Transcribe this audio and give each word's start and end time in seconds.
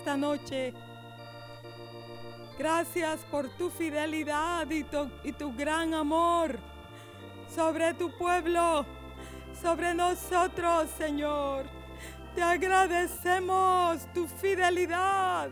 esta 0.00 0.16
noche. 0.16 0.72
Gracias 2.58 3.20
por 3.30 3.50
tu 3.50 3.68
fidelidad 3.68 4.68
y 4.70 4.82
tu, 4.82 5.10
y 5.22 5.32
tu 5.32 5.54
gran 5.54 5.92
amor 5.92 6.58
sobre 7.54 7.92
tu 7.92 8.10
pueblo, 8.16 8.86
sobre 9.60 9.92
nosotros, 9.92 10.88
Señor. 10.96 11.66
Te 12.34 12.42
agradecemos 12.42 14.10
tu 14.14 14.26
fidelidad, 14.26 15.50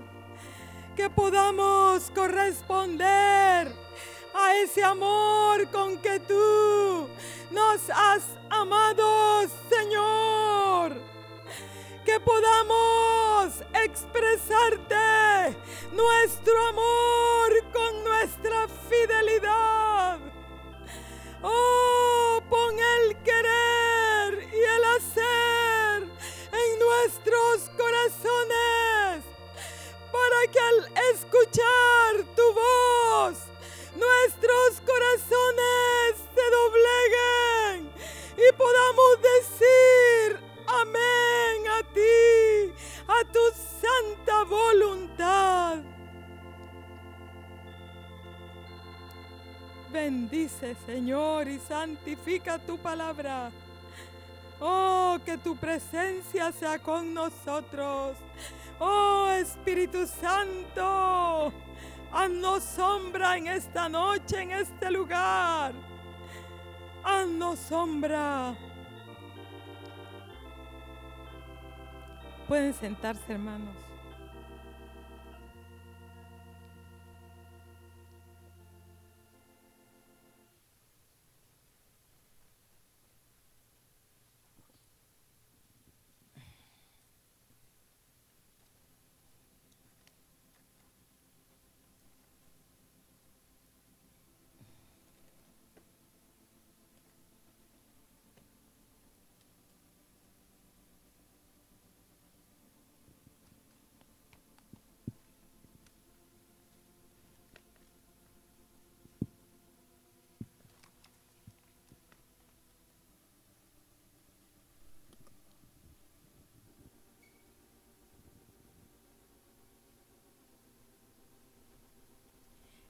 que 0.96 1.10
podamos 1.10 2.10
corresponder 2.14 3.70
a 4.34 4.54
ese 4.62 4.82
amor 4.82 5.68
con 5.70 5.98
que 5.98 6.20
tú 6.20 7.06
nos 7.50 7.90
has 7.90 8.22
amado, 8.48 9.42
Señor. 9.68 10.47
Que 12.08 12.20
podamos 12.20 13.52
expresarte 13.84 15.54
nuestro 15.92 16.68
amor 16.68 17.50
con 17.70 18.02
nuestra 18.02 18.66
fidelidad. 18.88 20.18
Oh, 21.42 22.40
pon 22.48 22.78
el 22.78 23.14
querer 23.22 24.48
y 24.54 24.58
el 24.58 24.84
hacer 24.96 26.08
en 26.62 26.78
nuestros 26.78 27.68
corazones 27.76 29.24
para 30.10 30.50
que 30.50 30.60
al 30.60 30.90
escuchar 31.12 32.24
tu 32.34 32.54
voz, 32.54 33.36
nuestros 33.96 34.80
corazones 34.80 36.24
se 36.34 36.44
dobleguen 36.56 37.92
y 38.38 38.52
podamos 38.56 39.20
decir 39.20 40.07
tu 43.32 43.40
santa 43.80 44.44
voluntad. 44.44 45.76
Bendice, 49.92 50.76
Señor, 50.86 51.48
y 51.48 51.58
santifica 51.58 52.58
tu 52.58 52.76
palabra. 52.78 53.50
Oh, 54.60 55.18
que 55.24 55.38
tu 55.38 55.56
presencia 55.56 56.52
sea 56.52 56.78
con 56.78 57.14
nosotros. 57.14 58.16
Oh, 58.78 59.28
Espíritu 59.30 60.06
Santo, 60.06 61.52
haznos 62.12 62.62
sombra 62.64 63.36
en 63.36 63.46
esta 63.46 63.88
noche, 63.88 64.42
en 64.42 64.52
este 64.52 64.90
lugar. 64.90 65.72
Haznos 67.02 67.58
sombra. 67.58 68.54
Pueden 72.48 72.72
sentarse, 72.72 73.34
hermanos. 73.34 73.87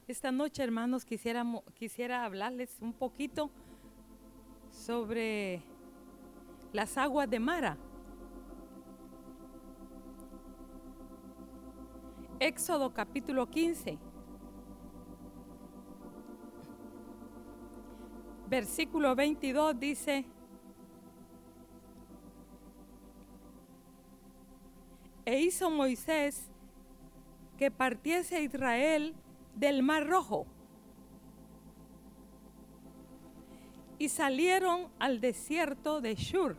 Esta 0.08 0.32
noche, 0.32 0.62
hermanos, 0.62 1.04
quisiera, 1.04 1.44
quisiera 1.74 2.24
hablarles 2.24 2.74
un 2.80 2.94
poquito 2.94 3.50
sobre 4.70 5.60
las 6.72 6.96
aguas 6.96 7.28
de 7.28 7.38
Mara. 7.38 7.76
Éxodo 12.41 12.94
capítulo 12.94 13.50
15. 13.50 13.98
Versículo 18.48 19.14
22 19.14 19.78
dice, 19.78 20.24
e 25.26 25.41
hizo 25.42 25.68
Moisés 25.68 26.50
que 27.58 27.70
partiese 27.70 28.42
Israel 28.42 29.14
del 29.58 29.82
Mar 29.82 30.06
Rojo. 30.06 30.46
Y 33.98 34.08
salieron 34.08 34.88
al 35.00 35.20
desierto 35.20 36.00
de 36.00 36.14
Shur 36.14 36.56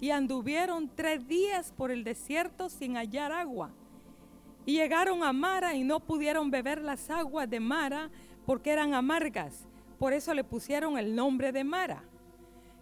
y 0.00 0.10
anduvieron 0.10 0.88
tres 0.94 1.26
días 1.26 1.72
por 1.76 1.90
el 1.90 2.04
desierto 2.04 2.68
sin 2.68 2.96
hallar 2.96 3.32
agua. 3.32 3.72
Y 4.64 4.74
llegaron 4.74 5.24
a 5.24 5.32
Mara 5.32 5.74
y 5.74 5.82
no 5.82 5.98
pudieron 6.00 6.50
beber 6.50 6.80
las 6.82 7.10
aguas 7.10 7.50
de 7.50 7.58
Mara 7.58 8.10
porque 8.44 8.70
eran 8.70 8.94
amargas. 8.94 9.66
Por 9.98 10.12
eso 10.12 10.34
le 10.34 10.44
pusieron 10.44 10.98
el 10.98 11.16
nombre 11.16 11.50
de 11.50 11.64
Mara. 11.64 12.04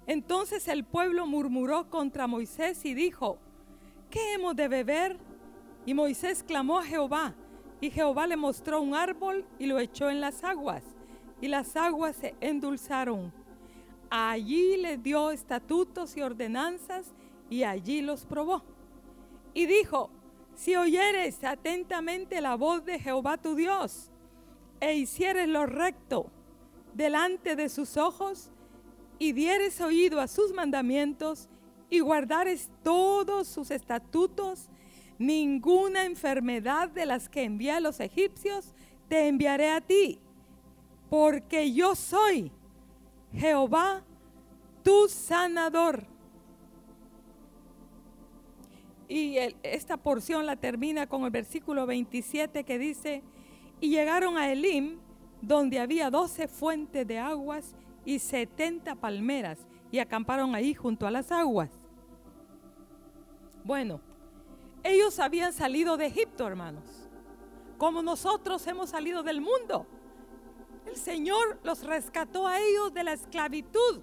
Entonces 0.06 0.68
el 0.68 0.84
pueblo 0.84 1.26
murmuró 1.26 1.88
contra 1.88 2.26
Moisés 2.26 2.84
y 2.84 2.92
dijo, 2.92 3.38
¿qué 4.10 4.34
hemos 4.34 4.54
de 4.54 4.68
beber? 4.68 5.16
Y 5.86 5.94
Moisés 5.94 6.42
clamó 6.42 6.78
a 6.78 6.84
Jehová 6.84 7.34
y 7.80 7.90
Jehová 7.90 8.26
le 8.26 8.36
mostró 8.36 8.80
un 8.80 8.94
árbol 8.94 9.44
y 9.58 9.66
lo 9.66 9.78
echó 9.78 10.10
en 10.10 10.20
las 10.20 10.44
aguas, 10.44 10.82
y 11.40 11.48
las 11.48 11.76
aguas 11.76 12.16
se 12.16 12.34
endulzaron. 12.40 13.32
Allí 14.10 14.76
le 14.76 14.96
dio 14.96 15.30
estatutos 15.30 16.16
y 16.16 16.22
ordenanzas, 16.22 17.12
y 17.50 17.64
allí 17.64 18.00
los 18.00 18.24
probó. 18.24 18.62
Y 19.52 19.66
dijo, 19.66 20.10
si 20.54 20.76
oyeres 20.76 21.42
atentamente 21.44 22.40
la 22.40 22.54
voz 22.54 22.84
de 22.84 22.98
Jehová 22.98 23.36
tu 23.36 23.54
Dios, 23.54 24.10
e 24.80 24.94
hicieres 24.94 25.48
lo 25.48 25.66
recto 25.66 26.30
delante 26.94 27.56
de 27.56 27.68
sus 27.68 27.96
ojos, 27.96 28.50
y 29.18 29.32
dieres 29.32 29.80
oído 29.80 30.20
a 30.20 30.28
sus 30.28 30.52
mandamientos, 30.52 31.48
y 31.90 32.00
guardares 32.00 32.70
todos 32.82 33.46
sus 33.46 33.70
estatutos 33.70 34.68
ninguna 35.19 36.04
enfermedad 36.04 36.88
de 36.88 37.06
las 37.06 37.28
que 37.28 37.44
envié 37.44 37.72
a 37.72 37.80
los 37.80 38.00
egipcios 38.00 38.75
te 39.08 39.28
enviaré 39.28 39.70
a 39.70 39.80
ti, 39.80 40.19
porque 41.10 41.72
yo 41.72 41.94
soy 41.94 42.50
Jehová, 43.32 44.02
tu 44.82 45.08
sanador. 45.08 46.04
Y 49.08 49.36
esta 49.62 49.97
porción 49.97 50.47
la 50.47 50.56
termina 50.56 51.06
con 51.06 51.25
el 51.25 51.31
versículo 51.31 51.86
27 51.86 52.64
que 52.64 52.78
dice, 52.78 53.22
y 53.81 53.91
llegaron 53.91 54.38
a 54.38 54.50
Elim, 54.50 54.98
donde 55.42 55.78
había 55.78 56.10
doce 56.10 56.48
fuentes 56.48 57.06
de 57.06 57.19
aguas 57.19 57.75
y 58.04 58.19
setenta 58.19 58.94
palmeras, 58.94 59.58
y 59.92 59.98
acamparon 59.98 60.54
ahí 60.54 60.75
junto 60.75 61.06
a 61.06 61.10
las 61.10 61.31
aguas. 61.31 61.70
Bueno, 63.62 64.00
ellos 64.84 65.18
habían 65.18 65.52
salido 65.52 65.96
de 65.96 66.06
Egipto, 66.06 66.46
hermanos, 66.46 66.84
como 67.78 68.02
nosotros 68.02 68.64
hemos 68.66 68.90
salido 68.90 69.22
del 69.22 69.40
mundo. 69.40 69.86
El 70.86 70.96
Señor 70.96 71.58
los 71.64 71.82
rescató 71.84 72.46
a 72.46 72.60
ellos 72.60 72.92
de 72.92 73.02
la 73.02 73.14
esclavitud 73.14 74.00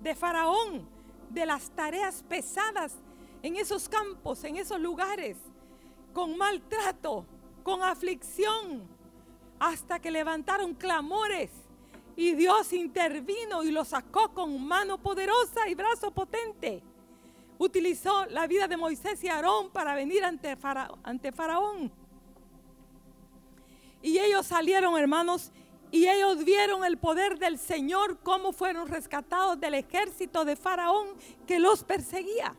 de 0.00 0.14
Faraón, 0.14 0.88
de 1.28 1.44
las 1.44 1.70
tareas 1.70 2.24
pesadas 2.28 2.94
en 3.42 3.56
esos 3.56 3.88
campos, 3.88 4.44
en 4.44 4.56
esos 4.56 4.80
lugares, 4.80 5.36
con 6.14 6.36
maltrato, 6.38 7.26
con 7.64 7.82
aflicción, 7.82 8.88
hasta 9.58 9.98
que 9.98 10.12
levantaron 10.12 10.74
clamores 10.74 11.50
y 12.16 12.34
Dios 12.34 12.72
intervino 12.72 13.62
y 13.64 13.70
los 13.72 13.88
sacó 13.88 14.32
con 14.32 14.64
mano 14.64 14.98
poderosa 14.98 15.68
y 15.68 15.74
brazo 15.74 16.12
potente 16.12 16.82
utilizó 17.60 18.24
la 18.26 18.46
vida 18.46 18.66
de 18.66 18.78
Moisés 18.78 19.22
y 19.22 19.28
Aarón 19.28 19.70
para 19.70 19.94
venir 19.94 20.24
ante, 20.24 20.56
Faraón. 20.56 21.92
Y 24.00 24.18
ellos 24.18 24.46
salieron, 24.46 24.98
hermanos, 24.98 25.52
y 25.90 26.08
ellos 26.08 26.42
vieron 26.42 26.86
el 26.86 26.96
poder 26.96 27.38
del 27.38 27.58
Señor, 27.58 28.18
cómo 28.22 28.52
fueron 28.52 28.88
rescatados 28.88 29.60
del 29.60 29.74
ejército 29.74 30.46
de 30.46 30.56
Faraón 30.56 31.08
que 31.46 31.58
los 31.58 31.84
perseguía. 31.84 32.54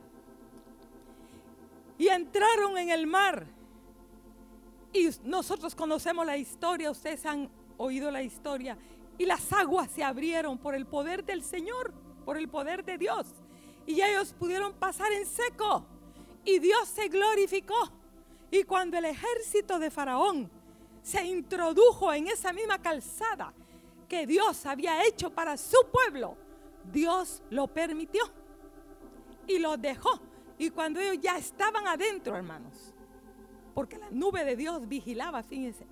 Y 1.97 2.07
entraron 2.07 2.77
en 2.77 2.89
el 2.89 3.05
mar 3.05 3.47
Y 4.93 5.09
nosotros 5.23 5.73
conocemos 5.73 6.27
la 6.27 6.37
historia, 6.37 6.91
ustedes 6.91 7.25
han 7.25 7.49
oído 7.77 8.11
la 8.11 8.21
historia. 8.21 8.77
Y 9.17 9.25
las 9.25 9.51
aguas 9.51 9.89
se 9.89 10.03
abrieron 10.03 10.59
por 10.59 10.75
el 10.75 10.85
poder 10.85 11.25
del 11.25 11.43
Señor, 11.43 11.91
por 12.23 12.37
el 12.37 12.47
poder 12.49 12.85
de 12.85 12.99
Dios. 12.99 13.40
Y 13.91 14.01
ellos 14.01 14.33
pudieron 14.39 14.71
pasar 14.71 15.11
en 15.11 15.25
seco. 15.25 15.85
Y 16.45 16.59
Dios 16.59 16.87
se 16.87 17.09
glorificó. 17.09 17.91
Y 18.49 18.63
cuando 18.63 18.97
el 18.97 19.03
ejército 19.03 19.79
de 19.79 19.91
Faraón 19.91 20.49
se 21.03 21.25
introdujo 21.25 22.13
en 22.13 22.27
esa 22.27 22.53
misma 22.53 22.81
calzada 22.81 23.53
que 24.07 24.25
Dios 24.25 24.65
había 24.65 25.05
hecho 25.05 25.29
para 25.29 25.57
su 25.57 25.77
pueblo, 25.91 26.37
Dios 26.89 27.43
lo 27.49 27.67
permitió 27.67 28.23
y 29.45 29.59
lo 29.59 29.75
dejó. 29.75 30.21
Y 30.57 30.69
cuando 30.69 31.01
ellos 31.01 31.17
ya 31.21 31.37
estaban 31.37 31.85
adentro, 31.85 32.37
hermanos, 32.37 32.93
porque 33.73 33.97
la 33.97 34.09
nube 34.09 34.45
de 34.45 34.55
Dios 34.55 34.87
vigilaba, 34.87 35.43
fíjense. 35.43 35.85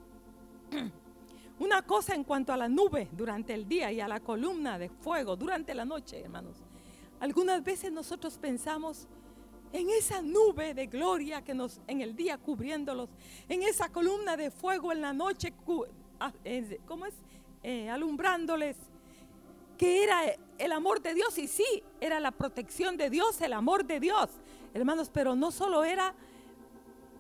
Una 1.60 1.82
cosa 1.82 2.16
en 2.16 2.24
cuanto 2.24 2.54
a 2.54 2.58
la 2.58 2.70
nube 2.70 3.10
durante 3.12 3.54
el 3.54 3.68
día 3.68 3.92
y 3.92 4.00
a 4.00 4.08
la 4.08 4.22
columna 4.22 4.80
de 4.80 4.88
fuego 4.88 5.36
durante 5.36 5.76
la 5.76 5.84
noche, 5.84 6.22
hermanos. 6.22 6.64
Algunas 7.20 7.64
veces 7.64 7.92
nosotros 7.92 8.38
pensamos 8.38 9.08
en 9.72 9.90
esa 9.90 10.22
nube 10.22 10.74
de 10.74 10.88
gloria 10.88 11.44
que 11.44 11.54
nos 11.54 11.80
en 11.88 12.02
el 12.02 12.16
día 12.16 12.38
cubriéndolos, 12.38 13.10
en 13.48 13.64
esa 13.64 13.90
columna 13.90 14.36
de 14.36 14.52
fuego 14.52 14.92
en 14.92 15.02
la 15.02 15.14
noche, 15.14 15.54
¿cómo 15.66 17.06
es? 17.06 17.14
Eh, 17.62 17.90
alumbrándoles, 17.90 18.78
que 19.78 20.04
era 20.04 20.22
el 20.58 20.72
amor 20.72 21.02
de 21.02 21.14
Dios 21.14 21.38
y 21.38 21.48
sí, 21.48 21.84
era 22.02 22.20
la 22.20 22.32
protección 22.32 22.98
de 22.98 23.10
Dios, 23.10 23.40
el 23.42 23.54
amor 23.54 23.86
de 23.86 24.00
Dios, 24.00 24.30
hermanos, 24.74 25.10
pero 25.14 25.36
no 25.36 25.52
solo 25.52 25.84
era 25.84 26.14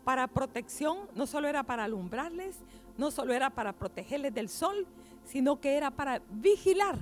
para 0.04 0.28
protección, 0.28 0.98
no 1.16 1.28
solo 1.28 1.48
era 1.48 1.63
para 1.63 1.84
alumbrarles, 1.84 2.57
no 2.98 3.12
solo 3.12 3.34
era 3.34 3.50
para 3.50 3.74
protegerles 3.74 4.34
del 4.34 4.50
sol, 4.50 4.88
sino 5.24 5.60
que 5.60 5.75
era 5.75 5.92
para 5.92 6.22
vigilar 6.31 6.98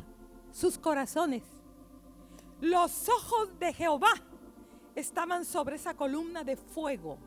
sus 0.52 0.78
corazones. 0.78 1.44
Los 2.62 3.07
ojos 3.09 3.59
de 3.59 3.74
Jehová 3.74 4.13
estaban 4.95 5.45
sobre 5.45 5.75
esa 5.75 5.94
columna 5.94 6.44
de 6.44 6.56
fuego. 6.56 7.18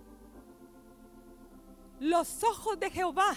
Los 2.01 2.43
ojos 2.43 2.81
de 2.81 2.91
Jehová 2.91 3.37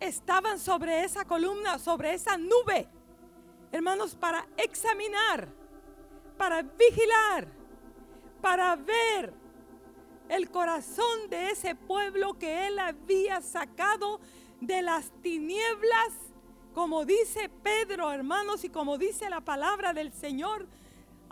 estaban 0.00 0.58
sobre 0.58 1.04
esa 1.04 1.24
columna, 1.24 1.78
sobre 1.78 2.14
esa 2.14 2.36
nube. 2.36 2.88
Hermanos, 3.70 4.14
para 4.14 4.46
examinar, 4.56 5.48
para 6.36 6.62
vigilar, 6.62 7.46
para 8.40 8.74
ver 8.76 9.32
el 10.28 10.50
corazón 10.50 11.28
de 11.28 11.50
ese 11.50 11.74
pueblo 11.74 12.34
que 12.34 12.66
él 12.66 12.78
había 12.78 13.40
sacado 13.40 14.20
de 14.60 14.82
las 14.82 15.10
tinieblas, 15.22 16.12
como 16.72 17.04
dice 17.04 17.48
Pedro, 17.62 18.10
hermanos, 18.10 18.64
y 18.64 18.68
como 18.68 18.98
dice 18.98 19.30
la 19.30 19.42
palabra 19.42 19.92
del 19.92 20.12
Señor, 20.12 20.66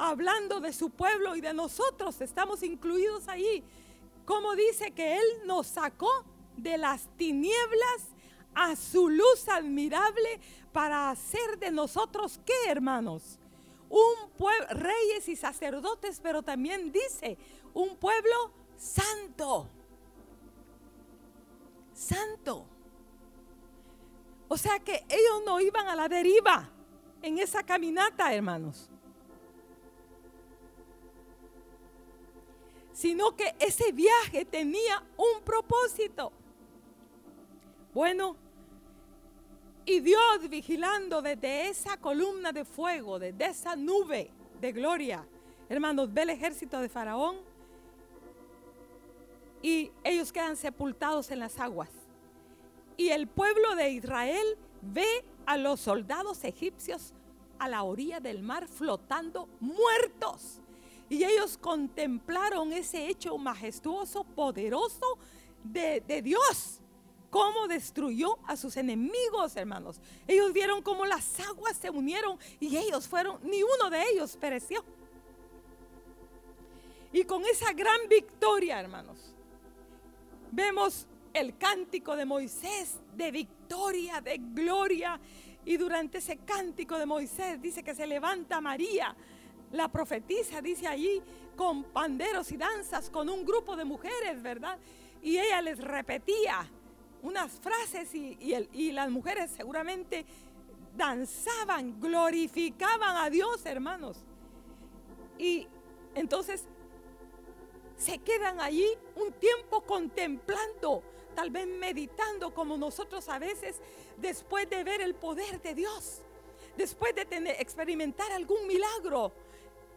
hablando 0.02 0.60
de 0.60 0.72
su 0.72 0.90
pueblo 0.90 1.36
y 1.36 1.40
de 1.40 1.54
nosotros, 1.54 2.20
estamos 2.20 2.62
incluidos 2.64 3.28
ahí. 3.28 3.62
Como 4.24 4.56
dice 4.56 4.90
que 4.90 5.16
Él 5.16 5.24
nos 5.46 5.68
sacó 5.68 6.10
de 6.56 6.76
las 6.76 7.06
tinieblas 7.16 8.08
a 8.54 8.74
su 8.74 9.08
luz 9.08 9.48
admirable 9.48 10.40
para 10.72 11.10
hacer 11.10 11.58
de 11.58 11.70
nosotros, 11.70 12.40
¿qué 12.44 12.68
hermanos? 12.68 13.38
Un 13.88 14.30
pueblo, 14.36 14.66
reyes 14.70 15.28
y 15.28 15.36
sacerdotes, 15.36 16.18
pero 16.20 16.42
también 16.42 16.90
dice, 16.90 17.38
un 17.72 17.96
pueblo 17.96 18.52
santo. 18.76 19.68
Santo. 21.94 22.66
O 24.48 24.56
sea 24.56 24.80
que 24.80 25.04
ellos 25.08 25.42
no 25.46 25.60
iban 25.60 25.86
a 25.86 25.94
la 25.94 26.08
deriva 26.08 26.68
en 27.22 27.38
esa 27.38 27.62
caminata, 27.62 28.34
hermanos. 28.34 28.91
Sino 33.02 33.34
que 33.34 33.52
ese 33.58 33.90
viaje 33.90 34.44
tenía 34.44 35.02
un 35.16 35.42
propósito. 35.42 36.30
Bueno, 37.92 38.36
y 39.84 39.98
Dios 39.98 40.48
vigilando 40.48 41.20
desde 41.20 41.66
esa 41.66 41.96
columna 41.96 42.52
de 42.52 42.64
fuego, 42.64 43.18
desde 43.18 43.46
esa 43.46 43.74
nube 43.74 44.30
de 44.60 44.70
gloria, 44.70 45.26
hermanos, 45.68 46.14
ve 46.14 46.22
el 46.22 46.30
ejército 46.30 46.78
de 46.78 46.88
Faraón 46.88 47.38
y 49.62 49.90
ellos 50.04 50.32
quedan 50.32 50.56
sepultados 50.56 51.32
en 51.32 51.40
las 51.40 51.58
aguas. 51.58 51.90
Y 52.96 53.08
el 53.08 53.26
pueblo 53.26 53.74
de 53.74 53.90
Israel 53.90 54.56
ve 54.80 55.24
a 55.44 55.56
los 55.56 55.80
soldados 55.80 56.44
egipcios 56.44 57.14
a 57.58 57.68
la 57.68 57.82
orilla 57.82 58.20
del 58.20 58.44
mar 58.44 58.68
flotando 58.68 59.48
muertos. 59.58 60.60
Y 61.12 61.24
ellos 61.24 61.58
contemplaron 61.58 62.72
ese 62.72 63.06
hecho 63.06 63.36
majestuoso, 63.36 64.24
poderoso 64.24 65.18
de, 65.62 66.00
de 66.00 66.22
Dios 66.22 66.80
cómo 67.28 67.68
destruyó 67.68 68.38
a 68.46 68.56
sus 68.56 68.78
enemigos, 68.78 69.54
hermanos. 69.56 70.00
Ellos 70.26 70.54
vieron 70.54 70.80
cómo 70.80 71.04
las 71.04 71.38
aguas 71.40 71.76
se 71.76 71.90
unieron 71.90 72.38
y 72.60 72.78
ellos 72.78 73.06
fueron, 73.06 73.38
ni 73.42 73.62
uno 73.62 73.90
de 73.90 74.02
ellos 74.10 74.38
pereció. 74.38 74.82
Y 77.12 77.24
con 77.24 77.44
esa 77.44 77.74
gran 77.74 78.08
victoria, 78.08 78.80
hermanos, 78.80 79.18
vemos 80.50 81.06
el 81.34 81.58
cántico 81.58 82.16
de 82.16 82.24
Moisés 82.24 82.96
de 83.14 83.30
victoria, 83.30 84.22
de 84.22 84.38
gloria. 84.38 85.20
Y 85.66 85.76
durante 85.76 86.18
ese 86.18 86.38
cántico 86.38 86.96
de 86.96 87.04
Moisés 87.04 87.60
dice 87.60 87.82
que 87.82 87.94
se 87.94 88.06
levanta 88.06 88.62
María, 88.62 89.14
la 89.72 89.88
profetisa, 89.88 90.60
dice 90.60 90.86
allí, 90.86 91.22
con 91.56 91.84
panderos 91.84 92.50
y 92.52 92.56
danzas, 92.56 93.10
con 93.10 93.28
un 93.28 93.44
grupo 93.44 93.76
de 93.76 93.84
mujeres, 93.84 94.42
¿verdad? 94.42 94.78
Y 95.22 95.38
ella 95.38 95.60
les 95.62 95.78
repetía 95.78 96.68
unas 97.22 97.52
frases 97.52 98.14
y, 98.14 98.36
y 98.72 98.92
las 98.92 99.10
mujeres 99.10 99.50
seguramente 99.50 100.24
danzaban, 100.96 102.00
glorificaban 102.00 103.16
a 103.16 103.30
Dios, 103.30 103.64
hermanos. 103.64 104.18
Y 105.38 105.66
entonces 106.14 106.64
se 107.96 108.18
quedan 108.18 108.60
allí 108.60 108.86
un 109.14 109.32
tiempo 109.32 109.82
contemplando, 109.82 111.02
tal 111.34 111.50
vez 111.50 111.66
meditando 111.66 112.52
como 112.52 112.76
nosotros 112.76 113.28
a 113.28 113.38
veces 113.38 113.80
después 114.18 114.68
de 114.68 114.84
ver 114.84 115.00
el 115.00 115.14
poder 115.14 115.62
de 115.62 115.74
Dios, 115.74 116.22
después 116.76 117.14
de 117.14 117.24
tener, 117.24 117.56
experimentar 117.60 118.30
algún 118.32 118.66
milagro, 118.66 119.32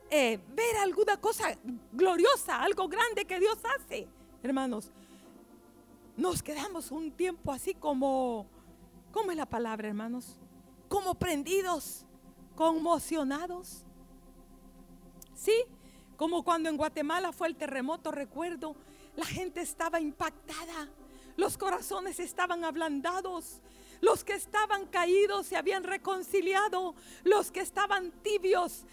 eh, 0.10 0.40
ver 0.50 0.78
alguna 0.78 1.18
cosa 1.18 1.58
gloriosa, 1.92 2.62
algo 2.62 2.88
grande 2.88 3.26
que 3.26 3.40
Dios 3.40 3.58
hace, 3.78 4.08
hermanos 4.44 4.92
nos 6.18 6.42
quedamos 6.42 6.92
un 6.92 7.12
tiempo 7.12 7.52
así 7.52 7.74
como, 7.74 8.48
¿cómo 9.12 9.32
es 9.32 9.38
la 9.38 9.46
palabra, 9.46 9.88
hermanos? 9.88 10.38
Como 10.88 11.16
prendidos, 11.16 12.06
conmocionados. 12.56 13.84
Sí, 15.34 15.54
como 16.16 16.44
cuando 16.44 16.70
en 16.70 16.78
Guatemala 16.78 17.34
fue 17.34 17.48
el 17.48 17.56
terremoto, 17.56 18.12
recuerdo, 18.12 18.76
la 19.16 19.26
gente 19.26 19.62
estaba 19.62 20.00
impactada, 20.00 20.90
los 21.36 21.58
corazones 21.58 22.20
estaban 22.20 22.64
ablandados, 22.64 23.62
los 24.06 24.24
que 24.24 24.34
estaban 24.34 24.86
caídos 24.86 25.48
se 25.48 25.58
habían 25.58 25.84
reconciliado, 25.84 26.94
los 27.24 27.52
que 27.52 27.62
estaban 27.62 28.12
tibios 28.22 28.86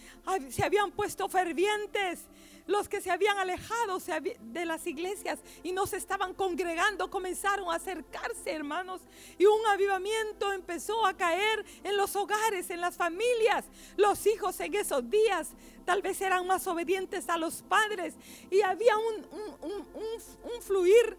se 0.48 0.64
habían 0.64 0.90
puesto 0.90 1.28
fervientes, 1.28 2.20
los 2.66 2.88
que 2.88 3.02
se 3.02 3.10
habían 3.10 3.36
alejado 3.36 3.98
de 4.40 4.64
las 4.64 4.86
iglesias 4.86 5.40
y 5.62 5.72
no 5.72 5.86
se 5.86 5.98
estaban 5.98 6.32
congregando 6.32 7.10
comenzaron 7.10 7.70
a 7.70 7.74
acercarse, 7.74 8.52
hermanos. 8.52 9.02
Y 9.36 9.44
un 9.44 9.66
avivamiento 9.66 10.50
empezó 10.50 11.04
a 11.04 11.14
caer 11.14 11.62
en 11.84 11.98
los 11.98 12.16
hogares, 12.16 12.70
en 12.70 12.80
las 12.80 12.96
familias. 12.96 13.66
Los 13.98 14.26
hijos 14.26 14.58
en 14.60 14.74
esos 14.74 15.10
días 15.10 15.50
tal 15.84 16.00
vez 16.00 16.22
eran 16.22 16.46
más 16.46 16.66
obedientes 16.66 17.28
a 17.28 17.36
los 17.36 17.60
padres 17.60 18.14
y 18.50 18.62
había 18.62 18.96
un, 18.96 19.26
un 19.60 20.62
fluir, 20.62 21.18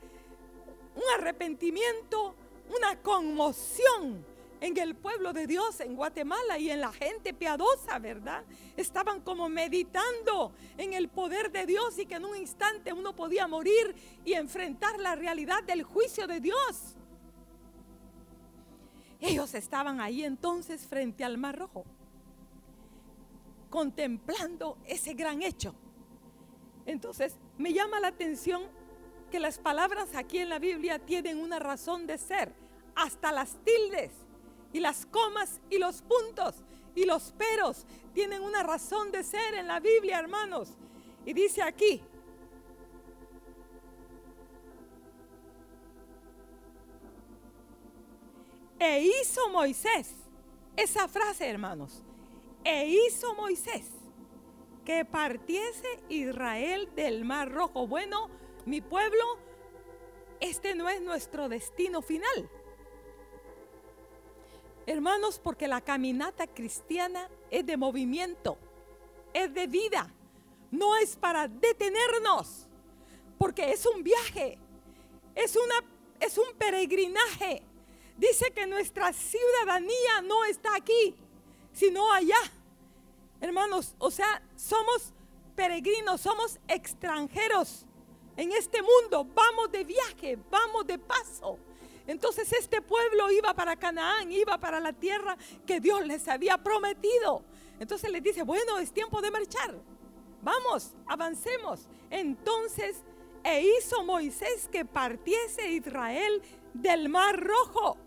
un 0.95 1.03
arrepentimiento, 1.19 2.33
una 2.70 3.01
conmoción 3.01 4.25
en 4.63 4.77
el 4.77 4.96
pueblo 4.96 5.34
de 5.34 5.46
Dios 5.46 5.82
en 5.82 5.93
Guatemala 5.93 6.58
y 6.58 6.70
en 6.70 6.79
la 6.79 6.93
gente 6.93 7.34
piadosa, 7.34 8.00
¿verdad? 8.00 8.46
Estaban 8.77 9.20
como 9.20 9.50
meditando 9.50 10.53
en 10.77 10.93
el 10.93 11.10
poder 11.10 11.51
de 11.51 11.65
Dios 11.65 12.00
y 12.00 12.05
que 12.05 12.15
en 12.15 12.24
un 12.24 12.38
instante 12.38 12.93
uno 12.93 13.13
podía 13.13 13.46
morir 13.46 13.93
y 14.24 14.34
enfrentar 14.34 14.98
la 15.01 15.15
realidad 15.15 15.63
del 15.63 15.84
juicio 15.84 16.27
de 16.27 16.39
Dios. 16.39 16.96
Ellos 19.20 19.53
estaban 19.53 20.00
ahí 20.00 20.24
entonces 20.24 20.88
frente 20.88 21.25
al 21.25 21.38
Mar 21.38 21.58
Rojo, 21.58 21.84
contemplando 23.70 24.77
ese 24.86 25.13
gran 25.13 25.41
hecho. 25.41 25.75
Entonces 26.86 27.38
me 27.58 27.74
llama 27.74 28.00
la 28.00 28.08
atención 28.08 28.63
que 29.33 29.39
las 29.39 29.57
palabras 29.57 30.13
aquí 30.13 30.37
en 30.37 30.49
la 30.49 30.59
Biblia 30.59 30.99
tienen 30.99 31.39
una 31.39 31.57
razón 31.57 32.05
de 32.05 32.19
ser. 32.19 32.53
Hasta 32.93 33.31
las 33.31 33.57
tildes 33.63 34.11
y 34.71 34.79
las 34.79 35.07
comas 35.07 35.59
y 35.71 35.79
los 35.79 36.03
puntos 36.03 36.57
y 36.93 37.05
los 37.05 37.31
peros 37.31 37.87
tienen 38.13 38.43
una 38.43 38.61
razón 38.61 39.11
de 39.11 39.23
ser 39.23 39.55
en 39.55 39.67
la 39.67 39.79
Biblia, 39.79 40.19
hermanos. 40.19 40.77
Y 41.25 41.33
dice 41.33 41.63
aquí, 41.63 41.99
e 48.77 49.01
hizo 49.01 49.49
Moisés, 49.49 50.13
esa 50.75 51.07
frase, 51.07 51.49
hermanos, 51.49 52.03
e 52.63 52.87
hizo 52.87 53.33
Moisés 53.33 53.89
que 54.85 55.05
partiese 55.05 56.03
Israel 56.09 56.87
del 56.95 57.25
mar 57.25 57.51
rojo. 57.51 57.87
Bueno, 57.87 58.42
mi 58.65 58.82
pueblo, 58.82 59.38
este 60.39 60.75
no 60.75 60.89
es 60.89 61.01
nuestro 61.01 61.50
destino 61.50 62.01
final. 62.01 62.50
Hermanos, 64.86 65.39
porque 65.41 65.67
la 65.67 65.82
caminata 65.82 66.48
cristiana 66.48 67.29
es 67.50 67.65
de 67.65 67.77
movimiento, 67.77 68.58
es 69.34 69.53
de 69.53 69.67
vida, 69.67 70.13
no 70.72 70.98
es 70.98 71.15
para 71.15 71.48
detenernos, 71.48 72.67
porque 73.38 73.72
es 73.72 73.86
un 73.86 74.03
viaje, 74.03 74.58
es, 75.36 75.55
una, 75.55 75.75
es 76.20 76.38
un 76.38 76.53
peregrinaje. 76.58 77.63
Dice 78.17 78.51
que 78.51 78.67
nuestra 78.67 79.13
ciudadanía 79.13 80.22
no 80.24 80.43
está 80.46 80.75
aquí, 80.75 81.15
sino 81.72 82.12
allá. 82.12 82.39
Hermanos, 83.39 83.96
o 83.98 84.12
sea, 84.12 84.41
somos 84.55 85.13
peregrinos, 85.55 86.22
somos 86.22 86.60
extranjeros 86.67 87.86
en 88.35 88.51
este 88.51 88.81
mundo, 88.81 89.27
vamos 89.33 89.71
de 89.71 89.83
viaje, 89.83 90.37
vamos 90.49 90.87
de 90.87 90.97
paso. 90.97 91.59
Entonces 92.07 92.51
este 92.53 92.81
pueblo 92.81 93.31
iba 93.31 93.53
para 93.53 93.75
Canaán, 93.75 94.31
iba 94.31 94.57
para 94.57 94.79
la 94.79 94.93
tierra 94.93 95.37
que 95.65 95.79
Dios 95.79 96.05
les 96.05 96.27
había 96.27 96.57
prometido. 96.57 97.43
Entonces 97.79 98.11
les 98.11 98.21
dice, 98.21 98.43
bueno, 98.43 98.77
es 98.79 98.91
tiempo 98.91 99.21
de 99.21 99.31
marchar. 99.31 99.75
Vamos, 100.41 100.93
avancemos. 101.07 101.87
Entonces, 102.09 103.01
e 103.43 103.61
hizo 103.61 104.03
Moisés 104.03 104.67
que 104.71 104.85
partiese 104.85 105.69
Israel 105.69 106.41
del 106.73 107.09
mar 107.09 107.39
rojo. 107.39 107.97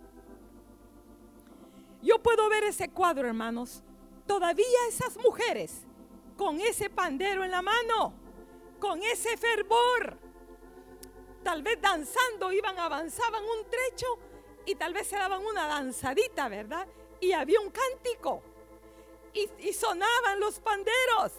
Yo 2.03 2.23
puedo 2.23 2.49
ver 2.49 2.65
ese 2.65 2.89
cuadro, 2.89 3.27
hermanos. 3.27 3.83
Todavía 4.27 4.67
esas 4.89 5.17
mujeres 5.19 5.83
con 6.37 6.61
ese 6.61 6.91
pandero 6.91 7.45
en 7.45 7.51
la 7.51 7.63
mano, 7.63 8.13
con 8.79 9.03
ese 9.03 9.37
fervor, 9.37 10.19
tal 11.43 11.63
vez 11.63 11.81
danzando, 11.81 12.53
iban, 12.53 12.79
avanzaban 12.79 13.43
un 13.45 13.71
trecho 13.71 14.07
y 14.65 14.75
tal 14.75 14.93
vez 14.93 15.07
se 15.07 15.17
daban 15.17 15.45
una 15.45 15.67
danzadita, 15.67 16.49
¿verdad? 16.49 16.87
Y 17.21 17.33
había 17.33 17.61
un 17.61 17.71
cántico 17.71 18.43
y, 19.33 19.49
y 19.59 19.73
sonaban 19.73 20.41
los 20.41 20.61
panderos 20.61 21.33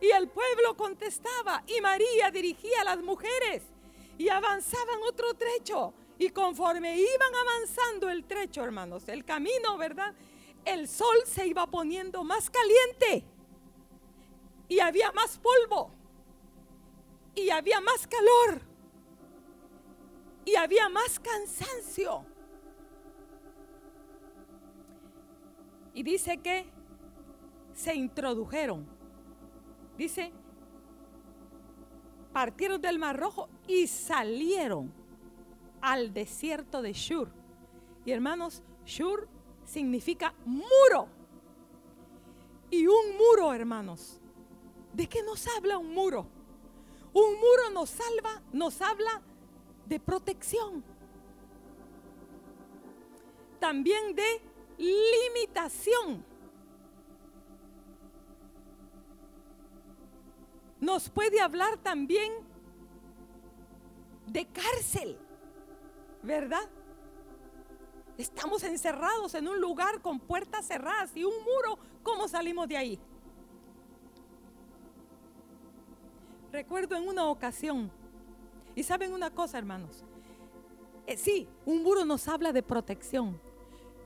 y 0.00 0.10
el 0.10 0.28
pueblo 0.28 0.76
contestaba 0.76 1.64
y 1.66 1.80
María 1.80 2.30
dirigía 2.30 2.82
a 2.82 2.84
las 2.84 2.98
mujeres 2.98 3.62
y 4.16 4.28
avanzaban 4.28 5.00
otro 5.08 5.34
trecho. 5.34 5.94
Y 6.20 6.30
conforme 6.30 6.96
iban 6.96 7.34
avanzando 7.34 8.10
el 8.10 8.24
trecho, 8.24 8.64
hermanos, 8.64 9.08
el 9.08 9.24
camino, 9.24 9.76
¿verdad? 9.78 10.12
El 10.64 10.88
sol 10.88 11.16
se 11.24 11.46
iba 11.46 11.66
poniendo 11.68 12.24
más 12.24 12.50
caliente 12.50 13.24
y 14.68 14.80
había 14.80 15.12
más 15.12 15.38
polvo 15.38 15.92
y 17.38 17.50
había 17.50 17.80
más 17.80 18.06
calor 18.06 18.62
y 20.44 20.56
había 20.56 20.88
más 20.88 21.20
cansancio. 21.20 22.24
Y 25.94 26.02
dice 26.02 26.38
que 26.38 26.66
se 27.74 27.94
introdujeron. 27.94 28.86
Dice, 29.96 30.32
partieron 32.32 32.80
del 32.80 32.98
Mar 32.98 33.18
Rojo 33.18 33.48
y 33.66 33.86
salieron 33.86 34.92
al 35.80 36.12
desierto 36.12 36.82
de 36.82 36.92
Shur. 36.92 37.30
Y 38.04 38.12
hermanos, 38.12 38.62
Shur 38.84 39.28
significa 39.64 40.34
muro. 40.44 41.08
Y 42.70 42.86
un 42.86 43.16
muro, 43.16 43.52
hermanos. 43.52 44.20
¿De 44.92 45.06
qué 45.06 45.22
nos 45.22 45.46
habla 45.56 45.78
un 45.78 45.92
muro? 45.92 46.37
Un 47.12 47.34
muro 47.34 47.70
nos 47.72 47.90
salva, 47.90 48.42
nos 48.52 48.80
habla 48.80 49.22
de 49.86 49.98
protección. 49.98 50.84
También 53.58 54.14
de 54.14 54.42
limitación. 54.78 56.24
Nos 60.80 61.10
puede 61.10 61.40
hablar 61.40 61.76
también 61.78 62.32
de 64.26 64.46
cárcel, 64.46 65.18
¿verdad? 66.22 66.68
Estamos 68.16 68.62
encerrados 68.62 69.34
en 69.34 69.48
un 69.48 69.60
lugar 69.60 70.00
con 70.02 70.20
puertas 70.20 70.66
cerradas 70.66 71.16
y 71.16 71.24
un 71.24 71.34
muro. 71.42 71.78
¿Cómo 72.02 72.28
salimos 72.28 72.68
de 72.68 72.76
ahí? 72.76 73.00
Recuerdo 76.52 76.96
en 76.96 77.06
una 77.06 77.26
ocasión 77.26 77.90
y 78.74 78.82
saben 78.82 79.12
una 79.12 79.30
cosa, 79.30 79.58
hermanos. 79.58 80.04
Eh, 81.06 81.16
sí, 81.16 81.48
un 81.66 81.82
muro 81.82 82.04
nos 82.04 82.28
habla 82.28 82.52
de 82.52 82.62
protección, 82.62 83.40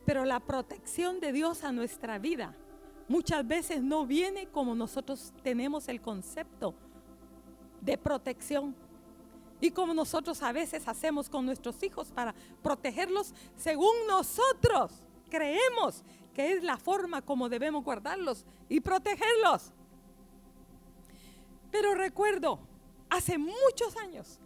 pero 0.05 0.25
la 0.25 0.41
protección 0.41 1.21
de 1.21 1.33
Dios 1.33 1.63
a 1.65 1.73
nuestra 1.73 2.19
vida 2.19 2.55
muchas 3.09 3.47
veces 3.47 3.83
no 3.83 4.07
viene 4.07 4.47
como 4.47 4.75
nosotros 4.75 5.33
tenemos 5.43 5.89
el 5.89 6.01
concepto 6.01 6.75
de 7.81 7.99
protección. 7.99 8.75
Y 9.61 9.71
como 9.71 9.95
nosotros 9.95 10.43
a 10.43 10.53
veces 10.53 10.89
hacemos 10.89 11.29
con 11.29 11.47
nuestros 11.47 11.81
hijos 11.83 12.11
para 12.11 12.35
protegerlos 12.63 13.33
según 13.57 13.93
nosotros 14.09 15.03
creemos 15.31 16.03
que 16.35 16.53
es 16.53 16.65
la 16.65 16.77
forma 16.77 17.23
como 17.23 17.49
debemos 17.49 17.85
guardarlos 17.85 18.45
y 18.69 18.81
protegerlos. 18.81 19.73
Pero 21.73 21.95
recuerdo, 21.95 22.61
hace 23.11 23.39
muchos 23.39 23.97
años, 23.97 24.39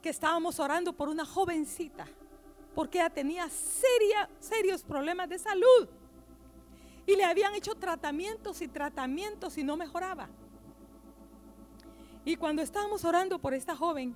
que 0.00 0.10
estábamos 0.10 0.60
orando 0.60 0.92
por 0.92 1.08
una 1.08 1.24
jovencita, 1.24 2.06
porque 2.74 2.98
ella 2.98 3.08
tenía 3.10 3.48
serios 3.48 4.84
problemas 4.84 5.28
de 5.30 5.38
salud. 5.38 5.88
Y 7.06 7.16
le 7.16 7.24
habían 7.24 7.54
hecho 7.54 7.74
tratamientos 7.74 8.60
y 8.60 8.68
tratamientos 8.68 9.56
y 9.56 9.64
no 9.64 9.76
mejoraba. 9.76 10.28
Y 12.26 12.36
cuando 12.36 12.62
estábamos 12.62 13.04
orando 13.04 13.38
por 13.38 13.54
esta 13.54 13.74
joven, 13.74 14.14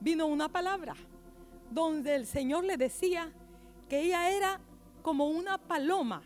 vino 0.00 0.26
una 0.26 0.48
palabra 0.48 0.94
donde 1.70 2.14
el 2.14 2.26
Señor 2.26 2.64
le 2.64 2.76
decía 2.76 3.30
que 3.88 4.00
ella 4.00 4.30
era 4.30 4.60
como 5.02 5.28
una 5.28 5.58
paloma, 5.58 6.22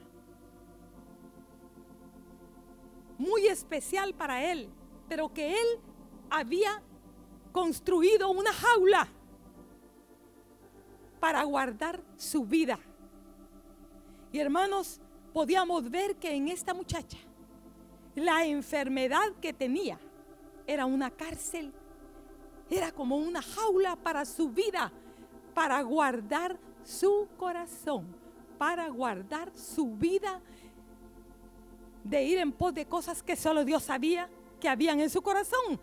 muy 3.19 3.47
especial 3.47 4.15
para 4.15 4.51
él, 4.51 4.69
pero 5.09 5.33
que 5.33 5.53
él 5.53 5.67
había 6.31 6.83
construido 7.53 8.31
una 8.31 8.53
jaula 8.53 9.09
para 11.21 11.43
guardar 11.45 12.03
su 12.17 12.45
vida. 12.45 12.79
Y 14.33 14.41
hermanos, 14.41 15.01
podíamos 15.33 15.89
ver 15.89 16.17
que 16.17 16.35
en 16.35 16.49
esta 16.49 16.75
muchacha 16.75 17.19
la 18.15 18.45
enfermedad 18.45 19.33
que 19.41 19.53
tenía 19.53 19.99
era 20.67 20.87
una 20.87 21.11
cárcel, 21.11 21.73
era 22.71 22.93
como 22.93 23.17
una 23.17 23.43
jaula 23.43 23.97
para 23.97 24.25
su 24.25 24.51
vida, 24.51 24.93
para 25.55 25.81
guardar 25.83 26.59
su 26.83 27.29
corazón, 27.37 28.07
para 28.59 28.89
guardar 28.89 29.57
su 29.57 29.95
vida 29.95 30.41
de 32.03 32.23
ir 32.25 32.39
en 32.39 32.53
pos 32.53 32.75
de 32.75 32.87
cosas 32.87 33.23
que 33.23 33.37
solo 33.37 33.65
Dios 33.65 33.83
sabía 33.83 34.29
que 34.65 34.71
habían 34.71 34.99
en 34.99 35.11
su 35.11 35.21
corazón. 35.21 35.79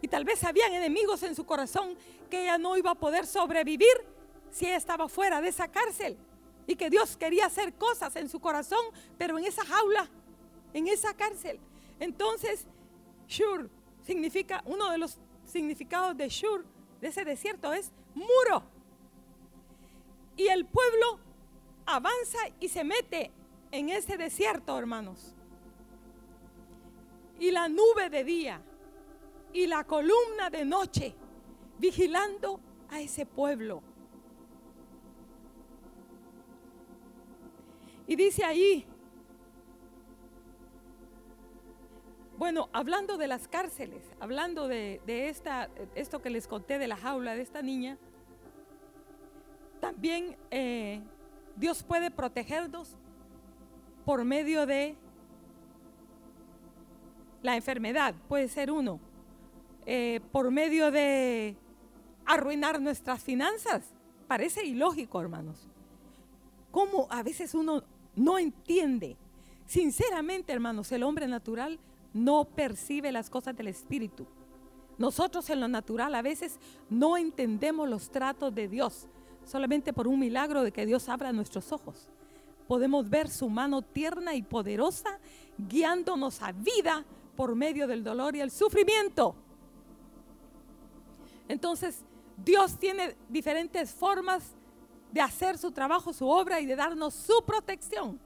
Y 0.00 0.08
tal 0.08 0.24
vez 0.24 0.42
habían 0.42 0.72
enemigos 0.72 1.22
en 1.22 1.34
su 1.34 1.44
corazón 1.44 1.98
que 2.30 2.44
ella 2.44 2.56
no 2.56 2.74
iba 2.78 2.92
a 2.92 2.94
poder 2.94 3.26
sobrevivir 3.26 3.92
si 4.50 4.64
ella 4.64 4.78
estaba 4.78 5.06
fuera 5.06 5.42
de 5.42 5.50
esa 5.50 5.68
cárcel. 5.68 6.16
Y 6.66 6.76
que 6.76 6.88
Dios 6.88 7.18
quería 7.18 7.44
hacer 7.44 7.74
cosas 7.74 8.16
en 8.16 8.30
su 8.30 8.40
corazón, 8.40 8.82
pero 9.18 9.38
en 9.38 9.44
esa 9.44 9.66
jaula, 9.66 10.08
en 10.72 10.88
esa 10.88 11.12
cárcel. 11.12 11.60
Entonces, 11.98 12.66
Shur 13.28 13.68
significa, 14.02 14.62
uno 14.64 14.88
de 14.90 14.96
los 14.96 15.18
significados 15.44 16.16
de 16.16 16.30
Shur, 16.30 16.64
de 17.02 17.08
ese 17.08 17.26
desierto, 17.26 17.74
es 17.74 17.92
muro. 18.14 18.62
Y 20.38 20.46
el 20.46 20.64
pueblo 20.64 21.18
avanza 21.84 22.38
y 22.60 22.70
se 22.70 22.82
mete 22.82 23.30
en 23.72 23.90
ese 23.90 24.16
desierto, 24.16 24.78
hermanos. 24.78 25.34
Y 27.40 27.50
la 27.50 27.68
nube 27.68 28.08
de 28.08 28.22
día 28.22 28.62
y 29.52 29.66
la 29.66 29.82
columna 29.82 30.48
de 30.50 30.64
noche 30.64 31.14
vigilando 31.78 32.60
a 32.88 33.00
ese 33.00 33.26
pueblo. 33.26 33.82
Y 38.06 38.16
dice 38.16 38.44
ahí, 38.44 38.84
bueno, 42.36 42.68
hablando 42.72 43.16
de 43.16 43.28
las 43.28 43.48
cárceles, 43.48 44.02
hablando 44.18 44.66
de, 44.66 45.00
esta, 45.06 45.68
esto 45.94 46.20
que 46.20 46.30
les 46.30 46.48
conté 46.48 46.78
de 46.78 46.88
la 46.88 46.96
jaula 46.96 47.34
de 47.34 47.42
esta 47.42 47.62
niña, 47.62 47.98
también 49.80 50.36
eh, 50.50 51.00
Dios 51.56 51.82
puede 51.82 52.10
protegernos 52.10 52.96
por 54.04 54.24
medio 54.24 54.66
de 54.66 54.96
la 57.42 57.56
enfermedad, 57.56 58.14
puede 58.28 58.48
ser 58.48 58.70
uno, 58.70 59.00
eh, 59.86 60.20
por 60.32 60.50
medio 60.50 60.90
de 60.90 61.56
arruinar 62.26 62.80
nuestras 62.80 63.22
finanzas. 63.22 63.82
Parece 64.28 64.64
ilógico, 64.64 65.20
hermanos. 65.20 65.68
¿Cómo 66.70 67.08
a 67.10 67.22
veces 67.22 67.54
uno 67.54 67.82
no 68.14 68.38
entiende? 68.38 69.16
Sinceramente, 69.66 70.52
hermanos, 70.52 70.92
el 70.92 71.02
hombre 71.02 71.26
natural 71.26 71.78
no 72.12 72.44
percibe 72.44 73.12
las 73.12 73.30
cosas 73.30 73.56
del 73.56 73.68
Espíritu. 73.68 74.26
Nosotros 74.98 75.48
en 75.50 75.60
lo 75.60 75.68
natural 75.68 76.14
a 76.14 76.22
veces 76.22 76.58
no 76.90 77.16
entendemos 77.16 77.88
los 77.88 78.10
tratos 78.10 78.54
de 78.54 78.68
Dios, 78.68 79.08
solamente 79.44 79.92
por 79.92 80.06
un 80.06 80.20
milagro 80.20 80.62
de 80.62 80.72
que 80.72 80.86
Dios 80.86 81.08
abra 81.08 81.32
nuestros 81.32 81.72
ojos. 81.72 82.08
Podemos 82.68 83.08
ver 83.08 83.28
su 83.28 83.48
mano 83.48 83.82
tierna 83.82 84.34
y 84.34 84.42
poderosa 84.42 85.18
guiándonos 85.56 86.42
a 86.42 86.52
vida 86.52 87.04
por 87.36 87.54
medio 87.54 87.86
del 87.86 88.04
dolor 88.04 88.36
y 88.36 88.40
el 88.40 88.50
sufrimiento. 88.50 89.34
Entonces, 91.48 92.04
Dios 92.36 92.78
tiene 92.78 93.16
diferentes 93.28 93.92
formas 93.92 94.54
de 95.12 95.20
hacer 95.20 95.58
su 95.58 95.72
trabajo, 95.72 96.12
su 96.12 96.28
obra 96.28 96.60
y 96.60 96.66
de 96.66 96.76
darnos 96.76 97.14
su 97.14 97.42
protección. 97.44 98.20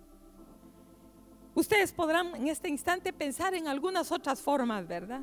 Ustedes 1.54 1.92
podrán 1.92 2.34
en 2.34 2.49
este 2.49 2.68
instante 2.68 3.12
pensar 3.12 3.54
en 3.54 3.68
algunas 3.68 4.11
otras 4.11 4.42
formas, 4.42 4.87
¿verdad? 4.87 5.23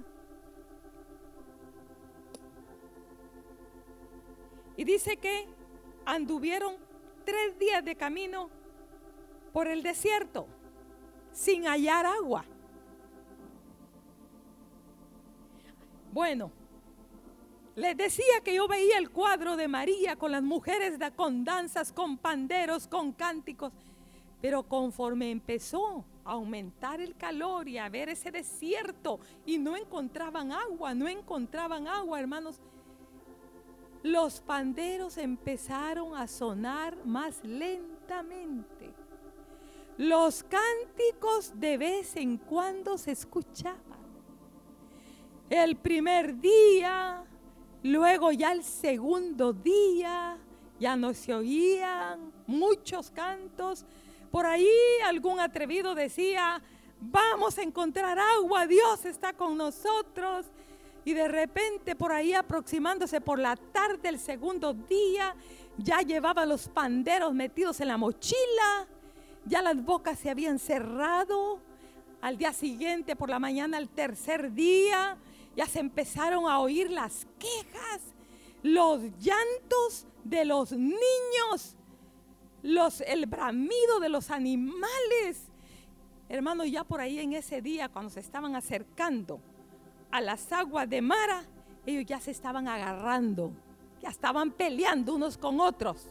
Y 4.78 4.84
dice 4.84 5.18
que 5.18 5.46
anduvieron 6.06 6.76
tres 7.26 7.60
días 7.60 7.84
de 7.84 7.96
camino 7.96 8.50
por 9.54 9.68
el 9.68 9.84
desierto 9.84 10.48
sin 11.34 11.66
hallar 11.66 12.06
agua. 12.06 12.46
Bueno, 16.12 16.52
les 17.76 17.96
decía 17.96 18.42
que 18.44 18.54
yo 18.54 18.68
veía 18.68 18.98
el 18.98 19.10
cuadro 19.10 19.56
de 19.56 19.68
María 19.68 20.18
con 20.18 20.32
las 20.32 20.44
mujeres 20.44 21.00
con 21.16 21.46
danzas, 21.46 21.94
con 21.94 22.18
panderos, 22.18 22.88
con 22.88 23.14
cánticos. 23.14 23.72
Pero 24.42 24.64
conforme 24.64 25.32
empezó 25.32 26.04
a 26.26 26.32
aumentar 26.32 27.00
el 27.00 27.16
calor 27.16 27.70
y 27.70 27.78
a 27.78 27.88
ver 27.88 28.10
ese 28.10 28.32
desierto 28.32 29.20
y 29.46 29.58
no 29.58 29.78
encontraban 29.78 30.52
agua, 30.52 30.94
no 30.94 31.08
encontraban 31.08 31.88
agua, 31.88 32.20
hermanos, 32.20 32.60
los 34.04 34.42
panderos 34.42 35.18
empezaron 35.18 36.16
a 36.16 36.28
sonar 36.28 36.98
más 37.06 37.42
lentamente. 37.44 38.92
Los 39.98 40.44
cánticos 40.44 41.58
de 41.60 41.78
vez 41.78 42.16
en 42.16 42.38
cuando 42.38 42.98
se 42.98 43.12
escuchaban. 43.12 43.91
El 45.52 45.76
primer 45.76 46.40
día, 46.40 47.26
luego 47.84 48.32
ya 48.32 48.54
el 48.54 48.64
segundo 48.64 49.52
día, 49.52 50.38
ya 50.80 50.96
no 50.96 51.14
se 51.14 51.34
oían 51.34 52.32
muchos 52.48 53.12
cantos. 53.12 53.86
Por 54.32 54.46
ahí 54.46 54.70
algún 55.04 55.42
atrevido 55.42 55.94
decía, 55.94 56.62
vamos 57.02 57.58
a 57.58 57.64
encontrar 57.64 58.18
agua, 58.18 58.66
Dios 58.66 59.04
está 59.04 59.34
con 59.34 59.58
nosotros. 59.58 60.46
Y 61.04 61.14
de 61.14 61.28
repente 61.28 61.98
por 61.98 62.14
ahí 62.14 62.32
aproximándose 62.32 63.20
por 63.20 63.38
la 63.38 63.58
tarde 63.58 64.08
el 64.08 64.20
segundo 64.20 64.74
día, 64.74 65.36
ya 65.78 66.00
llevaba 66.00 66.46
los 66.46 66.70
panderos 66.70 67.34
metidos 67.34 67.82
en 67.82 67.90
la 67.90 67.98
mochila, 67.98 68.88
ya 69.44 69.62
las 69.62 69.84
bocas 69.84 70.18
se 70.18 70.30
habían 70.30 70.60
cerrado. 70.60 71.60
Al 72.22 72.38
día 72.38 72.54
siguiente, 72.54 73.18
por 73.18 73.30
la 73.30 73.40
mañana, 73.40 73.80
el 73.80 73.90
tercer 73.90 74.54
día, 74.54 75.18
ya 75.56 75.66
se 75.66 75.80
empezaron 75.80 76.48
a 76.48 76.60
oír 76.60 76.90
las 76.90 77.28
quejas, 77.38 78.02
los 78.64 79.02
llantos 79.20 80.06
de 80.24 80.46
los 80.46 80.72
niños, 80.72 81.76
los, 82.62 83.02
el 83.02 83.26
bramido 83.26 84.00
de 84.00 84.10
los 84.10 84.30
animales. 84.32 85.50
Hermano, 86.30 86.64
ya 86.64 86.84
por 86.84 87.02
ahí 87.02 87.20
en 87.20 87.34
ese 87.34 87.62
día, 87.62 87.90
cuando 87.90 88.10
se 88.10 88.22
estaban 88.22 88.56
acercando 88.56 89.42
a 90.12 90.22
las 90.22 90.52
aguas 90.52 90.90
de 90.90 91.02
Mara, 91.02 91.44
ellos 91.86 92.06
ya 92.06 92.20
se 92.20 92.32
estaban 92.32 92.68
agarrando, 92.68 93.52
ya 94.02 94.10
estaban 94.10 94.52
peleando 94.52 95.16
unos 95.16 95.38
con 95.38 95.60
otros, 95.60 96.08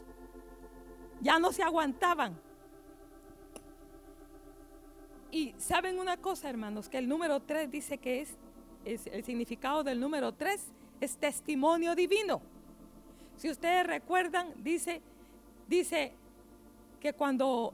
ya 1.20 1.38
no 1.38 1.53
se 1.53 1.62
aguantaban. 1.62 2.38
Y 5.31 5.55
saben 5.59 5.98
una 5.98 6.16
cosa, 6.16 6.50
hermanos, 6.50 6.88
que 6.88 6.98
el 6.98 7.09
número 7.09 7.40
3 7.40 7.70
dice 7.70 7.98
que 7.98 8.20
es 8.20 8.37
el 8.85 9.25
significado 9.25 9.83
del 9.83 10.01
número 10.01 10.33
3 10.33 10.61
es 11.01 11.16
testimonio 11.16 11.95
divino. 11.95 12.40
Si 13.37 13.49
ustedes 13.51 13.87
recuerdan, 13.87 14.53
dice, 14.57 15.01
dice 15.66 16.12
que 17.01 17.12
cuando 17.14 17.73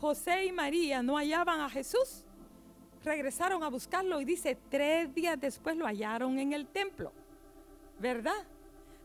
José 0.00 0.44
y 0.46 0.52
María 0.52 1.02
no 1.02 1.16
hallaban 1.16 1.60
a 1.60 1.70
Jesús, 1.70 2.24
regresaron 3.02 3.62
a 3.62 3.68
buscarlo 3.68 4.20
y 4.20 4.24
dice, 4.24 4.58
tres 4.70 5.14
días 5.14 5.40
después 5.40 5.76
lo 5.76 5.86
hallaron 5.86 6.38
en 6.38 6.52
el 6.52 6.66
templo, 6.66 7.12
¿verdad? 7.98 8.44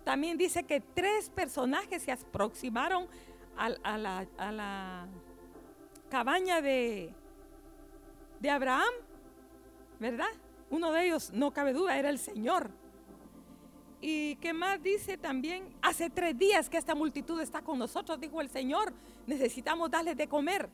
También 0.03 0.37
dice 0.37 0.63
que 0.63 0.81
tres 0.81 1.29
personajes 1.29 2.03
se 2.03 2.11
aproximaron 2.11 3.07
a, 3.55 3.69
la, 3.97 4.27
a 4.37 4.51
la, 4.51 5.07
cabaña 6.09 6.61
de, 6.61 7.13
de 8.39 8.49
Abraham, 8.49 8.93
¿verdad? 9.99 10.29
Uno 10.69 10.91
de 10.91 11.05
ellos, 11.05 11.31
no 11.33 11.51
cabe 11.51 11.73
duda, 11.73 11.97
era 11.97 12.09
el 12.09 12.19
Señor. 12.19 12.71
Y 13.99 14.35
qué 14.37 14.53
más 14.53 14.81
dice 14.81 15.17
también, 15.17 15.75
hace 15.81 16.09
tres 16.09 16.37
días 16.37 16.69
que 16.69 16.77
esta 16.77 16.93
multitud 16.93 17.39
está 17.41 17.61
con 17.61 17.79
nosotros, 17.79 18.19
dijo 18.19 18.41
el 18.41 18.49
Señor, 18.49 18.93
necesitamos 19.25 19.89
darles 19.89 20.17
de 20.17 20.27
comer. 20.27 20.69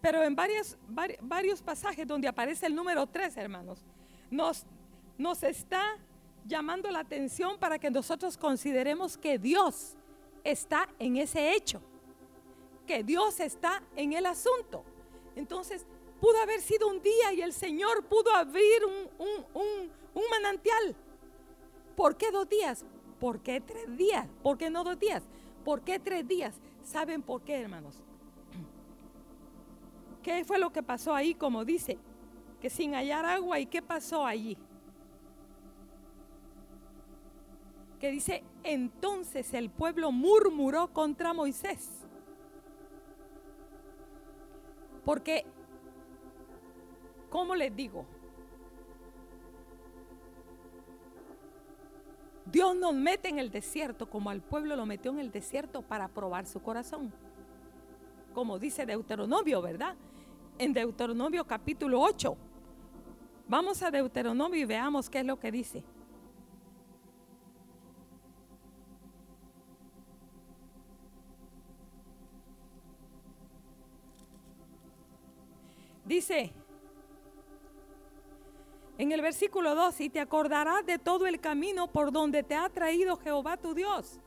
Pero 0.00 0.22
en 0.22 0.34
varios, 0.34 0.78
varios 1.20 1.62
pasajes 1.62 2.06
donde 2.06 2.28
aparece 2.28 2.66
el 2.66 2.74
número 2.74 3.06
tres, 3.06 3.36
hermanos, 3.36 3.84
nos, 4.30 4.64
nos 5.18 5.42
está 5.42 5.98
llamando 6.46 6.90
la 6.90 7.00
atención 7.00 7.58
para 7.58 7.78
que 7.78 7.90
nosotros 7.90 8.38
consideremos 8.38 9.18
que 9.18 9.38
Dios 9.38 9.96
está 10.44 10.88
en 10.98 11.16
ese 11.16 11.54
hecho, 11.54 11.82
que 12.86 13.02
Dios 13.02 13.40
está 13.40 13.82
en 13.96 14.12
el 14.12 14.26
asunto. 14.26 14.84
Entonces, 15.34 15.86
Pudo 16.26 16.42
haber 16.42 16.60
sido 16.60 16.88
un 16.88 17.00
día 17.00 17.32
y 17.34 17.40
el 17.40 17.52
Señor 17.52 18.02
pudo 18.02 18.34
abrir 18.34 18.82
un, 18.84 20.28
manantial. 20.28 20.96
¿Por 21.94 22.16
qué 22.16 22.32
dos 22.32 22.48
días? 22.48 22.84
¿Por 23.20 23.38
qué 23.38 23.60
tres 23.60 23.96
días? 23.96 24.26
¿Por 24.42 24.58
qué 24.58 24.68
no 24.68 24.82
dos 24.82 24.98
días? 24.98 25.22
¿Por 25.64 25.82
qué 25.82 26.00
tres 26.00 26.26
días? 26.26 26.60
¿Saben 26.82 27.22
por 27.22 27.42
qué, 27.42 27.60
hermanos? 27.60 28.02
¿Qué 30.24 30.44
fue 30.44 30.58
lo 30.58 30.72
que 30.72 30.82
pasó 30.82 31.14
ahí, 31.14 31.32
como 31.32 31.64
dice? 31.64 31.96
Que 32.60 32.70
sin 32.70 32.96
hallar 32.96 33.24
agua, 33.24 33.60
¿y 33.60 33.66
qué 33.66 33.80
pasó 33.80 34.26
allí? 34.26 34.58
Que 38.00 38.10
dice, 38.10 38.42
entonces 38.64 39.54
el 39.54 39.70
pueblo 39.70 40.10
murmuró 40.10 40.92
contra 40.92 41.32
Moisés. 41.32 41.88
Porque 45.04 45.46
¿Cómo 47.36 47.54
les 47.54 47.76
digo? 47.76 48.06
Dios 52.46 52.74
nos 52.74 52.94
mete 52.94 53.28
en 53.28 53.38
el 53.38 53.50
desierto 53.50 54.08
como 54.08 54.30
al 54.30 54.40
pueblo 54.40 54.74
lo 54.74 54.86
metió 54.86 55.10
en 55.10 55.18
el 55.18 55.30
desierto 55.30 55.82
para 55.82 56.08
probar 56.08 56.46
su 56.46 56.62
corazón. 56.62 57.12
Como 58.32 58.58
dice 58.58 58.86
Deuteronomio, 58.86 59.60
¿verdad? 59.60 59.96
En 60.56 60.72
Deuteronomio 60.72 61.46
capítulo 61.46 62.00
8. 62.00 62.34
Vamos 63.48 63.82
a 63.82 63.90
Deuteronomio 63.90 64.58
y 64.58 64.64
veamos 64.64 65.10
qué 65.10 65.18
es 65.18 65.26
lo 65.26 65.38
que 65.38 65.52
dice. 65.52 65.84
Dice, 76.06 76.54
En 78.98 79.12
el 79.12 79.20
versículo 79.20 79.74
2, 79.74 80.00
y 80.00 80.10
te 80.10 80.20
acordarás 80.20 80.86
de 80.86 80.98
todo 80.98 81.26
el 81.26 81.38
camino 81.38 81.86
por 81.86 82.12
donde 82.12 82.42
te 82.42 82.54
ha 82.54 82.68
traído 82.70 83.16
Jehová 83.18 83.58
tu 83.58 83.74
Dios. 83.74 84.20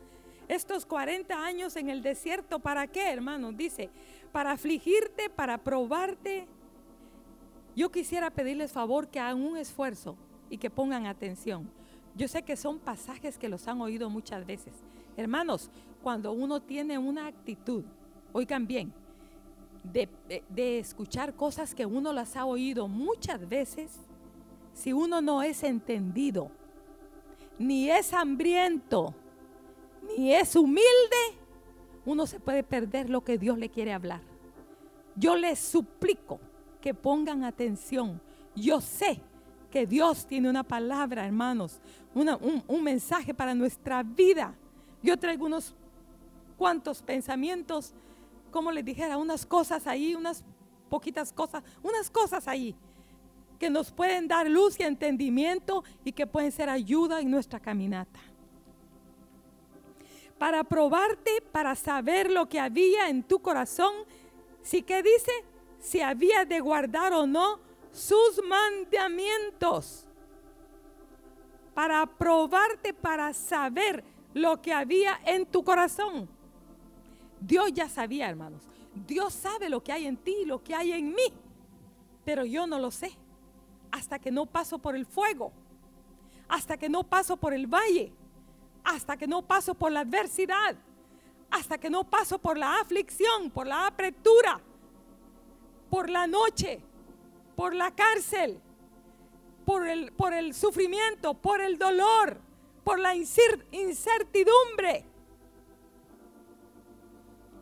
Estos 0.48 0.86
40 0.86 1.44
años 1.44 1.76
en 1.76 1.90
el 1.90 2.02
desierto, 2.02 2.60
¿para 2.60 2.88
qué, 2.88 3.12
hermanos? 3.12 3.58
Dice, 3.58 3.90
para 4.32 4.52
afligirte, 4.52 5.30
para 5.30 5.58
probarte. 5.58 6.48
Yo 7.76 7.92
quisiera 7.92 8.30
pedirles 8.30 8.72
favor 8.72 9.08
que 9.08 9.20
hagan 9.20 9.42
un 9.42 9.58
esfuerzo 9.58 10.16
y 10.50 10.58
que 10.58 10.70
pongan 10.70 11.08
atención. 11.08 11.70
Yo 12.16 12.28
sé 12.28 12.44
que 12.44 12.58
son 12.58 12.80
pasajes 12.80 13.38
que 13.38 13.50
los 13.50 13.68
han 13.68 13.82
oído 13.82 14.10
muchas 14.10 14.46
veces. 14.46 14.74
Hermanos, 15.18 15.70
cuando 16.04 16.32
uno 16.32 16.62
tiene 16.62 16.98
una 16.98 17.28
actitud, 17.28 17.84
oigan 18.34 18.68
bien, 18.68 18.94
de, 19.84 20.10
de, 20.50 20.80
escuchar 20.80 21.34
cosas 21.34 21.74
que 21.74 21.86
uno 21.86 22.12
las 22.12 22.36
ha 22.36 22.46
oído 22.46 22.88
muchas 22.88 23.48
veces, 23.48 24.00
si 24.80 24.94
uno 24.94 25.22
no 25.22 25.44
es 25.44 25.64
entendido, 25.64 26.50
ni 27.58 27.92
es 27.92 28.14
hambriento, 28.14 29.14
ni 30.18 30.34
es 30.34 30.56
humilde, 30.56 31.36
uno 32.06 32.26
se 32.26 32.40
puede 32.40 32.64
perder 32.64 33.10
lo 33.10 33.22
que 33.22 33.38
Dios 33.38 33.58
le 33.58 33.68
quiere 33.68 33.92
hablar. 33.92 34.22
Yo 35.18 35.36
les 35.36 35.60
suplico 35.60 36.40
que 36.80 36.94
pongan 36.94 37.44
atención. 37.44 38.22
Yo 38.56 38.80
sé 38.80 39.20
que 39.70 39.86
Dios 39.86 40.26
tiene 40.26 40.50
una 40.50 40.64
palabra, 40.64 41.26
hermanos, 41.26 41.82
un, 42.16 42.64
un 42.66 42.84
mensaje 42.84 43.34
para 43.34 43.54
nuestra 43.54 44.02
vida. 44.02 44.56
Yo 45.04 45.18
traigo 45.18 45.46
unos 45.46 45.76
cuantos 46.58 47.02
pensamientos, 47.02 47.94
como 48.50 48.72
les 48.72 48.86
dijera, 48.86 49.18
unas 49.18 49.46
cosas 49.46 49.88
ahí, 49.88 50.16
unas 50.16 50.46
poquitas 50.90 51.34
cosas, 51.34 51.64
unas 51.84 52.10
cosas 52.10 52.48
ahí 52.48 52.78
que 53.60 53.70
nos 53.70 53.92
pueden 53.92 54.28
dar 54.28 54.50
luz 54.50 54.80
y 54.80 54.84
entendimiento 54.84 55.84
y 56.06 56.14
que 56.14 56.26
pueden 56.26 56.52
ser 56.52 56.70
ayuda 56.70 57.20
en 57.20 57.30
nuestra 57.30 57.60
caminata. 57.60 58.20
Para 60.40 60.64
probarte, 60.64 61.44
para 61.52 61.76
saber 61.76 62.32
lo 62.32 62.48
que 62.48 62.60
había 62.60 63.10
en 63.10 63.22
tu 63.22 63.40
corazón, 63.40 63.94
si 64.62 64.82
que 64.82 65.04
dice, 65.04 65.32
si 65.80 66.00
había 66.00 66.46
de 66.46 66.62
guardar 66.62 67.12
o 67.12 67.28
no 67.28 67.60
sus 67.92 68.42
mandamientos. 68.48 70.06
Para 71.74 72.06
probarte, 72.06 72.94
para 72.94 73.34
saber 73.34 74.04
lo 74.34 74.62
que 74.62 74.72
había 74.72 75.20
en 75.26 75.46
tu 75.46 75.64
corazón. 75.64 76.30
Dios 77.42 77.74
ya 77.74 77.90
sabía, 77.90 78.30
hermanos. 78.30 78.64
Dios 79.08 79.34
sabe 79.34 79.70
lo 79.70 79.84
que 79.84 79.92
hay 79.92 80.06
en 80.06 80.16
ti, 80.16 80.46
lo 80.46 80.64
que 80.64 80.74
hay 80.74 80.94
en 80.94 81.10
mí. 81.10 81.34
Pero 82.24 82.46
yo 82.46 82.66
no 82.66 82.80
lo 82.80 82.92
sé 82.92 83.19
hasta 83.92 84.20
que 84.20 84.32
no 84.32 84.46
paso 84.46 84.80
por 84.80 84.96
el 84.96 85.06
fuego, 85.06 85.52
hasta 86.48 86.78
que 86.78 86.90
no 86.90 87.04
paso 87.04 87.38
por 87.38 87.54
el 87.54 87.68
valle, 87.68 88.12
hasta 88.84 89.18
que 89.18 89.28
no 89.28 89.42
paso 89.42 89.74
por 89.74 89.92
la 89.92 90.02
adversidad, 90.02 90.76
hasta 91.52 91.78
que 91.78 91.90
no 91.90 92.04
paso 92.04 92.40
por 92.40 92.58
la 92.58 92.80
aflicción, 92.80 93.50
por 93.52 93.68
la 93.68 93.88
apretura, 93.88 94.60
por 95.90 96.10
la 96.10 96.28
noche, 96.28 96.82
por 97.56 97.74
la 97.74 97.92
cárcel, 97.92 98.60
por 99.66 99.88
el, 99.88 100.12
por 100.14 100.34
el 100.34 100.54
sufrimiento, 100.54 101.34
por 101.34 101.62
el 101.62 101.78
dolor, 101.78 102.40
por 102.84 103.00
la 103.00 103.16
incertidumbre. 103.16 105.06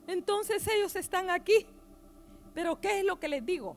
Entonces 0.08 0.66
ellos 0.68 0.96
están 0.96 1.30
aquí. 1.30 1.66
Pero 2.54 2.80
¿qué 2.80 3.00
es 3.00 3.06
lo 3.06 3.20
que 3.20 3.28
les 3.28 3.46
digo? 3.46 3.76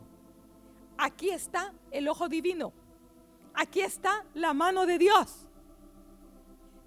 Aquí 1.03 1.31
está 1.31 1.73
el 1.91 2.07
ojo 2.09 2.29
divino. 2.29 2.75
Aquí 3.55 3.81
está 3.81 4.23
la 4.35 4.53
mano 4.53 4.85
de 4.85 4.99
Dios. 4.99 5.47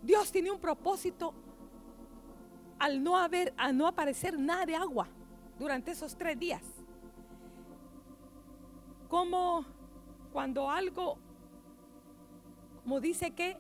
Dios 0.04 0.32
tiene 0.32 0.52
un 0.52 0.60
propósito 0.60 1.34
al 2.78 3.04
no 3.04 3.18
haber, 3.18 3.56
al 3.58 3.76
no 3.76 3.88
aparecer 3.88 4.38
nada 4.38 4.68
de 4.68 4.76
agua 4.76 5.08
durante 5.58 5.92
esos 5.92 6.16
tres 6.16 6.38
días. 6.38 6.62
Como 9.10 9.66
cuando 10.32 10.70
algo, 10.70 11.18
como 12.84 13.00
dice 13.00 13.32
que 13.32 13.58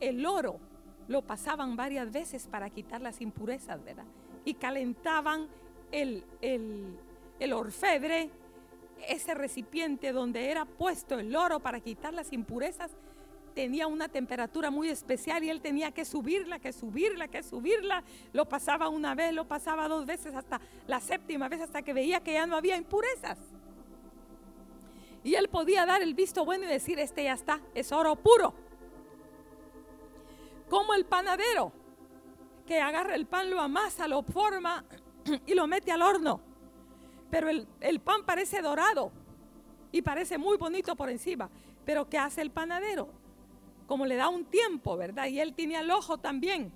el 0.00 0.26
oro 0.26 0.58
lo 1.06 1.22
pasaban 1.22 1.76
varias 1.76 2.10
veces 2.10 2.48
para 2.48 2.70
quitar 2.70 3.00
las 3.00 3.20
impurezas, 3.20 3.84
¿verdad? 3.84 4.06
Y 4.44 4.54
calentaban 4.54 5.46
el, 5.92 6.24
el, 6.40 6.98
el 7.38 7.52
orfebre 7.52 8.41
ese 9.08 9.34
recipiente 9.34 10.12
donde 10.12 10.50
era 10.50 10.64
puesto 10.64 11.18
el 11.18 11.34
oro 11.34 11.60
para 11.60 11.80
quitar 11.80 12.14
las 12.14 12.32
impurezas 12.32 12.90
tenía 13.52 13.86
una 13.86 14.08
temperatura 14.08 14.70
muy 14.70 14.88
especial 14.88 15.44
y 15.44 15.50
él 15.50 15.60
tenía 15.60 15.92
que 15.92 16.04
subirla, 16.04 16.58
que 16.58 16.72
subirla, 16.72 17.28
que 17.28 17.42
subirla. 17.42 18.02
Lo 18.32 18.46
pasaba 18.46 18.88
una 18.88 19.14
vez, 19.14 19.32
lo 19.32 19.46
pasaba 19.46 19.88
dos 19.88 20.06
veces, 20.06 20.34
hasta 20.34 20.60
la 20.86 21.00
séptima 21.00 21.48
vez, 21.48 21.60
hasta 21.60 21.82
que 21.82 21.92
veía 21.92 22.20
que 22.20 22.32
ya 22.32 22.46
no 22.46 22.56
había 22.56 22.76
impurezas. 22.76 23.38
Y 25.24 25.34
él 25.34 25.48
podía 25.48 25.86
dar 25.86 26.02
el 26.02 26.14
visto 26.14 26.44
bueno 26.44 26.64
y 26.64 26.68
decir, 26.68 26.98
este 26.98 27.24
ya 27.24 27.34
está, 27.34 27.60
es 27.74 27.92
oro 27.92 28.16
puro. 28.16 28.54
Como 30.68 30.94
el 30.94 31.04
panadero, 31.04 31.72
que 32.66 32.80
agarra 32.80 33.14
el 33.14 33.26
pan, 33.26 33.50
lo 33.50 33.60
amasa, 33.60 34.08
lo 34.08 34.22
forma 34.22 34.84
y 35.46 35.54
lo 35.54 35.66
mete 35.66 35.92
al 35.92 36.02
horno 36.02 36.51
pero 37.32 37.48
el, 37.48 38.00
pan 38.00 38.26
parece 38.26 38.60
dorado 38.60 39.10
y 39.90 40.02
parece 40.02 40.36
muy 40.36 40.58
bonito 40.58 40.94
por 40.94 41.08
encima. 41.08 41.48
Pero 41.82 42.06
¿qué 42.06 42.18
hace 42.18 42.42
el 42.42 42.50
panadero? 42.50 43.08
Como 43.86 44.04
le 44.04 44.16
da 44.16 44.28
un 44.28 44.44
tiempo, 44.44 44.98
¿verdad? 44.98 45.28
Y 45.28 45.40
él 45.40 45.54
tiene 45.54 45.76
el 45.76 45.90
ojo 45.90 46.18
también. 46.18 46.70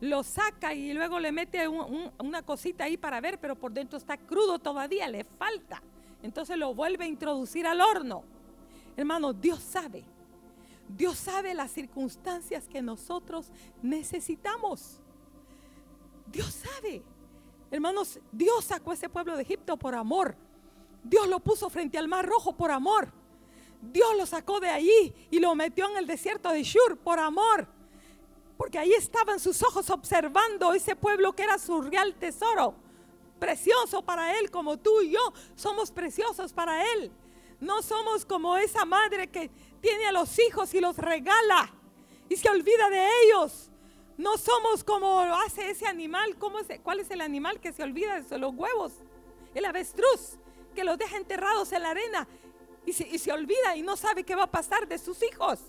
Lo 0.00 0.22
saca 0.22 0.72
y 0.72 0.94
luego 0.94 1.20
le 1.20 1.30
mete 1.30 1.68
una 1.68 2.40
cosita 2.40 2.84
ahí 2.84 2.96
para 2.96 3.20
ver, 3.20 3.38
pero 3.38 3.54
por 3.54 3.70
dentro 3.70 3.98
está 3.98 4.16
crudo 4.16 4.58
todavía, 4.58 5.08
le 5.08 5.24
falta. 5.24 5.82
Entonces 6.22 6.56
lo 6.56 6.72
vuelve 6.74 7.04
a 7.04 7.08
introducir 7.08 7.66
al 7.66 7.82
horno. 7.82 8.24
Hermano, 8.96 9.34
Dios 9.34 9.58
sabe. 9.58 10.06
Dios 10.88 11.18
sabe 11.18 11.52
las 11.52 11.70
circunstancias 11.70 12.66
que 12.66 12.80
nosotros 12.80 13.52
necesitamos. 13.82 15.02
Dios 16.32 16.46
sabe. 16.64 17.02
Hermanos, 17.70 18.18
Dios 18.32 18.64
sacó 18.64 18.90
a 18.90 18.94
ese 18.94 19.08
pueblo 19.08 19.36
de 19.36 19.42
Egipto 19.42 19.76
por 19.76 19.94
amor. 19.94 20.34
Dios 21.02 21.28
lo 21.28 21.40
puso 21.40 21.70
frente 21.70 21.98
al 21.98 22.08
mar 22.08 22.26
rojo 22.26 22.52
por 22.52 22.70
amor. 22.70 23.12
Dios 23.80 24.16
lo 24.16 24.26
sacó 24.26 24.58
de 24.60 24.68
allí 24.68 25.14
y 25.30 25.38
lo 25.38 25.54
metió 25.54 25.88
en 25.88 25.98
el 25.98 26.06
desierto 26.06 26.50
de 26.50 26.62
Shur 26.62 26.96
por 26.98 27.18
amor. 27.18 27.66
Porque 28.56 28.78
ahí 28.78 28.92
estaban 28.92 29.38
sus 29.38 29.62
ojos 29.62 29.88
observando 29.90 30.72
ese 30.72 30.96
pueblo 30.96 31.32
que 31.34 31.44
era 31.44 31.58
su 31.58 31.80
real 31.82 32.14
tesoro. 32.14 32.74
Precioso 33.38 34.02
para 34.02 34.38
él, 34.38 34.50
como 34.50 34.78
tú 34.78 35.00
y 35.00 35.12
yo 35.12 35.32
somos 35.54 35.92
preciosos 35.92 36.52
para 36.52 36.82
él. 36.94 37.12
No 37.60 37.82
somos 37.82 38.24
como 38.24 38.56
esa 38.56 38.84
madre 38.84 39.28
que 39.28 39.50
tiene 39.80 40.06
a 40.06 40.12
los 40.12 40.38
hijos 40.38 40.74
y 40.74 40.80
los 40.80 40.96
regala 40.96 41.72
y 42.28 42.36
se 42.36 42.48
olvida 42.50 42.90
de 42.90 43.08
ellos. 43.24 43.67
No 44.18 44.36
somos 44.36 44.84
como 44.84 45.20
hace 45.20 45.70
ese 45.70 45.86
animal. 45.86 46.36
¿Cómo 46.38 46.58
¿Cuál 46.82 47.00
es 47.00 47.10
el 47.10 47.20
animal 47.20 47.60
que 47.60 47.72
se 47.72 47.82
olvida 47.82 48.20
de 48.20 48.38
los 48.38 48.54
huevos? 48.54 48.92
El 49.54 49.64
avestruz, 49.64 50.36
que 50.74 50.84
los 50.84 50.98
deja 50.98 51.16
enterrados 51.16 51.72
en 51.72 51.82
la 51.82 51.90
arena 51.90 52.28
y 52.84 52.92
se, 52.92 53.08
y 53.08 53.18
se 53.18 53.32
olvida 53.32 53.76
y 53.76 53.82
no 53.82 53.96
sabe 53.96 54.24
qué 54.24 54.34
va 54.34 54.42
a 54.42 54.50
pasar 54.50 54.86
de 54.86 54.98
sus 54.98 55.22
hijos. 55.22 55.60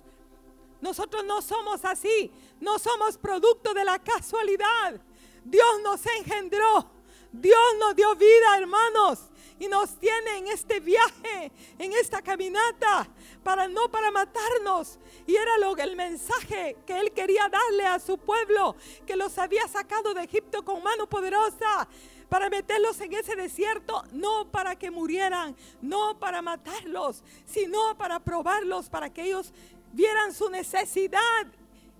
Nosotros 0.81 1.23
no 1.23 1.41
somos 1.41 1.85
así. 1.85 2.31
No 2.59 2.79
somos 2.79 3.17
producto 3.17 3.73
de 3.73 3.85
la 3.85 3.99
casualidad. 3.99 4.99
Dios 5.45 5.81
nos 5.83 6.03
engendró. 6.17 6.89
Dios 7.31 7.75
nos 7.79 7.95
dio 7.95 8.15
vida, 8.15 8.57
hermanos 8.57 9.29
y 9.59 9.67
nos 9.67 9.99
tiene 9.99 10.37
en 10.37 10.47
este 10.47 10.79
viaje, 10.79 11.51
en 11.77 11.91
esta 11.93 12.21
caminata, 12.21 13.07
para 13.43 13.67
no 13.67 13.89
para 13.91 14.09
matarnos. 14.09 14.97
Y 15.27 15.35
era 15.35 15.57
lo, 15.57 15.75
el 15.75 15.95
mensaje 15.95 16.77
que 16.87 16.97
él 16.97 17.11
quería 17.11 17.49
darle 17.49 17.85
a 17.85 17.99
su 17.99 18.17
pueblo, 18.17 18.75
que 19.05 19.17
los 19.17 19.37
había 19.37 19.67
sacado 19.67 20.13
de 20.13 20.23
Egipto 20.23 20.63
con 20.63 20.81
mano 20.81 21.07
poderosa 21.07 21.87
para 22.29 22.49
meterlos 22.49 23.01
en 23.01 23.13
ese 23.13 23.35
desierto, 23.35 24.03
no 24.11 24.49
para 24.49 24.77
que 24.77 24.91
murieran, 24.91 25.55
no 25.81 26.17
para 26.19 26.41
matarlos, 26.41 27.23
sino 27.45 27.97
para 27.97 28.19
probarlos, 28.19 28.89
para 28.89 29.11
que 29.11 29.23
ellos 29.23 29.51
vieran 29.91 30.33
su 30.33 30.49
necesidad 30.49 31.47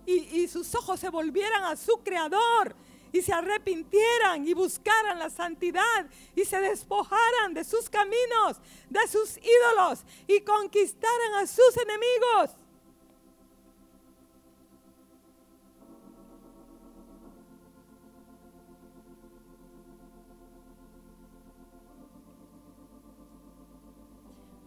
y, 0.06 0.40
y 0.40 0.48
sus 0.48 0.74
ojos 0.74 1.00
se 1.00 1.10
volvieran 1.10 1.64
a 1.64 1.76
su 1.76 1.98
creador 1.98 2.74
y 3.12 3.22
se 3.22 3.32
arrepintieran 3.32 4.46
y 4.46 4.54
buscaran 4.54 5.18
la 5.18 5.30
santidad 5.30 6.08
y 6.34 6.44
se 6.44 6.60
despojaran 6.60 7.54
de 7.54 7.64
sus 7.64 7.88
caminos, 7.90 8.60
de 8.88 9.06
sus 9.08 9.38
ídolos 9.38 10.04
y 10.26 10.40
conquistaran 10.40 11.34
a 11.42 11.46
sus 11.46 11.76
enemigos. 11.76 12.56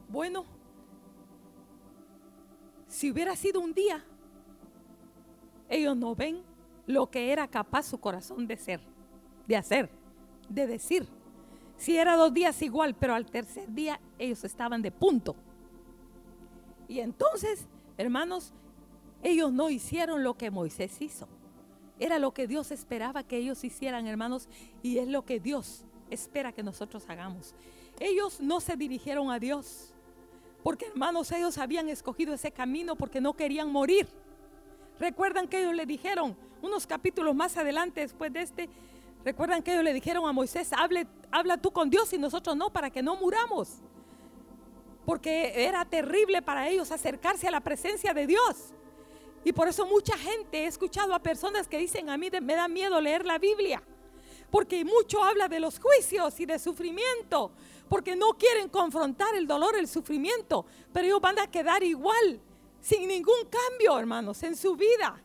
Bueno, 0.09 0.45
si 2.87 3.09
hubiera 3.09 3.35
sido 3.35 3.59
un 3.59 3.73
día, 3.73 4.05
ellos 5.69 5.97
no 5.97 6.13
ven 6.13 6.52
lo 6.85 7.09
que 7.09 7.31
era 7.31 7.47
capaz 7.47 7.83
su 7.85 7.99
corazón 7.99 8.47
de 8.47 8.57
ser, 8.57 8.81
de 9.47 9.55
hacer, 9.55 9.89
de 10.49 10.67
decir. 10.67 11.07
Si 11.77 11.97
era 11.97 12.15
dos 12.15 12.33
días 12.33 12.61
igual, 12.61 12.95
pero 12.95 13.15
al 13.15 13.25
tercer 13.25 13.71
día 13.73 13.99
ellos 14.19 14.43
estaban 14.43 14.81
de 14.81 14.91
punto. 14.91 15.35
Y 16.87 16.99
entonces, 16.99 17.67
hermanos, 17.97 18.53
ellos 19.21 19.51
no 19.51 19.69
hicieron 19.69 20.23
lo 20.23 20.35
que 20.35 20.51
Moisés 20.51 21.01
hizo. 21.01 21.27
Era 21.99 22.19
lo 22.19 22.33
que 22.33 22.47
Dios 22.47 22.71
esperaba 22.71 23.23
que 23.23 23.37
ellos 23.37 23.63
hicieran, 23.63 24.07
hermanos, 24.07 24.49
y 24.81 24.97
es 24.97 25.07
lo 25.07 25.23
que 25.23 25.39
Dios 25.39 25.85
espera 26.09 26.51
que 26.51 26.63
nosotros 26.63 27.09
hagamos. 27.09 27.55
Ellos 27.99 28.41
no 28.41 28.59
se 28.59 28.75
dirigieron 28.75 29.31
a 29.31 29.39
Dios, 29.39 29.93
porque 30.63 30.87
hermanos, 30.87 31.31
ellos 31.31 31.57
habían 31.57 31.89
escogido 31.89 32.33
ese 32.33 32.51
camino 32.51 32.95
porque 32.95 33.21
no 33.21 33.33
querían 33.33 33.71
morir. 33.71 34.07
Recuerdan 34.99 35.47
que 35.47 35.61
ellos 35.61 35.75
le 35.75 35.85
dijeron, 35.85 36.35
unos 36.63 36.87
capítulos 36.87 37.35
más 37.35 37.57
adelante 37.57 37.99
después 37.99 38.31
de 38.31 38.41
este, 38.41 38.69
recuerdan 39.25 39.61
que 39.61 39.73
ellos 39.73 39.83
le 39.83 39.93
dijeron 39.93 40.27
a 40.27 40.31
Moisés, 40.31 40.71
habla 41.31 41.57
tú 41.57 41.71
con 41.71 41.89
Dios 41.89 42.11
y 42.13 42.17
nosotros 42.17 42.55
no, 42.55 42.71
para 42.71 42.89
que 42.89 43.03
no 43.03 43.17
muramos. 43.17 43.81
Porque 45.05 45.65
era 45.65 45.83
terrible 45.83 46.41
para 46.41 46.69
ellos 46.69 46.89
acercarse 46.91 47.47
a 47.49 47.51
la 47.51 47.59
presencia 47.59 48.13
de 48.13 48.25
Dios. 48.25 48.73
Y 49.43 49.51
por 49.51 49.67
eso 49.67 49.85
mucha 49.85 50.17
gente, 50.17 50.63
he 50.63 50.67
escuchado 50.67 51.13
a 51.13 51.19
personas 51.19 51.67
que 51.67 51.77
dicen, 51.77 52.09
a 52.09 52.17
mí 52.17 52.29
me 52.41 52.55
da 52.55 52.69
miedo 52.69 53.01
leer 53.01 53.25
la 53.25 53.37
Biblia. 53.37 53.83
Porque 54.49 54.85
mucho 54.85 55.21
habla 55.21 55.49
de 55.49 55.59
los 55.59 55.79
juicios 55.79 56.39
y 56.39 56.45
de 56.45 56.59
sufrimiento. 56.59 57.51
Porque 57.89 58.15
no 58.15 58.37
quieren 58.37 58.69
confrontar 58.69 59.35
el 59.35 59.45
dolor, 59.45 59.75
el 59.75 59.89
sufrimiento. 59.89 60.65
Pero 60.93 61.07
ellos 61.07 61.19
van 61.19 61.39
a 61.39 61.47
quedar 61.47 61.83
igual, 61.83 62.39
sin 62.79 63.05
ningún 63.05 63.49
cambio, 63.49 63.99
hermanos, 63.99 64.41
en 64.43 64.55
su 64.55 64.77
vida. 64.77 65.21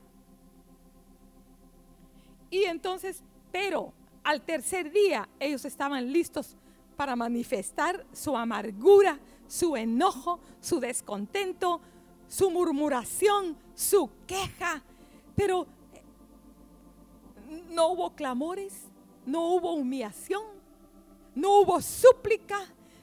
Y 2.51 2.65
entonces, 2.65 3.23
pero 3.53 3.93
al 4.25 4.43
tercer 4.43 4.91
día 4.91 5.29
ellos 5.39 5.65
estaban 5.65 6.13
listos 6.13 6.57
para 6.97 7.15
manifestar 7.17 8.05
su 8.13 8.37
amargura, 8.37 9.19
su 9.47 9.77
enojo, 9.77 10.41
su 10.61 10.81
descontento, 10.81 11.81
su 12.29 12.51
murmuración, 12.51 13.57
su 13.75 14.11
queja. 14.27 14.83
Pero 15.37 15.67
eh, 15.95 16.03
no 17.71 17.89
hubo 17.89 18.15
clamores, 18.15 18.75
no 19.25 19.55
hubo 19.55 19.75
humillación, 19.75 20.43
no 21.35 21.61
hubo 21.61 21.81
súplica, 21.81 22.59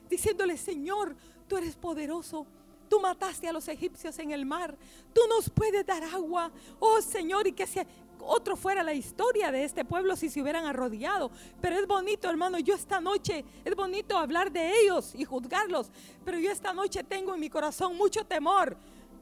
diciéndole, 0.10 0.58
Señor, 0.58 1.16
tú 1.48 1.58
eres 1.58 1.76
poderoso, 1.76 2.46
Tú 2.90 3.00
mataste 3.00 3.48
a 3.48 3.54
los 3.54 3.68
egipcios 3.68 4.18
en 4.20 4.32
el 4.32 4.46
mar. 4.46 4.78
Tú 5.14 5.22
nos 5.28 5.50
puedes 5.50 5.86
dar 5.86 6.04
agua. 6.04 6.52
Oh 6.80 7.02
Señor, 7.02 7.48
y 7.48 7.52
que, 7.52 7.66
se, 7.66 7.86
otro 8.20 8.56
fuera 8.56 8.84
la 8.84 8.94
historia 8.94 9.52
de 9.52 9.64
este 9.64 9.86
pueblo 9.86 10.16
si 10.16 10.30
se 10.30 10.42
hubieran 10.42 10.66
arrodillado. 10.66 11.32
Pero 11.62 11.78
es 11.78 11.88
bonito, 11.88 12.30
hermano, 12.30 12.60
yo 12.60 12.76
esta 12.76 13.00
noche, 13.00 13.46
es 13.64 13.76
bonito 13.76 14.18
hablar 14.18 14.52
de 14.52 14.72
ellos 14.82 15.14
y 15.16 15.26
juzgarlos. 15.26 15.92
Pero 16.24 16.38
yo 16.38 16.52
esta 16.52 16.74
noche 16.74 17.04
tengo 17.04 17.34
en 17.34 17.40
mi 17.40 17.50
corazón 17.50 17.96
mucho 17.98 18.26
temor. 18.26 18.78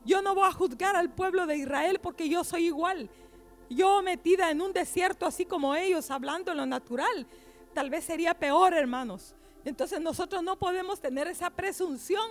Yo 0.06 0.22
no 0.22 0.36
voy 0.36 0.48
a 0.48 0.52
juzgar 0.52 0.96
al 0.96 1.10
pueblo 1.10 1.46
de 1.46 1.58
Israel 1.58 2.00
porque 2.02 2.30
yo 2.30 2.44
soy 2.44 2.66
igual. 2.66 3.10
Yo 3.70 4.02
metida 4.02 4.52
en 4.52 4.62
un 4.62 4.74
desierto 4.74 5.26
así 5.26 5.46
como 5.46 5.76
ellos, 5.76 6.12
hablando 6.12 6.52
en 6.52 6.58
lo 6.58 6.66
natural, 6.66 7.26
tal 7.74 7.90
vez 7.90 8.04
sería 8.04 8.34
peor, 8.34 8.74
hermanos. 8.74 9.36
Entonces 9.66 10.02
nosotros 10.02 10.44
no 10.44 10.58
podemos 10.58 11.00
tener 11.00 11.28
esa 11.28 11.50
presunción 11.50 12.30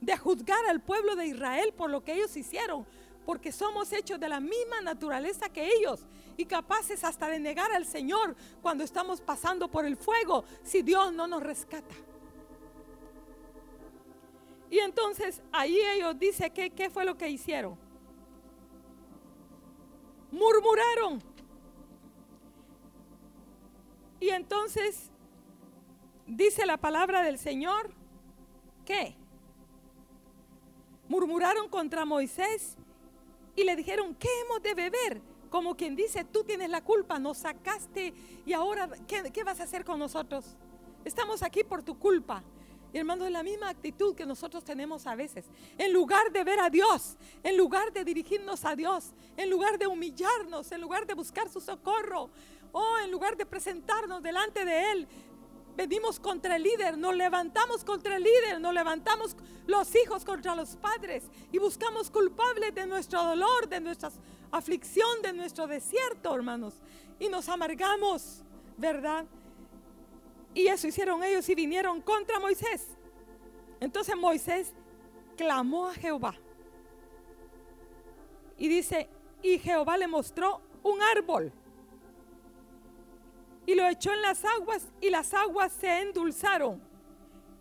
de 0.00 0.16
juzgar 0.16 0.64
al 0.66 0.80
pueblo 0.80 1.14
de 1.14 1.26
Israel 1.26 1.72
por 1.76 1.90
lo 1.90 2.02
que 2.02 2.14
ellos 2.14 2.34
hicieron, 2.36 2.86
porque 3.24 3.52
somos 3.52 3.92
hechos 3.92 4.18
de 4.18 4.28
la 4.28 4.40
misma 4.40 4.80
naturaleza 4.82 5.48
que 5.48 5.66
ellos 5.66 6.00
y 6.36 6.44
capaces 6.46 7.04
hasta 7.04 7.28
de 7.28 7.38
negar 7.38 7.70
al 7.72 7.84
Señor 7.84 8.34
cuando 8.62 8.84
estamos 8.84 9.20
pasando 9.20 9.68
por 9.68 9.84
el 9.84 9.96
fuego 9.96 10.44
si 10.62 10.82
Dios 10.82 11.12
no 11.12 11.26
nos 11.26 11.42
rescata. 11.42 11.94
Y 14.70 14.78
entonces 14.78 15.42
ahí 15.52 15.76
ellos 15.94 16.18
dicen 16.18 16.52
que 16.52 16.70
qué 16.70 16.88
fue 16.90 17.04
lo 17.04 17.16
que 17.16 17.28
hicieron. 17.28 17.76
Murmuraron. 20.30 21.20
Y 24.20 24.28
entonces 24.28 25.10
dice 26.26 26.66
la 26.66 26.76
palabra 26.76 27.22
del 27.22 27.38
Señor 27.38 27.90
que 28.84 29.16
murmuraron 31.08 31.68
contra 31.68 32.04
Moisés 32.04 32.76
y 33.56 33.64
le 33.64 33.76
dijeron, 33.76 34.14
¿qué 34.14 34.28
hemos 34.42 34.62
de 34.62 34.74
beber? 34.74 35.20
Como 35.50 35.76
quien 35.76 35.96
dice, 35.96 36.24
tú 36.24 36.44
tienes 36.44 36.70
la 36.70 36.82
culpa, 36.82 37.18
nos 37.18 37.38
sacaste 37.38 38.14
y 38.46 38.52
ahora, 38.52 38.88
¿qué, 39.06 39.44
vas 39.44 39.60
a 39.60 39.64
hacer 39.64 39.84
con 39.84 39.98
nosotros? 39.98 40.56
Estamos 41.04 41.42
aquí 41.42 41.64
por 41.64 41.82
tu 41.82 41.98
culpa. 41.98 42.42
Y 42.92 42.98
hermano, 42.98 43.24
es 43.24 43.30
la 43.30 43.44
misma 43.44 43.68
actitud 43.68 44.16
que 44.16 44.26
nosotros 44.26 44.64
tenemos 44.64 45.06
a 45.06 45.14
veces. 45.14 45.46
En 45.78 45.92
lugar 45.92 46.32
de 46.32 46.42
ver 46.42 46.58
a 46.58 46.70
Dios, 46.70 47.16
en 47.42 47.56
lugar 47.56 47.92
de 47.92 48.04
dirigirnos 48.04 48.64
a 48.64 48.74
Dios, 48.74 49.12
en 49.36 49.48
lugar 49.48 49.78
de 49.78 49.86
humillarnos, 49.86 50.72
en 50.72 50.80
lugar 50.80 51.06
de 51.06 51.14
buscar 51.14 51.48
su 51.48 51.60
socorro, 51.60 52.30
o 52.72 52.98
en 52.98 53.10
lugar 53.10 53.36
de 53.36 53.46
presentarnos 53.46 54.22
delante 54.22 54.64
de 54.64 54.92
Él, 54.92 55.08
venimos 55.76 56.20
contra 56.20 56.56
el 56.56 56.62
líder, 56.62 56.98
nos 56.98 57.14
levantamos 57.14 57.84
contra 57.84 58.16
el 58.16 58.22
líder, 58.22 58.60
nos 58.60 58.74
levantamos 58.74 59.36
los 59.66 59.94
hijos 59.94 60.24
contra 60.24 60.54
los 60.54 60.76
padres 60.76 61.24
y 61.52 61.58
buscamos 61.58 62.10
culpables 62.10 62.74
de 62.74 62.86
nuestro 62.86 63.22
dolor, 63.22 63.68
de 63.68 63.80
nuestra 63.80 64.10
aflicción, 64.50 65.22
de 65.22 65.32
nuestro 65.32 65.66
desierto, 65.66 66.34
hermanos. 66.34 66.74
Y 67.18 67.28
nos 67.28 67.48
amargamos, 67.48 68.42
¿verdad? 68.76 69.26
Y 70.54 70.66
eso 70.66 70.86
hicieron 70.86 71.22
ellos 71.22 71.48
y 71.48 71.54
vinieron 71.54 72.00
contra 72.00 72.40
Moisés. 72.40 72.86
Entonces 73.78 74.16
Moisés 74.16 74.72
clamó 75.36 75.88
a 75.88 75.94
Jehová. 75.94 76.34
Y 78.58 78.68
dice, 78.68 79.08
y 79.42 79.58
Jehová 79.58 79.96
le 79.96 80.06
mostró 80.06 80.60
un 80.82 81.00
árbol 81.00 81.52
y 83.70 83.76
lo 83.76 83.86
echó 83.86 84.12
en 84.12 84.20
las 84.22 84.44
aguas 84.44 84.88
y 85.00 85.10
las 85.10 85.32
aguas 85.32 85.72
se 85.72 86.00
endulzaron. 86.00 86.82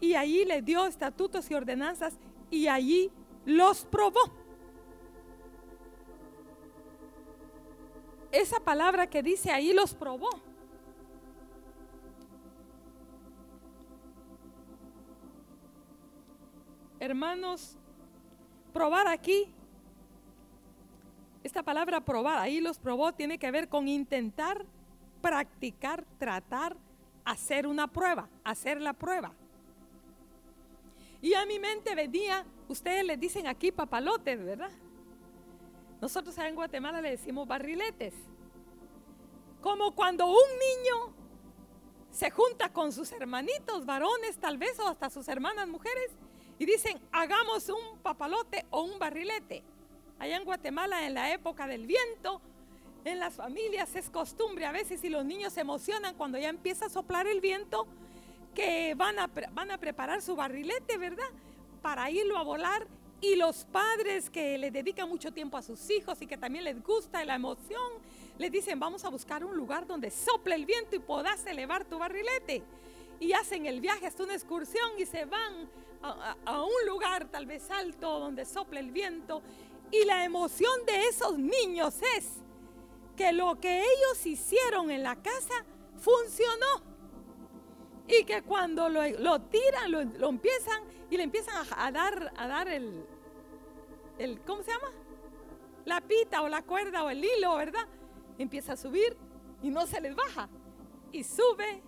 Y 0.01 0.15
allí 0.15 0.43
le 0.43 0.63
dio 0.63 0.87
estatutos 0.87 1.51
y 1.51 1.53
ordenanzas 1.53 2.17
y 2.49 2.67
allí 2.67 3.11
los 3.45 3.85
probó. 3.85 4.19
Esa 8.31 8.59
palabra 8.59 9.07
que 9.07 9.21
dice 9.21 9.51
ahí 9.51 9.71
los 9.71 9.93
probó. 9.93 10.29
Hermanos, 16.99 17.77
probar 18.73 19.07
aquí, 19.07 19.53
esta 21.43 21.61
palabra 21.61 22.01
probar, 22.01 22.39
ahí 22.39 22.59
los 22.59 22.79
probó, 22.79 23.13
tiene 23.13 23.37
que 23.37 23.51
ver 23.51 23.69
con 23.69 23.87
intentar 23.87 24.65
practicar, 25.21 26.05
tratar, 26.17 26.75
hacer 27.25 27.67
una 27.67 27.87
prueba, 27.87 28.27
hacer 28.43 28.81
la 28.81 28.93
prueba. 28.93 29.31
Y 31.21 31.33
a 31.33 31.45
mi 31.45 31.59
mente 31.59 31.95
venía, 31.95 32.45
ustedes 32.67 33.05
le 33.05 33.17
dicen 33.17 33.47
aquí 33.47 33.71
papalotes, 33.71 34.43
¿verdad? 34.43 34.71
Nosotros 36.01 36.37
en 36.37 36.55
Guatemala 36.55 37.01
le 37.01 37.11
decimos 37.11 37.47
barriletes. 37.47 38.13
Como 39.61 39.93
cuando 39.93 40.27
un 40.27 40.33
niño 40.33 41.13
se 42.11 42.31
junta 42.31 42.71
con 42.71 42.93
sus 42.93 43.11
hermanitos 43.11 43.85
varones 43.85 44.37
tal 44.37 44.57
vez 44.57 44.79
o 44.79 44.87
hasta 44.87 45.09
sus 45.09 45.27
hermanas 45.27 45.67
mujeres 45.67 46.11
y 46.57 46.65
dicen, 46.65 46.99
hagamos 47.11 47.69
un 47.69 47.99
papalote 47.99 48.65
o 48.69 48.83
un 48.83 48.97
barrilete. 48.97 49.63
Allá 50.17 50.37
en 50.37 50.45
Guatemala 50.45 51.05
en 51.05 51.13
la 51.13 51.33
época 51.33 51.67
del 51.67 51.85
viento 51.85 52.41
en 53.05 53.19
las 53.19 53.35
familias 53.35 53.95
es 53.95 54.09
costumbre 54.09 54.65
a 54.65 54.71
veces 54.71 55.03
y 55.03 55.09
los 55.09 55.25
niños 55.25 55.53
se 55.53 55.61
emocionan 55.61 56.15
cuando 56.15 56.37
ya 56.37 56.49
empieza 56.49 56.85
a 56.85 56.89
soplar 56.89 57.27
el 57.27 57.41
viento 57.41 57.87
que 58.53 58.93
van 58.95 59.19
a, 59.19 59.27
van 59.51 59.71
a 59.71 59.77
preparar 59.77 60.21
su 60.21 60.35
barrilete, 60.35 60.97
¿verdad? 60.97 61.27
Para 61.81 62.09
irlo 62.11 62.37
a 62.37 62.43
volar 62.43 62.87
y 63.21 63.35
los 63.35 63.65
padres 63.65 64.29
que 64.29 64.57
le 64.57 64.71
dedican 64.71 65.09
mucho 65.09 65.31
tiempo 65.31 65.57
a 65.57 65.61
sus 65.61 65.89
hijos 65.89 66.21
y 66.21 66.27
que 66.27 66.37
también 66.37 66.63
les 66.63 66.81
gusta 66.83 67.23
la 67.25 67.35
emoción, 67.35 67.91
les 68.37 68.51
dicen, 68.51 68.79
vamos 68.79 69.03
a 69.03 69.09
buscar 69.09 69.43
un 69.43 69.55
lugar 69.55 69.85
donde 69.85 70.09
sople 70.09 70.55
el 70.55 70.65
viento 70.65 70.95
y 70.95 70.99
puedas 70.99 71.45
elevar 71.45 71.85
tu 71.85 71.97
barrilete. 71.97 72.63
Y 73.19 73.33
hacen 73.33 73.65
el 73.65 73.81
viaje 73.81 74.07
hasta 74.07 74.23
una 74.23 74.33
excursión 74.33 74.91
y 74.97 75.05
se 75.05 75.25
van 75.25 75.69
a, 76.01 76.37
a 76.45 76.63
un 76.63 76.87
lugar 76.87 77.25
tal 77.25 77.45
vez 77.45 77.69
alto 77.69 78.19
donde 78.19 78.45
sople 78.45 78.79
el 78.79 78.91
viento. 78.91 79.41
Y 79.91 80.05
la 80.05 80.23
emoción 80.23 80.85
de 80.85 81.07
esos 81.07 81.37
niños 81.37 81.95
es 82.17 82.39
que 83.19 83.33
lo 83.33 83.59
que 83.59 83.81
ellos 83.81 84.25
hicieron 84.25 84.89
en 84.89 85.03
la 85.03 85.17
casa 85.17 85.65
funcionó. 85.97 86.87
Y 88.07 88.23
que 88.23 88.43
cuando 88.43 88.87
lo, 88.87 89.41
tiran, 89.41 89.91
lo, 89.91 90.29
empiezan 90.29 90.83
y 91.09 91.17
le 91.17 91.23
empiezan 91.23 91.67
a, 91.75 91.91
dar, 91.91 92.31
a 92.37 92.47
dar 92.47 92.69
el, 92.69 93.05
el, 94.19 94.39
¿cómo 94.43 94.63
se 94.63 94.71
llama? 94.71 94.87
La 95.83 95.99
pita 95.99 96.41
o 96.43 96.47
la 96.47 96.61
cuerda 96.61 97.03
o 97.03 97.09
el 97.09 97.21
hilo, 97.21 97.57
¿verdad? 97.57 97.85
Empieza 98.37 98.73
a 98.73 98.77
subir 98.77 99.17
y 99.61 99.69
no 99.69 99.85
se 99.85 99.99
les 99.99 100.15
baja. 100.15 100.47
Y 101.11 101.25
sube 101.25 101.83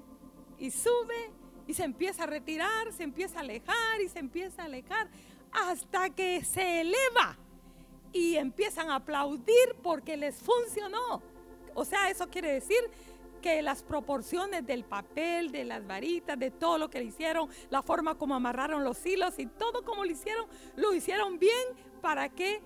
y 0.59 0.69
sube 0.69 1.31
y 1.65 1.73
se 1.73 1.85
empieza 1.85 2.23
a 2.23 2.27
retirar, 2.27 2.91
se 2.91 3.03
empieza 3.03 3.37
a 3.37 3.41
alejar 3.41 4.01
y 4.01 4.09
se 4.09 4.19
empieza 4.19 4.63
a 4.63 4.65
alejar 4.65 5.09
hasta 5.53 6.09
que 6.09 6.43
se 6.43 6.81
eleva 6.81 7.37
y 8.13 8.35
empiezan 8.35 8.89
a 8.89 8.95
aplaudir 8.95 9.75
porque 9.81 10.17
les 10.17 10.35
funcionó. 10.35 11.21
O 11.73 11.85
sea, 11.85 12.09
eso 12.09 12.27
quiere 12.29 12.51
decir 12.53 12.79
que 13.41 13.61
las 13.61 13.83
proporciones 13.83 14.65
del 14.65 14.83
papel, 14.83 15.51
de 15.51 15.65
las 15.65 15.85
varitas, 15.85 16.37
de 16.37 16.51
todo 16.51 16.77
lo 16.77 16.89
que 16.89 16.99
le 16.99 17.05
hicieron, 17.05 17.49
la 17.69 17.81
forma 17.81 18.15
como 18.15 18.35
amarraron 18.35 18.83
los 18.83 19.03
hilos 19.05 19.39
y 19.39 19.47
todo 19.47 19.83
como 19.83 20.05
lo 20.05 20.11
hicieron, 20.11 20.45
lo 20.75 20.93
hicieron 20.93 21.39
bien 21.39 21.67
para 22.01 22.29
que 22.29 22.61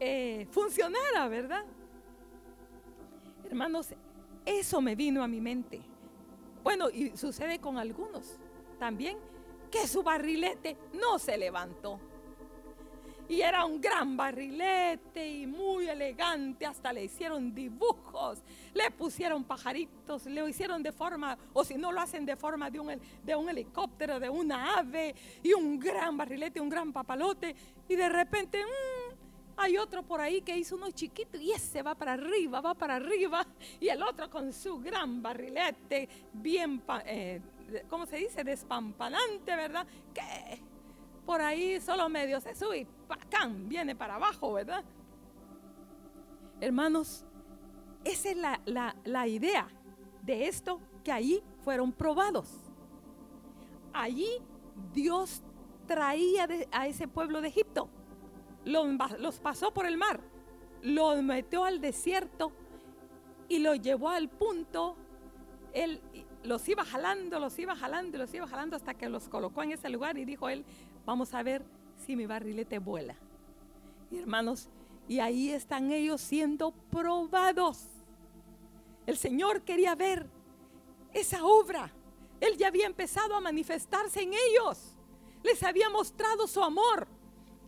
eh, 0.00 0.46
funcionara, 0.50 1.28
¿verdad? 1.28 1.64
Hermanos, 3.44 3.94
eso 4.44 4.80
me 4.80 4.96
vino 4.96 5.22
a 5.22 5.28
mi 5.28 5.40
mente. 5.40 5.80
Bueno, 6.62 6.90
y 6.90 7.16
sucede 7.16 7.60
con 7.60 7.78
algunos 7.78 8.38
también, 8.78 9.16
que 9.70 9.86
su 9.86 10.02
barrilete 10.02 10.76
no 10.92 11.18
se 11.18 11.36
levantó. 11.36 12.00
Y 13.28 13.40
era 13.40 13.64
un 13.64 13.80
gran 13.80 14.16
barrilete 14.16 15.26
y 15.26 15.46
muy 15.46 15.88
elegante, 15.88 16.66
hasta 16.66 16.92
le 16.92 17.04
hicieron 17.04 17.54
dibujos, 17.54 18.42
le 18.74 18.90
pusieron 18.90 19.44
pajaritos, 19.44 20.26
le 20.26 20.46
hicieron 20.48 20.82
de 20.82 20.92
forma, 20.92 21.38
o 21.54 21.64
si 21.64 21.74
no 21.76 21.90
lo 21.90 22.00
hacen 22.00 22.26
de 22.26 22.36
forma 22.36 22.70
de 22.70 22.80
un, 22.80 23.00
de 23.22 23.34
un 23.34 23.48
helicóptero, 23.48 24.20
de 24.20 24.28
una 24.28 24.78
ave, 24.78 25.14
y 25.42 25.54
un 25.54 25.78
gran 25.78 26.16
barrilete, 26.18 26.60
un 26.60 26.68
gran 26.68 26.92
papalote, 26.92 27.56
y 27.88 27.96
de 27.96 28.08
repente 28.10 28.62
mmm, 28.62 29.14
hay 29.56 29.78
otro 29.78 30.02
por 30.02 30.20
ahí 30.20 30.42
que 30.42 30.56
hizo 30.56 30.76
uno 30.76 30.90
chiquito 30.90 31.38
y 31.38 31.52
ese 31.52 31.82
va 31.82 31.94
para 31.94 32.14
arriba, 32.14 32.60
va 32.60 32.74
para 32.74 32.96
arriba, 32.96 33.46
y 33.80 33.88
el 33.88 34.02
otro 34.02 34.28
con 34.28 34.52
su 34.52 34.80
gran 34.80 35.22
barrilete, 35.22 36.08
bien, 36.32 36.82
eh, 37.06 37.40
¿cómo 37.88 38.04
se 38.04 38.16
dice? 38.16 38.44
Despampanante, 38.44 39.56
¿verdad? 39.56 39.86
Que 40.12 40.60
por 41.24 41.40
ahí 41.40 41.80
solo 41.80 42.08
medio 42.08 42.40
se 42.40 42.54
sube 42.54 42.78
y 42.78 42.84
¡pacán! 43.08 43.68
viene 43.68 43.94
para 43.94 44.16
abajo, 44.16 44.52
¿verdad? 44.52 44.84
Hermanos, 46.60 47.24
esa 48.04 48.30
es 48.30 48.36
la, 49.06 49.26
idea 49.26 49.68
de 50.22 50.46
esto 50.46 50.80
que 51.02 51.12
allí 51.12 51.42
fueron 51.62 51.92
probados. 51.92 52.48
Allí 53.92 54.28
Dios 54.92 55.42
traía 55.86 56.48
a 56.72 56.86
ese 56.86 57.08
pueblo 57.08 57.40
de 57.40 57.48
Egipto, 57.48 57.88
los, 58.64 58.86
los 59.18 59.40
pasó 59.40 59.72
por 59.72 59.86
el 59.86 59.96
mar, 59.96 60.20
los 60.82 61.22
metió 61.22 61.64
al 61.64 61.80
desierto 61.80 62.52
y 63.48 63.58
los 63.58 63.80
llevó 63.80 64.10
al 64.10 64.28
punto, 64.28 64.96
él 65.72 66.00
los 66.44 66.68
iba 66.68 66.84
jalando, 66.84 67.38
los 67.40 67.58
iba 67.58 67.74
jalando 67.74 68.18
los 68.18 68.32
iba 68.34 68.46
jalando 68.46 68.76
hasta 68.76 68.94
que 68.94 69.08
los 69.08 69.28
colocó 69.28 69.62
en 69.62 69.72
ese 69.72 69.88
lugar 69.88 70.18
y 70.18 70.24
dijo 70.24 70.48
él, 70.48 70.64
Vamos 71.04 71.34
a 71.34 71.42
ver 71.42 71.62
si 72.06 72.16
mi 72.16 72.26
barrilete 72.26 72.78
vuela. 72.78 73.14
Y 74.10 74.18
hermanos, 74.18 74.68
y 75.06 75.20
ahí 75.20 75.50
están 75.50 75.92
ellos 75.92 76.20
siendo 76.20 76.72
probados. 76.90 77.86
El 79.06 79.18
Señor 79.18 79.62
quería 79.62 79.94
ver 79.94 80.26
esa 81.12 81.44
obra. 81.44 81.92
Él 82.40 82.56
ya 82.56 82.68
había 82.68 82.86
empezado 82.86 83.34
a 83.34 83.40
manifestarse 83.40 84.22
en 84.22 84.32
ellos. 84.32 84.96
Les 85.42 85.62
había 85.62 85.90
mostrado 85.90 86.46
su 86.46 86.62
amor. 86.62 87.06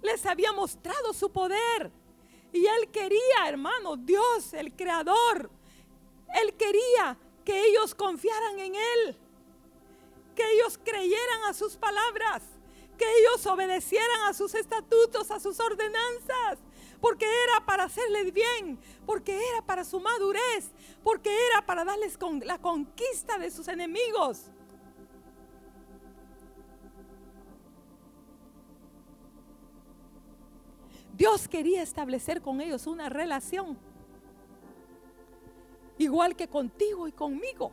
Les 0.03 0.25
había 0.25 0.53
mostrado 0.53 1.13
su 1.13 1.31
poder. 1.31 1.91
Y 2.53 2.65
Él 2.67 2.91
quería, 2.91 3.49
hermanos, 3.49 3.99
Dios, 4.05 4.55
el 4.55 4.75
Creador. 4.75 5.51
Él 6.43 6.55
quería 6.55 7.19
que 7.45 7.67
ellos 7.67 7.95
confiaran 7.95 8.59
en 8.61 8.75
Él. 8.75 9.17
Que 10.35 10.43
ellos 10.55 10.79
creyeran 10.83 11.45
a 11.49 11.53
sus 11.53 11.77
palabras 11.77 12.56
que 12.97 13.05
ellos 13.21 13.47
obedecieran 13.47 14.23
a 14.29 14.35
sus 14.35 14.55
estatutos, 14.55 15.31
a 15.31 15.41
sus 15.41 15.59
ordenanzas, 15.61 16.59
porque 17.01 17.27
era 17.27 17.65
para 17.65 17.85
hacerles 17.85 18.33
bien, 18.33 18.79
porque 19.05 19.37
era 19.37 19.63
para 19.63 19.85
su 19.85 20.01
madurez, 20.01 20.71
porque 21.03 21.31
era 21.51 21.65
para 21.65 21.85
darles 21.85 22.19
la 22.43 22.59
conquista 22.59 23.39
de 23.39 23.51
sus 23.51 23.69
enemigos. 23.69 24.51
Dios 31.17 31.49
quería 31.49 31.83
establecer 31.83 32.43
con 32.43 32.61
ellos 32.61 32.87
una 32.87 33.09
relación, 33.09 33.79
igual 35.97 36.37
que 36.37 36.49
contigo 36.49 37.09
y 37.09 37.13
conmigo. 37.13 37.73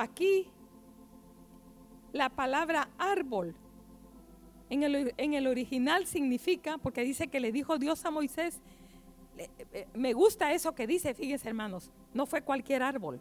Aquí 0.00 0.48
la 2.12 2.28
palabra 2.30 2.88
árbol 2.98 3.54
en 4.70 5.34
el, 5.34 5.46
original 5.48 6.06
significa, 6.06 6.78
porque 6.78 7.02
dice 7.02 7.26
que 7.26 7.40
le 7.40 7.50
dijo 7.50 7.78
Dios 7.78 8.04
a 8.04 8.10
Moisés, 8.10 8.60
eh, 9.36 9.88
me 9.94 10.12
gusta 10.12 10.52
eso 10.52 10.74
que 10.74 10.86
dice, 10.86 11.12
fíjense 11.12 11.48
hermanos, 11.48 11.90
no 12.14 12.24
fue 12.24 12.42
cualquier 12.42 12.82
árbol. 12.84 13.20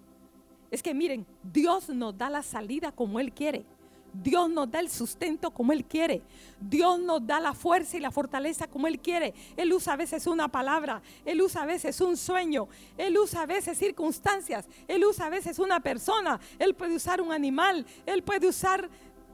Es 0.70 0.84
que 0.84 0.94
miren, 0.94 1.26
Dios 1.42 1.90
nos 1.90 2.16
da 2.16 2.30
la 2.30 2.44
salida 2.44 2.92
como 2.92 3.20
Él 3.20 3.34
quiere. 3.34 3.66
Dios 4.14 4.50
nos 4.50 4.70
da 4.70 4.80
el 4.80 4.90
sustento 4.90 5.52
como 5.52 5.72
Él 5.72 5.86
quiere. 5.86 6.22
Dios 6.60 7.00
nos 7.00 7.26
da 7.26 7.40
la 7.40 7.54
fuerza 7.54 7.98
y 7.98 8.00
la 8.00 8.12
fortaleza 8.12 8.68
como 8.68 8.88
Él 8.88 9.00
quiere. 9.00 9.34
Él 9.56 9.72
usa 9.74 9.94
a 9.94 9.98
veces 9.98 10.28
una 10.28 10.48
palabra, 10.48 11.02
Él 11.26 11.42
usa 11.42 11.64
a 11.64 11.66
veces 11.66 12.00
un 12.02 12.18
sueño, 12.18 12.68
Él 12.98 13.18
usa 13.18 13.44
a 13.44 13.46
veces 13.46 13.78
circunstancias, 13.78 14.68
Él 14.88 15.06
usa 15.06 15.28
a 15.28 15.30
veces 15.30 15.60
una 15.60 15.80
persona, 15.80 16.40
Él 16.58 16.76
puede 16.76 16.96
usar 16.96 17.22
un 17.22 17.32
animal, 17.32 17.86
Él 18.06 18.24
puede 18.24 18.48
usar 18.48 18.90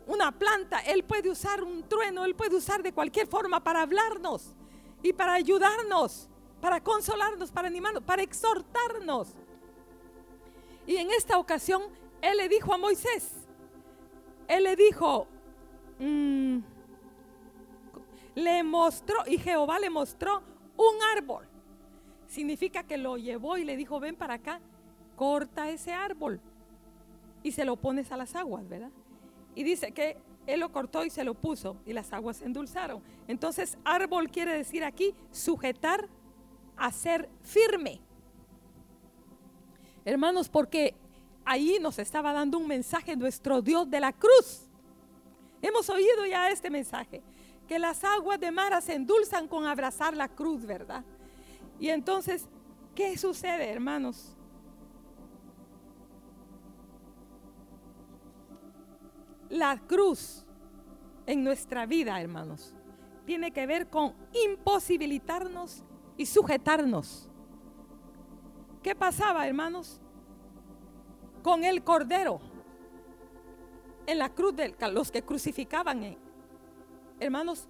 una 0.08 0.32
planta, 0.32 0.80
Él 0.80 1.04
puede 1.04 1.30
usar 1.30 1.64
un 1.64 1.88
trueno, 1.88 2.26
Él 2.26 2.36
puede 2.36 2.56
usar 2.56 2.84
de 2.84 2.92
cualquier 2.92 3.28
forma 3.28 3.64
para 3.64 3.82
hablarnos 3.82 4.56
y 5.02 5.14
para 5.14 5.34
ayudarnos, 5.34 6.30
para 6.62 6.82
consolarnos, 6.82 7.52
para 7.52 7.68
animarnos, 7.68 8.04
para 8.04 8.24
exhortarnos. 8.24 9.30
Y 10.88 10.98
en 10.98 11.12
esta 11.12 11.38
ocasión 11.38 11.82
Él 12.22 12.38
le 12.38 12.50
dijo 12.50 12.74
a 12.74 12.78
Moisés, 12.78 13.45
él 14.48 14.64
le 14.64 14.76
dijo, 14.76 15.28
mm, 16.00 16.58
le 18.36 18.64
mostró, 18.64 19.18
y 19.28 19.38
Jehová 19.38 19.80
le 19.80 19.90
mostró 19.90 20.42
un 20.78 20.96
árbol. 21.18 21.48
Significa 22.28 22.84
que 22.84 22.98
lo 22.98 23.18
llevó 23.18 23.58
y 23.58 23.64
le 23.64 23.78
dijo, 23.78 24.00
ven 24.00 24.16
para 24.16 24.36
acá, 24.36 24.60
corta 25.16 25.70
ese 25.70 25.94
árbol 25.94 26.42
y 27.44 27.52
se 27.52 27.64
lo 27.64 27.76
pones 27.76 28.12
a 28.12 28.18
las 28.18 28.36
aguas, 28.36 28.68
¿verdad? 28.68 28.90
Y 29.54 29.64
dice 29.64 29.92
que 29.92 30.18
él 30.48 30.60
lo 30.60 30.72
cortó 30.72 31.06
y 31.06 31.10
se 31.10 31.24
lo 31.24 31.36
puso 31.36 31.78
y 31.86 31.94
las 31.94 32.12
aguas 32.12 32.38
se 32.38 32.46
endulzaron. 32.46 33.02
Entonces, 33.28 33.78
árbol 33.84 34.30
quiere 34.30 34.52
decir 34.54 34.84
aquí 34.84 35.14
sujetar, 35.32 36.10
hacer 36.76 37.30
firme. 37.42 38.02
Hermanos, 40.04 40.50
porque 40.50 40.96
ahí 41.46 41.78
nos 41.80 42.00
estaba 42.00 42.34
dando 42.34 42.58
un 42.58 42.68
mensaje 42.68 43.16
nuestro 43.16 43.62
Dios 43.62 43.90
de 43.90 44.00
la 44.00 44.12
cruz. 44.12 44.68
Hemos 45.62 45.90
oído 45.90 46.26
ya 46.26 46.50
este 46.50 46.70
mensaje, 46.70 47.24
que 47.68 47.80
las 47.80 48.04
aguas 48.04 48.40
de 48.40 48.52
Mara 48.52 48.82
se 48.82 48.96
endulzan 48.96 49.48
con 49.48 49.66
abrazar 49.66 50.16
la 50.16 50.28
cruz, 50.28 50.66
¿verdad? 50.66 51.04
Y 51.80 51.90
entonces, 51.90 52.48
¿qué 52.94 53.18
sucede, 53.18 53.70
hermanos? 53.70 54.36
La 59.50 59.78
cruz 59.88 60.44
en 61.26 61.44
nuestra 61.44 61.86
vida, 61.86 62.20
hermanos, 62.20 62.74
tiene 63.26 63.52
que 63.52 63.66
ver 63.66 63.90
con 63.90 64.14
imposibilitarnos 64.34 65.84
y 66.18 66.26
sujetarnos. 66.26 67.30
¿Qué 68.84 68.96
pasaba, 68.96 69.48
hermanos? 69.48 70.00
Con 71.46 71.64
el 71.64 71.84
cordero 71.84 72.40
en 74.08 74.18
la 74.18 74.30
cruz 74.30 74.56
de 74.56 74.76
los 74.92 75.12
que 75.12 75.22
crucificaban, 75.22 76.04
eh, 76.04 76.18
hermanos, 77.20 77.68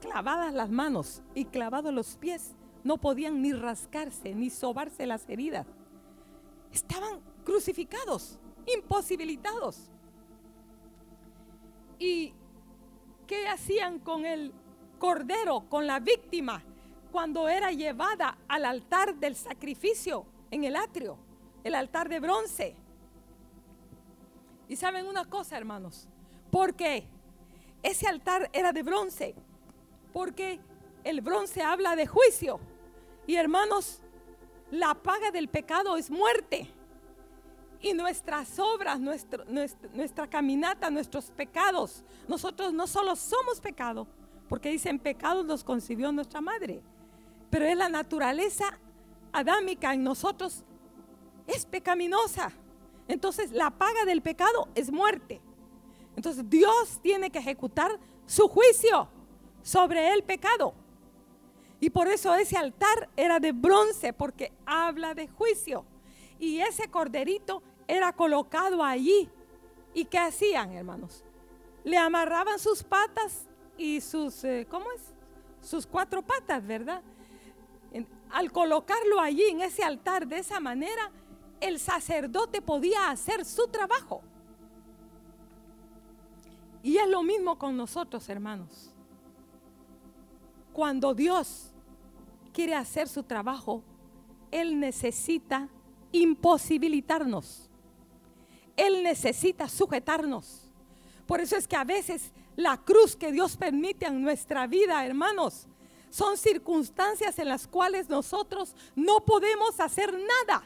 clavadas 0.00 0.54
las 0.54 0.70
manos 0.70 1.20
y 1.34 1.44
clavados 1.44 1.92
los 1.92 2.16
pies, 2.16 2.54
no 2.84 2.96
podían 2.96 3.42
ni 3.42 3.52
rascarse 3.52 4.36
ni 4.36 4.50
sobarse 4.50 5.04
las 5.04 5.28
heridas. 5.28 5.66
Estaban 6.72 7.18
crucificados, 7.44 8.38
imposibilitados. 8.72 9.90
¿Y 11.98 12.32
qué 13.26 13.48
hacían 13.48 13.98
con 13.98 14.26
el 14.26 14.52
cordero, 15.00 15.64
con 15.68 15.88
la 15.88 15.98
víctima, 15.98 16.62
cuando 17.10 17.48
era 17.48 17.72
llevada 17.72 18.38
al 18.46 18.64
altar 18.64 19.16
del 19.16 19.34
sacrificio 19.34 20.24
en 20.52 20.62
el 20.62 20.76
atrio, 20.76 21.18
el 21.64 21.74
altar 21.74 22.08
de 22.08 22.20
bronce? 22.20 22.76
Y 24.68 24.76
saben 24.76 25.06
una 25.06 25.24
cosa, 25.24 25.56
hermanos, 25.56 26.06
porque 26.50 27.08
ese 27.82 28.06
altar 28.06 28.50
era 28.52 28.72
de 28.72 28.82
bronce, 28.82 29.34
porque 30.12 30.60
el 31.04 31.20
bronce 31.20 31.62
habla 31.62 31.96
de 31.96 32.06
juicio. 32.06 32.60
Y 33.26 33.36
hermanos, 33.36 34.02
la 34.70 34.94
paga 34.94 35.30
del 35.30 35.48
pecado 35.48 35.96
es 35.96 36.10
muerte. 36.10 36.70
Y 37.80 37.92
nuestras 37.92 38.58
obras, 38.58 38.98
nuestra, 38.98 40.26
caminata, 40.28 40.90
nuestros 40.90 41.30
pecados, 41.30 42.04
nosotros 42.26 42.72
no 42.72 42.86
solo 42.86 43.14
somos 43.14 43.60
pecado, 43.60 44.06
porque 44.48 44.70
dicen 44.70 44.98
pecados 44.98 45.46
nos 45.46 45.62
concibió 45.62 46.10
nuestra 46.10 46.40
madre, 46.40 46.82
pero 47.50 47.64
es 47.66 47.76
la 47.76 47.88
naturaleza 47.88 48.78
adámica 49.32 49.94
en 49.94 50.02
nosotros, 50.02 50.64
es 51.46 51.64
pecaminosa. 51.64 52.52
Entonces 53.08 53.50
la 53.52 53.70
paga 53.70 54.04
del 54.04 54.22
pecado 54.22 54.68
es 54.74 54.92
muerte. 54.92 55.40
Entonces 56.14 56.48
Dios 56.48 57.00
tiene 57.02 57.30
que 57.30 57.38
ejecutar 57.38 57.98
su 58.26 58.48
juicio 58.48 59.08
sobre 59.62 60.12
el 60.12 60.22
pecado. 60.22 60.74
Y 61.80 61.90
por 61.90 62.08
eso 62.08 62.34
ese 62.34 62.56
altar 62.56 63.08
era 63.16 63.38
de 63.38 63.52
bronce, 63.52 64.12
porque 64.12 64.52
habla 64.66 65.14
de 65.14 65.28
juicio. 65.28 65.84
Y 66.38 66.60
ese 66.60 66.88
corderito 66.88 67.62
era 67.86 68.12
colocado 68.12 68.82
allí. 68.82 69.30
¿Y 69.94 70.04
qué 70.04 70.18
hacían, 70.18 70.72
hermanos? 70.72 71.24
Le 71.84 71.96
amarraban 71.96 72.58
sus 72.58 72.82
patas 72.82 73.48
y 73.76 74.00
sus, 74.00 74.44
eh, 74.44 74.66
¿cómo 74.68 74.86
es? 74.92 75.14
Sus 75.66 75.86
cuatro 75.86 76.22
patas, 76.22 76.66
¿verdad? 76.66 77.02
al 78.30 78.52
colocarlo 78.52 79.20
allí 79.20 79.44
en 79.44 79.62
ese 79.62 79.82
altar 79.82 80.26
de 80.26 80.38
esa 80.38 80.60
manera, 80.60 81.10
el 81.60 81.78
sacerdote 81.78 82.62
podía 82.62 83.10
hacer 83.10 83.44
su 83.44 83.66
trabajo. 83.68 84.22
Y 86.82 86.96
es 86.96 87.08
lo 87.08 87.22
mismo 87.22 87.58
con 87.58 87.76
nosotros, 87.76 88.28
hermanos. 88.28 88.90
Cuando 90.72 91.12
Dios 91.14 91.72
quiere 92.52 92.74
hacer 92.74 93.08
su 93.08 93.22
trabajo, 93.22 93.82
Él 94.50 94.78
necesita 94.78 95.68
imposibilitarnos. 96.12 97.68
Él 98.76 99.02
necesita 99.02 99.68
sujetarnos. 99.68 100.70
Por 101.26 101.40
eso 101.40 101.56
es 101.56 101.66
que 101.66 101.76
a 101.76 101.84
veces 101.84 102.32
la 102.56 102.76
cruz 102.76 103.16
que 103.16 103.32
Dios 103.32 103.56
permite 103.56 104.06
en 104.06 104.22
nuestra 104.22 104.66
vida, 104.66 105.04
hermanos, 105.04 105.66
son 106.10 106.36
circunstancias 106.36 107.38
en 107.38 107.48
las 107.48 107.66
cuales 107.66 108.08
nosotros 108.08 108.74
no 108.94 109.24
podemos 109.24 109.78
hacer 109.80 110.12
nada. 110.12 110.64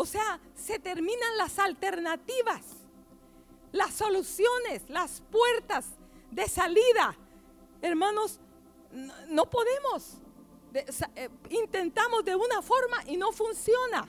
O 0.00 0.06
sea, 0.06 0.40
se 0.54 0.78
terminan 0.78 1.36
las 1.36 1.58
alternativas, 1.58 2.62
las 3.70 3.92
soluciones, 3.92 4.88
las 4.88 5.22
puertas 5.30 5.88
de 6.30 6.48
salida. 6.48 7.14
Hermanos, 7.82 8.40
no, 9.28 9.50
podemos. 9.50 10.14
Eh, 10.72 11.28
intentamos 11.50 12.24
de 12.24 12.34
una 12.34 12.62
forma 12.62 13.04
y 13.08 13.18
no 13.18 13.30
funciona. 13.30 14.08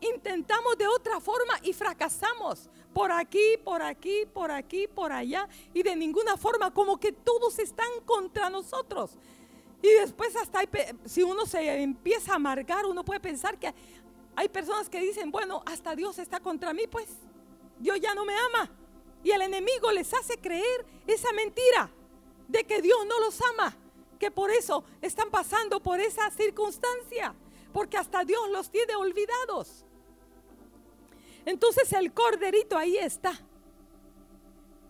Intentamos 0.00 0.78
de 0.78 0.86
otra 0.86 1.18
forma 1.18 1.54
y 1.60 1.72
fracasamos. 1.72 2.70
Por 2.94 3.10
aquí, 3.10 3.58
por 3.64 3.82
aquí, 3.82 4.26
por 4.32 4.52
aquí, 4.52 4.86
por 4.86 5.10
allá. 5.10 5.48
Y 5.74 5.82
de 5.82 5.96
ninguna 5.96 6.36
forma, 6.36 6.72
como 6.72 7.00
que 7.00 7.10
todos 7.10 7.58
están 7.58 7.90
contra 8.04 8.48
nosotros. 8.48 9.18
Y 9.82 9.88
después 9.88 10.36
hasta 10.36 10.60
si 11.04 11.24
uno 11.24 11.46
se 11.46 11.82
empieza 11.82 12.32
a 12.32 12.36
amargar, 12.36 12.86
uno 12.86 13.04
puede 13.04 13.18
pensar 13.18 13.58
que 13.58 13.74
hay 14.36 14.50
personas 14.50 14.90
que 14.90 15.00
dicen, 15.00 15.30
bueno, 15.30 15.62
hasta 15.64 15.96
Dios 15.96 16.18
está 16.18 16.40
contra 16.40 16.74
mí, 16.74 16.86
pues 16.86 17.08
Dios 17.78 17.98
ya 18.00 18.14
no 18.14 18.26
me 18.26 18.34
ama. 18.36 18.70
Y 19.24 19.30
el 19.30 19.40
enemigo 19.40 19.90
les 19.90 20.12
hace 20.12 20.38
creer 20.38 20.86
esa 21.06 21.32
mentira 21.32 21.90
de 22.46 22.64
que 22.64 22.82
Dios 22.82 22.98
no 23.08 23.18
los 23.20 23.40
ama, 23.54 23.74
que 24.18 24.30
por 24.30 24.50
eso 24.50 24.84
están 25.00 25.30
pasando 25.30 25.82
por 25.82 26.00
esa 26.00 26.30
circunstancia, 26.30 27.34
porque 27.72 27.96
hasta 27.96 28.24
Dios 28.24 28.50
los 28.50 28.70
tiene 28.70 28.94
olvidados. 28.94 29.86
Entonces 31.46 31.90
el 31.94 32.12
corderito 32.12 32.76
ahí 32.76 32.98
está, 32.98 33.32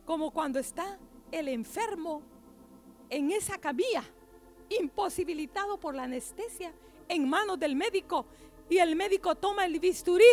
como 0.05 0.33
cuando 0.33 0.59
está 0.59 0.99
el 1.31 1.49
enfermo 1.49 2.21
en 3.11 3.31
esa 3.31 3.59
camilla, 3.59 4.03
imposibilitado 4.71 5.79
por 5.79 5.95
la 5.95 6.03
anestesia, 6.03 6.75
en 7.09 7.29
manos 7.29 7.59
del 7.61 7.77
médico, 7.77 8.27
y 8.69 8.79
el 8.79 8.97
médico 8.97 9.35
toma 9.35 9.65
el 9.65 9.79
bisturí 9.79 10.25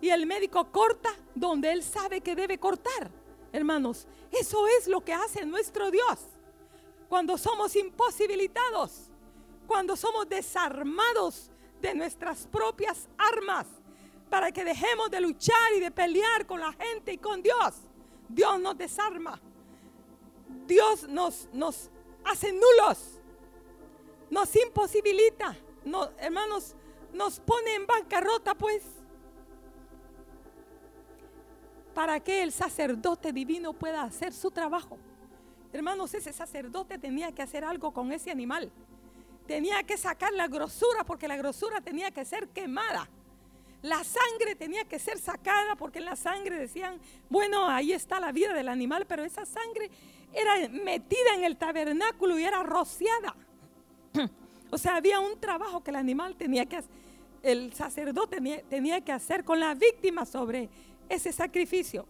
y 0.00 0.10
el 0.10 0.26
médico 0.26 0.70
corta 0.70 1.14
donde 1.34 1.72
él 1.72 1.82
sabe 1.82 2.20
que 2.20 2.34
debe 2.34 2.58
cortar. 2.58 3.10
Hermanos, 3.52 4.06
eso 4.30 4.66
es 4.66 4.86
lo 4.86 5.00
que 5.02 5.12
hace 5.12 5.46
nuestro 5.46 5.90
Dios. 5.90 6.18
Cuando 7.08 7.38
somos 7.38 7.74
imposibilitados, 7.76 9.10
cuando 9.66 9.96
somos 9.96 10.28
desarmados 10.28 11.50
de 11.80 11.94
nuestras 11.94 12.46
propias 12.46 13.08
armas, 13.16 13.66
para 14.28 14.50
que 14.52 14.64
dejemos 14.64 15.10
de 15.10 15.20
luchar 15.20 15.72
y 15.76 15.80
de 15.80 15.90
pelear 15.90 16.46
con 16.46 16.60
la 16.60 16.72
gente 16.72 17.12
y 17.12 17.18
con 17.18 17.42
Dios. 17.42 17.74
Dios 18.28 18.60
nos 18.60 18.76
desarma. 18.76 19.40
Dios 20.66 21.08
nos, 21.08 21.48
nos 21.52 21.90
hace 22.24 22.52
nulos. 22.52 23.20
Nos 24.30 24.54
imposibilita. 24.56 25.56
No, 25.84 26.10
hermanos, 26.18 26.74
nos 27.16 27.40
pone 27.40 27.74
en 27.74 27.86
bancarrota, 27.86 28.54
pues. 28.54 28.82
Para 31.94 32.20
que 32.20 32.42
el 32.42 32.52
sacerdote 32.52 33.32
divino 33.32 33.72
pueda 33.72 34.02
hacer 34.02 34.32
su 34.32 34.50
trabajo. 34.50 34.98
Hermanos, 35.72 36.14
ese 36.14 36.32
sacerdote 36.32 36.98
tenía 36.98 37.32
que 37.32 37.42
hacer 37.42 37.64
algo 37.64 37.92
con 37.92 38.12
ese 38.12 38.30
animal. 38.30 38.70
Tenía 39.46 39.82
que 39.82 39.96
sacar 39.96 40.32
la 40.32 40.48
grosura 40.48 41.04
porque 41.04 41.28
la 41.28 41.36
grosura 41.36 41.80
tenía 41.80 42.10
que 42.10 42.24
ser 42.24 42.48
quemada. 42.48 43.08
La 43.82 44.02
sangre 44.02 44.56
tenía 44.56 44.84
que 44.84 44.98
ser 44.98 45.18
sacada 45.18 45.76
porque 45.76 45.98
en 45.98 46.06
la 46.06 46.16
sangre 46.16 46.58
decían, 46.58 46.98
bueno, 47.28 47.68
ahí 47.68 47.92
está 47.92 48.18
la 48.18 48.32
vida 48.32 48.52
del 48.52 48.68
animal, 48.68 49.06
pero 49.06 49.24
esa 49.24 49.46
sangre 49.46 49.90
era 50.32 50.68
metida 50.68 51.34
en 51.34 51.44
el 51.44 51.56
tabernáculo 51.56 52.38
y 52.38 52.44
era 52.44 52.62
rociada. 52.62 53.34
O 54.68 54.78
sea, 54.78 54.96
había 54.96 55.20
un 55.20 55.38
trabajo 55.38 55.84
que 55.84 55.90
el 55.90 55.96
animal 55.96 56.34
tenía 56.34 56.66
que 56.66 56.78
hacer, 56.78 56.90
el 57.46 57.72
sacerdote 57.72 58.62
tenía, 58.68 59.00
que 59.00 59.12
hacer 59.12 59.44
con 59.44 59.60
la 59.60 59.74
víctima 59.74 60.26
sobre 60.26 60.68
ese 61.08 61.32
sacrificio. 61.32 62.04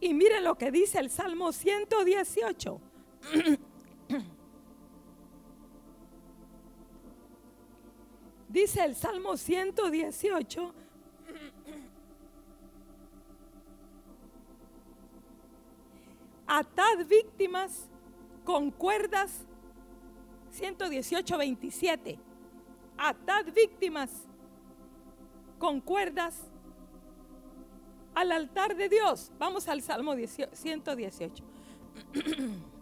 Y 0.00 0.14
miren 0.14 0.44
lo 0.44 0.56
que 0.56 0.70
dice 0.70 0.98
el 0.98 1.10
Salmo 1.10 1.52
118. 1.52 2.80
dice 8.48 8.82
el 8.82 8.96
Salmo 8.96 9.36
118 9.36 10.74
atad 16.46 17.06
víctimas 17.06 17.90
con 18.42 18.70
cuerdas 18.70 19.44
118, 20.52 21.36
27. 21.36 22.18
Atad 22.96 23.52
víctimas 23.52 24.27
con 25.58 25.80
cuerdas 25.80 26.50
al 28.14 28.32
altar 28.32 28.76
de 28.76 28.88
Dios. 28.88 29.30
Vamos 29.38 29.68
al 29.68 29.82
Salmo 29.82 30.14
118. 30.52 31.44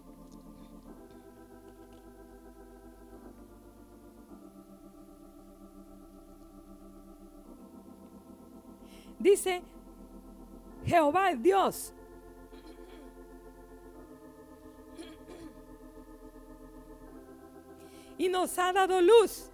Dice, 9.18 9.62
Jehová 10.84 11.30
es 11.32 11.42
Dios 11.42 11.92
y 18.18 18.28
nos 18.28 18.58
ha 18.58 18.72
dado 18.72 19.00
luz. 19.00 19.50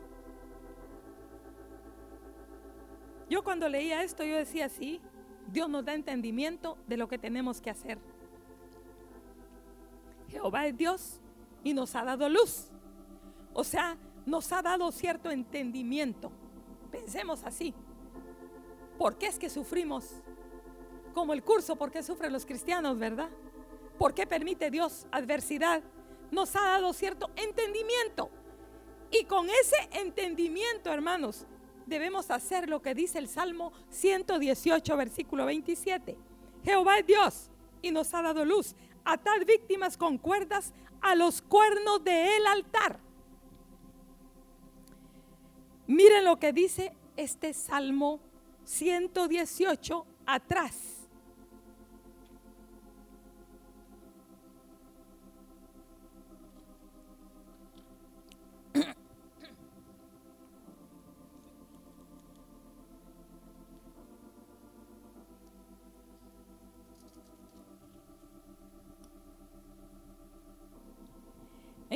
Yo 3.32 3.42
cuando 3.42 3.66
leía 3.66 4.02
esto, 4.02 4.24
yo 4.24 4.36
decía, 4.36 4.68
sí, 4.68 5.00
Dios 5.50 5.66
nos 5.66 5.86
da 5.86 5.94
entendimiento 5.94 6.76
de 6.86 6.98
lo 6.98 7.08
que 7.08 7.16
tenemos 7.16 7.62
que 7.62 7.70
hacer. 7.70 7.98
Jehová 10.28 10.66
es 10.66 10.76
Dios 10.76 11.20
y 11.64 11.72
nos 11.72 11.94
ha 11.94 12.04
dado 12.04 12.28
luz. 12.28 12.66
O 13.54 13.64
sea, 13.64 13.96
nos 14.26 14.52
ha 14.52 14.60
dado 14.60 14.92
cierto 14.92 15.30
entendimiento. 15.30 16.30
Pensemos 16.90 17.42
así. 17.44 17.72
¿Por 18.98 19.16
qué 19.16 19.28
es 19.28 19.38
que 19.38 19.48
sufrimos? 19.48 20.10
Como 21.14 21.32
el 21.32 21.42
curso, 21.42 21.76
¿por 21.76 21.90
qué 21.90 22.02
sufren 22.02 22.34
los 22.34 22.44
cristianos, 22.44 22.98
verdad? 22.98 23.30
¿Por 23.96 24.12
qué 24.12 24.26
permite 24.26 24.70
Dios 24.70 25.06
adversidad? 25.10 25.82
Nos 26.30 26.54
ha 26.54 26.60
dado 26.60 26.92
cierto 26.92 27.30
entendimiento. 27.36 28.28
Y 29.10 29.24
con 29.24 29.48
ese 29.48 29.88
entendimiento, 29.92 30.92
hermanos, 30.92 31.46
debemos 31.86 32.30
hacer 32.30 32.68
lo 32.68 32.82
que 32.82 32.94
dice 32.94 33.18
el 33.18 33.28
Salmo 33.28 33.72
118, 33.90 34.96
versículo 34.96 35.46
27. 35.46 36.16
Jehová 36.64 36.98
es 36.98 37.06
Dios 37.06 37.50
y 37.80 37.90
nos 37.90 38.12
ha 38.14 38.22
dado 38.22 38.44
luz. 38.44 38.74
Atad 39.04 39.44
víctimas 39.46 39.96
con 39.96 40.18
cuerdas 40.18 40.72
a 41.00 41.14
los 41.14 41.42
cuernos 41.42 42.02
del 42.04 42.46
altar. 42.46 42.98
Miren 45.86 46.24
lo 46.24 46.38
que 46.38 46.52
dice 46.52 46.92
este 47.16 47.52
Salmo 47.52 48.20
118 48.64 50.06
atrás. 50.26 50.91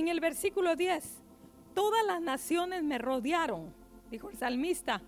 En 0.07 0.11
el 0.11 0.21
versículo 0.21 0.77
10, 0.77 1.03
todas 1.75 2.07
las 2.07 2.21
naciones 2.21 2.85
me 2.85 2.97
rodearon, 2.97 3.75
dijo 4.09 4.31
el 4.31 4.39
salmista, 4.39 5.03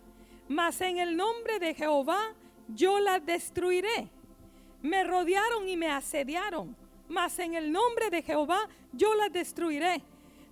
mas 0.49 0.81
en 0.81 0.99
el 0.99 1.17
nombre 1.17 1.61
de 1.61 1.73
Jehová 1.73 2.35
yo 2.67 2.99
las 2.99 3.25
destruiré. 3.25 4.09
Me 4.83 5.05
rodearon 5.05 5.69
y 5.69 5.77
me 5.77 5.89
asediaron, 5.89 6.75
mas 7.09 7.39
en 7.39 7.55
el 7.55 7.71
nombre 7.71 8.11
de 8.11 8.23
Jehová 8.23 8.69
yo 8.93 9.15
las 9.15 9.33
destruiré. 9.33 10.03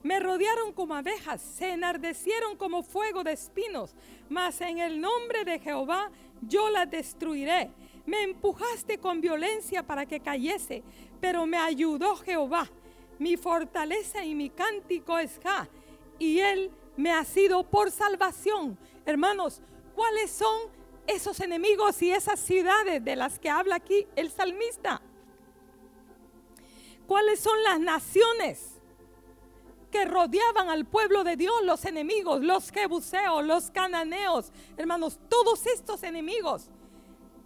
Me 0.05 0.20
rodearon 0.20 0.72
como 0.72 0.94
abejas, 0.94 1.42
se 1.42 1.72
enardecieron 1.72 2.57
como 2.57 2.84
fuego 2.84 3.24
de 3.24 3.32
espinos, 3.32 3.97
mas 4.28 4.61
en 4.61 4.78
el 4.78 5.01
nombre 5.01 5.44
de 5.44 5.59
Jehová 5.59 6.12
yo 6.40 6.70
las 6.70 6.88
destruiré. 6.88 7.68
Me 8.07 8.22
empujaste 8.22 8.99
con 8.99 9.20
violencia 9.20 9.82
para 9.82 10.07
que 10.07 10.20
cayese, 10.20 10.84
pero 11.20 11.47
me 11.47 11.57
ayudó 11.57 12.14
Jehová 12.14 12.70
mi 13.19 13.37
fortaleza 13.37 14.25
y 14.25 14.35
mi 14.35 14.51
cántico 14.51 15.19
es 15.19 15.39
Ja, 15.43 15.69
y 16.19 16.41
Él 16.41 16.71
me 16.97 17.12
ha 17.12 17.25
sido 17.25 17.62
por 17.64 17.91
salvación. 17.91 18.79
Hermanos, 19.05 19.61
¿cuáles 19.95 20.31
son 20.31 20.71
esos 21.07 21.41
enemigos 21.41 22.01
y 22.03 22.11
esas 22.11 22.41
ciudades 22.41 23.05
de 23.05 23.17
las 23.17 23.39
que 23.39 23.51
habla 23.51 23.77
aquí 23.77 24.07
el 24.17 24.31
salmista? 24.31 25.01
¿Cuáles 27.07 27.39
son 27.41 27.62
las 27.62 27.79
naciones 27.79 28.73
que 29.91 30.05
rodeaban 30.05 30.69
al 30.69 30.85
pueblo 30.85 31.23
de 31.23 31.37
Dios, 31.37 31.55
los 31.62 31.85
enemigos, 31.85 32.43
los 32.43 32.71
jebuseos, 32.73 33.45
los 33.45 33.71
cananeos? 33.71 34.53
Hermanos, 34.77 35.21
todos 35.29 35.67
estos 35.67 36.03
enemigos 36.03 36.69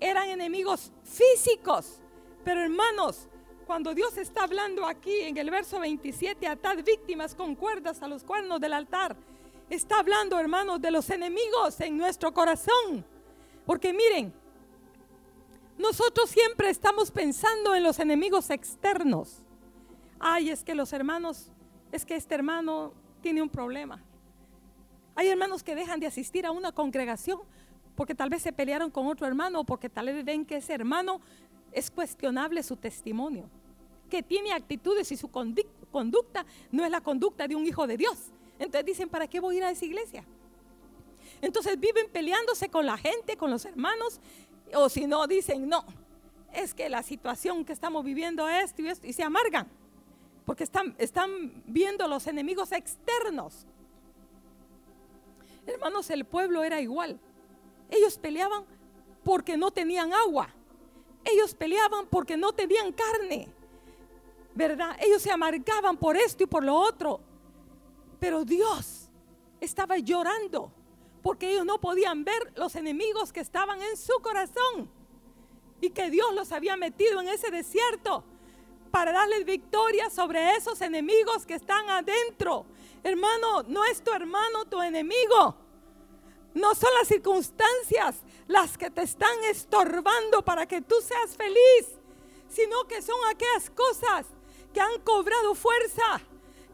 eran 0.01 0.29
enemigos 0.31 0.93
físicos, 1.05 2.01
pero 2.43 2.63
hermanos, 2.63 3.29
cuando 3.71 3.95
Dios 3.95 4.17
está 4.17 4.43
hablando 4.43 4.85
aquí 4.85 5.15
en 5.21 5.37
el 5.37 5.49
verso 5.49 5.79
27, 5.79 6.45
atad 6.45 6.79
víctimas 6.85 7.37
con 7.37 7.55
cuerdas 7.55 8.03
a 8.03 8.09
los 8.09 8.25
cuernos 8.25 8.61
del 8.61 8.73
altar, 8.73 9.15
está 9.69 10.01
hablando, 10.01 10.41
hermanos, 10.41 10.83
de 10.83 10.91
los 10.91 11.09
enemigos 11.09 11.81
en 11.81 11.97
nuestro 11.97 12.35
corazón. 12.35 13.07
Porque 13.65 13.93
miren, 13.93 14.35
nosotros 15.79 16.31
siempre 16.31 16.69
estamos 16.69 17.13
pensando 17.13 17.73
en 17.77 17.85
los 17.85 18.01
enemigos 18.01 18.51
externos. 18.51 19.45
Ay, 20.19 20.51
es 20.51 20.65
que 20.65 20.75
los 20.75 20.93
hermanos, 20.93 21.53
es 21.93 22.05
que 22.05 22.17
este 22.17 22.35
hermano 22.35 22.93
tiene 23.21 23.41
un 23.41 23.49
problema. 23.49 24.03
Hay 25.15 25.29
hermanos 25.29 25.63
que 25.63 25.77
dejan 25.77 26.01
de 26.01 26.09
asistir 26.09 26.45
a 26.45 26.51
una 26.51 26.73
congregación 26.73 27.39
porque 27.95 28.17
tal 28.17 28.31
vez 28.31 28.43
se 28.43 28.53
pelearon 28.53 28.91
con 28.91 29.07
otro 29.07 29.29
hermano 29.29 29.61
o 29.61 29.65
porque 29.65 29.89
tal 29.89 30.07
vez 30.07 30.25
ven 30.25 30.45
que 30.45 30.57
ese 30.57 30.75
hermano 30.75 31.21
es 31.71 31.89
cuestionable 31.89 32.65
su 32.65 32.75
testimonio 32.75 33.49
que 34.11 34.23
tiene 34.23 34.53
actitudes 34.53 35.11
y 35.13 35.17
su 35.17 35.29
conducta 35.29 36.45
no 36.71 36.85
es 36.85 36.91
la 36.91 37.01
conducta 37.01 37.49
de 37.49 37.57
un 37.57 37.67
hijo 37.67 37.87
de 37.87 37.97
Dios. 37.97 38.31
Entonces 38.59 38.85
dicen, 38.85 39.09
¿para 39.09 39.27
qué 39.27 39.41
voy 39.41 39.55
a 39.55 39.59
ir 39.59 39.65
a 39.65 39.71
esa 39.71 39.87
iglesia? 39.87 40.25
Entonces 41.41 41.81
viven 41.81 42.11
peleándose 42.13 42.69
con 42.69 42.85
la 42.85 42.99
gente, 42.99 43.37
con 43.37 43.51
los 43.51 43.65
hermanos, 43.65 44.21
o 44.75 44.89
si 44.89 45.07
no, 45.07 45.27
dicen, 45.27 45.69
no, 45.69 45.85
es 46.53 46.75
que 46.75 46.89
la 46.89 47.03
situación 47.03 47.65
que 47.65 47.73
estamos 47.73 48.05
viviendo 48.05 48.49
es 48.49 48.65
esto 48.65 48.83
y 48.83 48.89
esto, 48.89 49.07
y 49.07 49.13
se 49.13 49.23
amargan, 49.23 49.69
porque 50.45 50.65
están, 50.65 50.95
están 50.99 51.63
viendo 51.67 52.07
los 52.09 52.27
enemigos 52.27 52.73
externos. 52.73 53.67
Hermanos, 55.67 56.11
el 56.11 56.25
pueblo 56.25 56.65
era 56.65 56.81
igual. 56.81 57.19
Ellos 57.91 58.19
peleaban 58.19 58.65
porque 59.25 59.57
no 59.57 59.71
tenían 59.71 60.13
agua. 60.13 60.49
Ellos 61.25 61.55
peleaban 61.55 62.07
porque 62.07 62.37
no 62.37 62.53
tenían 62.53 62.93
carne. 62.93 63.49
¿Verdad? 64.55 64.97
Ellos 65.01 65.23
se 65.23 65.31
amargaban 65.31 65.97
por 65.97 66.17
esto 66.17 66.45
y 66.45 66.47
por 66.47 66.65
lo 66.65 66.75
otro. 66.77 67.21
Pero 68.19 68.45
Dios 68.45 69.09
estaba 69.61 69.99
llorando 69.99 70.73
porque 71.23 71.51
ellos 71.53 71.67
no 71.67 71.81
podían 71.81 72.25
ver 72.25 72.53
los 72.57 72.75
enemigos 72.77 73.33
que 73.33 73.41
estaban 73.41 73.81
en 73.83 73.97
su 73.97 74.15
corazón 74.23 74.91
y 75.81 75.91
que 75.91 76.11
Dios 76.11 76.35
los 76.35 76.53
había 76.53 76.77
metido 76.77 77.21
en 77.21 77.29
ese 77.29 77.51
desierto 77.51 78.25
para 78.91 79.13
darles 79.13 79.45
victoria 79.45 80.11
sobre 80.11 80.57
esos 80.57 80.81
enemigos 80.81 81.47
que 81.47 81.55
están 81.55 81.89
adentro. 81.89 82.67
Hermano, 83.03 83.63
no 83.65 83.85
es 83.85 84.03
tu 84.03 84.13
hermano 84.13 84.65
tu 84.65 84.81
enemigo. 84.83 85.57
No 86.53 86.75
son 86.75 86.91
las 86.99 87.09
circunstancias 87.09 88.23
las 88.49 88.77
que 88.77 88.91
te 88.91 89.03
están 89.03 89.45
estorbando 89.45 90.43
para 90.43 90.67
que 90.67 90.81
tú 90.81 90.97
seas 91.01 91.37
feliz, 91.37 92.01
sino 92.49 92.85
que 92.89 93.01
son 93.01 93.17
aquellas 93.31 93.71
cosas 93.71 94.27
que 94.73 94.81
han 94.81 95.01
cobrado 95.01 95.55
fuerza, 95.55 96.21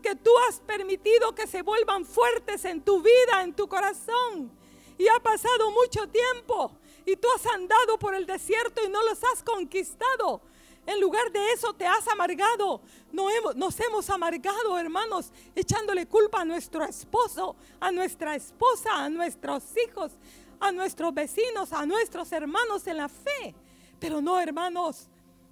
que 0.03 0.15
tú 0.15 0.31
has 0.49 0.61
permitido 0.61 1.35
que 1.35 1.47
se 1.47 1.63
vuelvan 1.63 2.05
fuertes 2.05 2.65
en 2.65 2.81
tu 2.81 3.03
vida, 3.03 3.43
en 3.43 3.55
tu 3.55 3.67
corazón. 3.69 4.51
Y 4.99 5.09
ha 5.09 5.21
pasado 5.21 5.71
mucho 5.71 6.09
tiempo 6.09 6.73
y 7.05 7.17
tú 7.17 7.29
has 7.35 7.47
andado 7.47 7.99
por 7.99 8.15
el 8.15 8.27
desierto 8.27 8.83
y 8.85 8.89
no 8.89 9.03
los 9.03 9.23
has 9.25 9.43
conquistado. 9.43 10.41
En 10.87 11.01
lugar 11.01 11.33
de 11.33 11.53
eso 11.53 11.73
te 11.75 11.87
has 11.87 12.07
amargado. 12.09 12.81
No 13.13 13.29
hemos, 13.29 13.57
nos 13.57 13.79
hemos 13.81 14.09
amargado, 14.09 14.79
hermanos, 14.79 15.33
echándole 15.55 16.07
culpa 16.07 16.43
a 16.43 16.45
nuestro 16.45 16.85
esposo, 16.85 17.57
a 17.81 17.91
nuestra 17.91 18.37
esposa, 18.37 19.05
a 19.05 19.09
nuestros 19.09 19.65
hijos, 19.77 20.13
a 20.61 20.71
nuestros 20.71 21.13
vecinos, 21.13 21.73
a 21.73 21.85
nuestros 21.85 22.31
hermanos 22.31 22.87
en 22.87 22.99
la 22.99 23.09
fe. 23.09 23.55
Pero 23.99 24.21
no, 24.21 24.39
hermanos, 24.39 25.09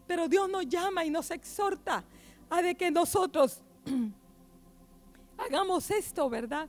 pero 0.07 0.29
Dios 0.29 0.49
nos 0.49 0.69
llama 0.69 1.05
y 1.05 1.11
nos 1.11 1.31
exhorta 1.31 2.05
de 2.63 2.75
que 2.75 2.91
nosotros 2.91 3.61
hagamos 5.39 5.91
esto, 5.91 6.29
¿verdad? 6.29 6.69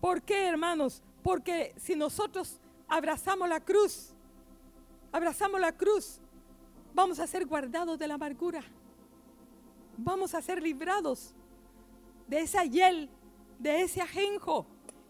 ¿Por 0.00 0.22
qué, 0.22 0.46
hermanos? 0.46 1.02
Porque 1.22 1.74
si 1.76 1.94
nosotros 1.96 2.58
abrazamos 2.88 3.48
la 3.48 3.60
cruz, 3.60 4.14
abrazamos 5.12 5.60
la 5.60 5.72
cruz, 5.72 6.18
vamos 6.94 7.18
a 7.20 7.26
ser 7.26 7.46
guardados 7.46 7.98
de 7.98 8.08
la 8.08 8.14
amargura. 8.14 8.62
Vamos 9.96 10.34
a 10.34 10.40
ser 10.40 10.62
librados 10.62 11.34
de 12.26 12.40
esa 12.40 12.64
hiel, 12.64 13.10
de 13.58 13.82
ese 13.82 14.00
ajenjo 14.00 14.64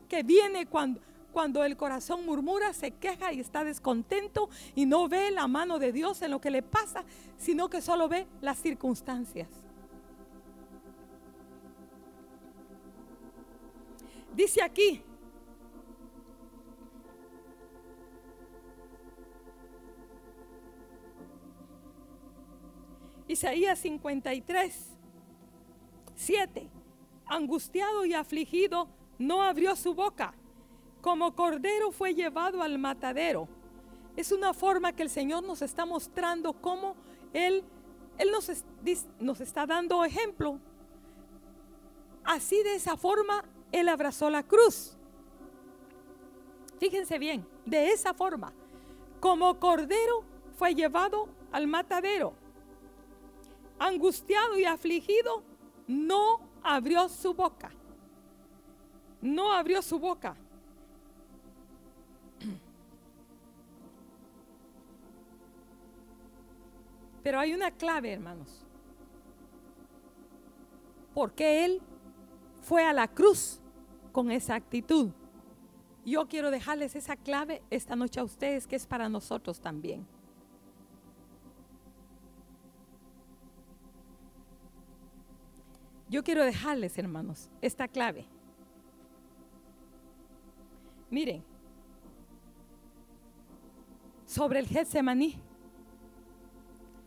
que 0.08 0.24
viene 0.24 0.66
cuando, 0.66 1.00
cuando 1.32 1.62
el 1.62 1.76
corazón 1.76 2.26
murmura, 2.26 2.72
se 2.72 2.90
queja 2.90 3.32
y 3.32 3.40
está 3.40 3.62
descontento 3.62 4.48
y 4.74 4.86
no 4.86 5.08
ve 5.08 5.30
la 5.30 5.46
mano 5.46 5.78
de 5.78 5.92
Dios 5.92 6.22
en 6.22 6.32
lo 6.32 6.40
que 6.40 6.50
le 6.50 6.62
pasa, 6.62 7.04
sino 7.38 7.70
que 7.70 7.80
solo 7.80 8.08
ve 8.08 8.26
las 8.40 8.58
circunstancias. 8.58 9.48
Dice 14.34 14.62
aquí, 14.62 15.02
Isaías 23.30 23.78
53, 23.78 24.88
7. 26.16 26.68
Angustiado 27.26 28.04
y 28.04 28.12
afligido, 28.12 28.88
no 29.18 29.42
abrió 29.42 29.76
su 29.76 29.94
boca. 29.94 30.34
Como 31.00 31.36
cordero 31.36 31.92
fue 31.92 32.14
llevado 32.14 32.60
al 32.60 32.78
matadero. 32.78 33.48
Es 34.16 34.32
una 34.32 34.52
forma 34.52 34.92
que 34.94 35.04
el 35.04 35.10
Señor 35.10 35.44
nos 35.44 35.62
está 35.62 35.86
mostrando 35.86 36.54
cómo 36.54 36.96
Él, 37.32 37.62
Él 38.18 38.30
nos, 38.32 38.50
nos 39.20 39.40
está 39.40 39.64
dando 39.64 40.04
ejemplo. 40.04 40.58
Así 42.24 42.60
de 42.64 42.74
esa 42.74 42.96
forma 42.96 43.44
él 43.72 43.88
abrazó 43.88 44.30
la 44.30 44.42
cruz. 44.42 44.96
Fíjense 46.78 47.18
bien, 47.18 47.46
de 47.66 47.88
esa 47.92 48.14
forma, 48.14 48.52
como 49.20 49.58
cordero 49.58 50.24
fue 50.56 50.74
llevado 50.74 51.28
al 51.52 51.66
matadero. 51.66 52.34
angustiado 53.78 54.58
y 54.58 54.64
afligido, 54.66 55.42
no 55.86 56.40
abrió 56.62 57.08
su 57.08 57.32
boca. 57.32 57.70
No 59.22 59.52
abrió 59.52 59.80
su 59.80 59.98
boca. 59.98 60.36
Pero 67.22 67.38
hay 67.38 67.52
una 67.52 67.70
clave, 67.70 68.12
hermanos. 68.12 68.64
Porque 71.14 71.64
Él 71.64 71.82
fue 72.70 72.84
a 72.84 72.92
la 72.92 73.08
cruz 73.08 73.60
con 74.12 74.30
esa 74.30 74.54
actitud. 74.54 75.10
Yo 76.06 76.28
quiero 76.28 76.52
dejarles 76.52 76.94
esa 76.94 77.16
clave 77.16 77.62
esta 77.68 77.96
noche 77.96 78.20
a 78.20 78.22
ustedes 78.22 78.68
que 78.68 78.76
es 78.76 78.86
para 78.86 79.08
nosotros 79.08 79.60
también. 79.60 80.06
Yo 86.08 86.22
quiero 86.22 86.44
dejarles, 86.44 86.96
hermanos, 86.96 87.50
esta 87.60 87.88
clave. 87.88 88.28
Miren, 91.10 91.42
sobre 94.26 94.60
el 94.60 94.68
Getsemaní, 94.68 95.34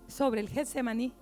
sobre 0.10 0.42
el 0.42 0.50
Getsemaní. 0.50 1.14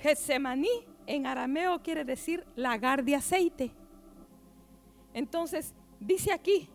Getsemaní 0.00 0.95
en 1.06 1.26
arameo 1.26 1.82
quiere 1.82 2.04
decir 2.04 2.44
lagar 2.56 3.04
de 3.04 3.14
aceite. 3.14 3.72
Entonces, 5.14 5.74
dice 6.00 6.32
aquí, 6.32 6.68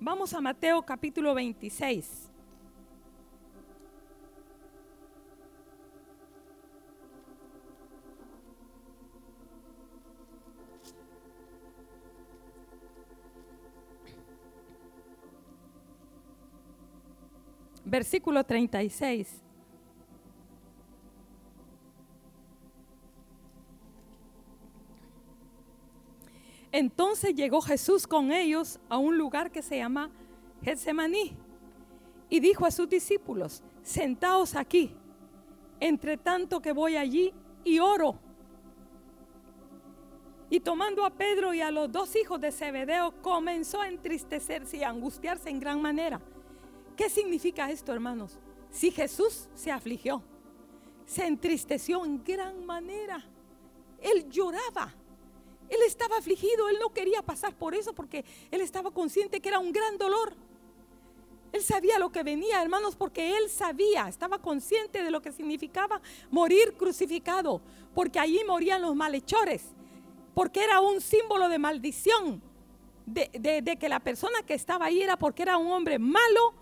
vamos 0.00 0.34
a 0.34 0.40
Mateo 0.40 0.82
capítulo 0.82 1.34
26. 1.34 2.28
versículo 17.88 18.44
36. 18.44 19.47
Entonces 26.72 27.34
llegó 27.34 27.60
Jesús 27.60 28.06
con 28.06 28.32
ellos 28.32 28.78
a 28.88 28.98
un 28.98 29.16
lugar 29.16 29.50
que 29.50 29.62
se 29.62 29.78
llama 29.78 30.10
Getsemaní 30.62 31.36
y 32.28 32.40
dijo 32.40 32.66
a 32.66 32.70
sus 32.70 32.88
discípulos, 32.88 33.62
sentaos 33.82 34.54
aquí, 34.54 34.94
entre 35.80 36.16
tanto 36.16 36.60
que 36.60 36.72
voy 36.72 36.96
allí 36.96 37.32
y 37.64 37.78
oro. 37.78 38.18
Y 40.50 40.60
tomando 40.60 41.04
a 41.04 41.10
Pedro 41.10 41.52
y 41.52 41.60
a 41.60 41.70
los 41.70 41.90
dos 41.92 42.16
hijos 42.16 42.40
de 42.40 42.52
Zebedeo, 42.52 43.14
comenzó 43.22 43.80
a 43.80 43.88
entristecerse 43.88 44.78
y 44.78 44.82
angustiarse 44.82 45.50
en 45.50 45.60
gran 45.60 45.80
manera. 45.80 46.20
¿Qué 46.96 47.10
significa 47.10 47.70
esto, 47.70 47.92
hermanos? 47.92 48.38
Si 48.70 48.90
Jesús 48.90 49.48
se 49.54 49.70
afligió, 49.70 50.22
se 51.04 51.26
entristeció 51.26 52.04
en 52.04 52.22
gran 52.22 52.64
manera, 52.66 53.24
él 54.00 54.28
lloraba, 54.28 54.94
él 55.68 55.78
estaba 55.86 56.16
afligido, 56.18 56.68
él 56.68 56.78
no 56.80 56.90
quería 56.90 57.22
pasar 57.22 57.54
por 57.54 57.74
eso 57.74 57.92
porque 57.94 58.24
él 58.50 58.60
estaba 58.60 58.90
consciente 58.90 59.40
que 59.40 59.48
era 59.48 59.58
un 59.58 59.72
gran 59.72 59.98
dolor. 59.98 60.34
Él 61.52 61.62
sabía 61.62 61.98
lo 61.98 62.10
que 62.10 62.22
venía, 62.22 62.60
hermanos, 62.62 62.94
porque 62.94 63.36
él 63.36 63.48
sabía, 63.48 64.08
estaba 64.08 64.38
consciente 64.38 65.02
de 65.02 65.10
lo 65.10 65.22
que 65.22 65.32
significaba 65.32 66.00
morir 66.30 66.74
crucificado, 66.74 67.60
porque 67.94 68.18
allí 68.18 68.40
morían 68.46 68.82
los 68.82 68.94
malhechores, 68.94 69.62
porque 70.34 70.62
era 70.62 70.80
un 70.80 71.00
símbolo 71.00 71.48
de 71.48 71.58
maldición, 71.58 72.42
de, 73.06 73.78
que 73.80 73.88
la 73.88 74.00
persona 74.00 74.42
que 74.42 74.52
estaba 74.52 74.86
ahí 74.86 75.00
era 75.00 75.16
porque 75.16 75.42
era 75.42 75.56
un 75.56 75.72
hombre 75.72 75.98
malo, 75.98 76.52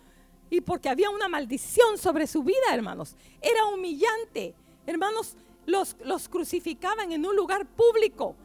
y 0.49 0.61
porque 0.61 0.89
había 0.89 1.11
una 1.11 1.27
maldición 1.27 1.99
sobre 1.99 2.29
su 2.29 2.45
vida, 2.45 2.73
hermanos. 2.73 3.17
Era 3.43 3.67
humillante. 3.67 4.55
Hermanos, 4.87 5.37
los, 5.67 5.97
los 6.05 6.29
crucificaban 6.29 7.11
en 7.11 7.27
un 7.27 7.35
lugar 7.35 7.67
público 7.67 8.37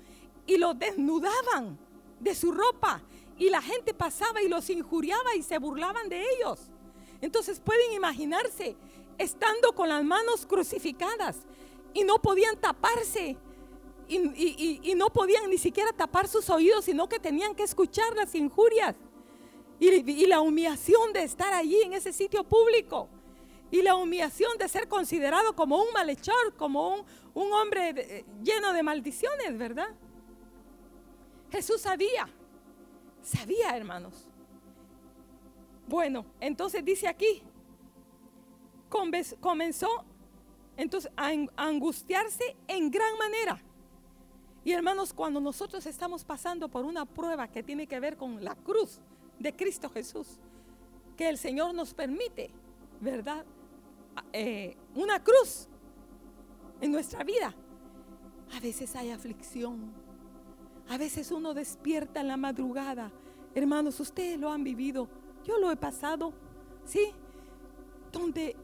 y 0.52 0.58
los 0.58 0.78
desnudaban 0.78 1.80
de 2.20 2.36
su 2.36 2.52
ropa. 2.52 3.02
Y 3.38 3.50
la 3.50 3.62
gente 3.62 3.94
pasaba 3.94 4.42
y 4.42 4.50
los 4.50 4.70
injuriaba 4.70 5.36
y 5.36 5.44
se 5.44 5.58
burlaban 5.58 6.10
de 6.10 6.24
ellos. 6.36 6.60
Entonces 7.22 7.60
pueden 7.60 7.94
imaginarse 7.94 8.76
estando 9.18 9.74
con 9.74 9.88
las 9.88 10.04
manos 10.04 10.46
crucificadas 10.46 11.38
y 11.94 12.04
no 12.04 12.22
podían 12.22 12.60
taparse 12.60 13.38
y, 14.08 14.94
no 14.96 15.10
podían 15.10 15.50
ni 15.50 15.58
siquiera 15.58 15.94
tapar 15.94 16.28
sus 16.28 16.50
oídos, 16.50 16.84
sino 16.84 17.08
que 17.08 17.18
tenían 17.18 17.56
que 17.56 17.64
escuchar 17.64 18.14
las 18.14 18.36
injurias 18.36 18.96
y, 19.80 20.26
la 20.26 20.42
humillación 20.42 21.14
de 21.14 21.24
estar 21.24 21.54
allí 21.54 21.82
en 21.82 21.94
ese 21.94 22.12
sitio 22.12 22.44
público. 22.44 23.08
Y 23.72 23.82
la 23.82 23.96
humillación 23.96 24.58
de 24.58 24.68
ser 24.68 24.90
considerado 24.90 25.56
como 25.56 25.82
un 25.82 25.94
malhechor, 25.94 26.56
como 26.58 26.96
un, 26.96 27.06
un 27.34 27.54
hombre 27.54 28.26
lleno 28.44 28.74
de 28.74 28.84
maldiciones, 28.84 29.58
¿verdad? 29.58 29.96
Jesús 31.52 31.82
sabía, 31.82 32.28
sabía, 33.22 33.76
hermanos. 33.76 34.28
Bueno, 35.88 36.26
entonces 36.40 36.84
dice 36.84 37.08
aquí, 37.08 37.44
comenzó 38.90 40.06
entonces 40.78 41.12
a 41.16 41.32
angustiarse 41.58 42.56
en 42.68 42.90
gran 42.90 43.18
manera. 43.18 43.62
Y 44.64 44.72
hermanos, 44.72 45.12
cuando 45.12 45.40
nosotros 45.40 45.86
estamos 45.86 46.24
pasando 46.24 46.70
por 46.70 46.86
una 46.86 47.06
prueba 47.06 47.48
que 47.48 47.64
tiene 47.64 47.88
que 47.88 48.00
ver 48.00 48.16
con 48.16 48.44
la 48.44 48.56
cruz, 48.56 49.02
de 49.42 49.56
Cristo 49.56 49.90
Jesús, 49.90 50.38
que 51.18 51.28
el 51.28 51.38
Señor 51.38 51.74
nos 51.74 51.94
permite, 51.94 52.52
¿verdad? 53.00 53.44
Eh, 54.32 54.78
una 54.96 55.24
cruz 55.24 55.68
en 56.80 56.92
nuestra 56.92 57.24
vida. 57.24 57.54
A 58.54 58.60
veces 58.60 58.96
hay 58.96 59.12
aflicción, 59.12 59.92
a 60.92 60.98
veces 60.98 61.32
uno 61.32 61.54
despierta 61.54 62.20
en 62.20 62.28
la 62.28 62.36
madrugada. 62.36 63.12
Hermanos, 63.56 64.00
ustedes 64.02 64.38
lo 64.38 64.52
han 64.52 64.64
vivido, 64.64 65.08
yo 65.46 65.58
lo 65.58 65.72
he 65.72 65.78
pasado, 65.78 66.34
¿sí? 66.84 67.08
Donde 68.12 68.58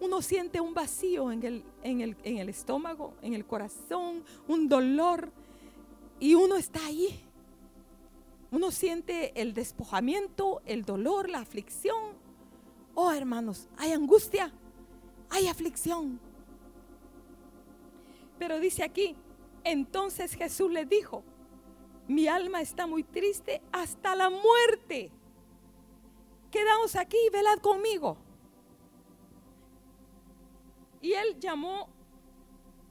uno 0.00 0.22
siente 0.22 0.58
un 0.58 0.72
vacío 0.72 1.30
en 1.30 1.42
el, 1.42 1.64
en 1.82 2.00
el, 2.00 2.16
en 2.24 2.38
el 2.38 2.48
estómago, 2.48 3.12
en 3.20 3.34
el 3.34 3.44
corazón, 3.44 4.24
un 4.48 4.68
dolor, 4.68 5.30
y 6.18 6.34
uno 6.34 6.56
está 6.56 6.84
ahí 6.86 7.22
uno 8.50 8.70
siente 8.70 9.38
el 9.38 9.52
despojamiento, 9.52 10.62
el 10.64 10.84
dolor, 10.84 11.28
la 11.28 11.40
aflicción. 11.40 12.14
Oh, 12.94 13.12
hermanos, 13.12 13.68
hay 13.76 13.92
angustia, 13.92 14.50
hay 15.28 15.48
aflicción. 15.48 16.18
Pero 18.38 18.58
dice 18.58 18.82
aquí, 18.82 19.14
entonces 19.64 20.34
Jesús 20.34 20.70
le 20.70 20.86
dijo, 20.86 21.22
mi 22.08 22.28
alma 22.28 22.60
está 22.60 22.86
muy 22.86 23.02
triste 23.02 23.60
hasta 23.72 24.14
la 24.14 24.30
muerte. 24.30 25.10
Quedaos 26.50 26.96
aquí 26.96 27.16
y 27.26 27.30
velad 27.30 27.58
conmigo. 27.58 28.16
Y 31.00 31.12
él 31.12 31.38
llamó 31.38 31.88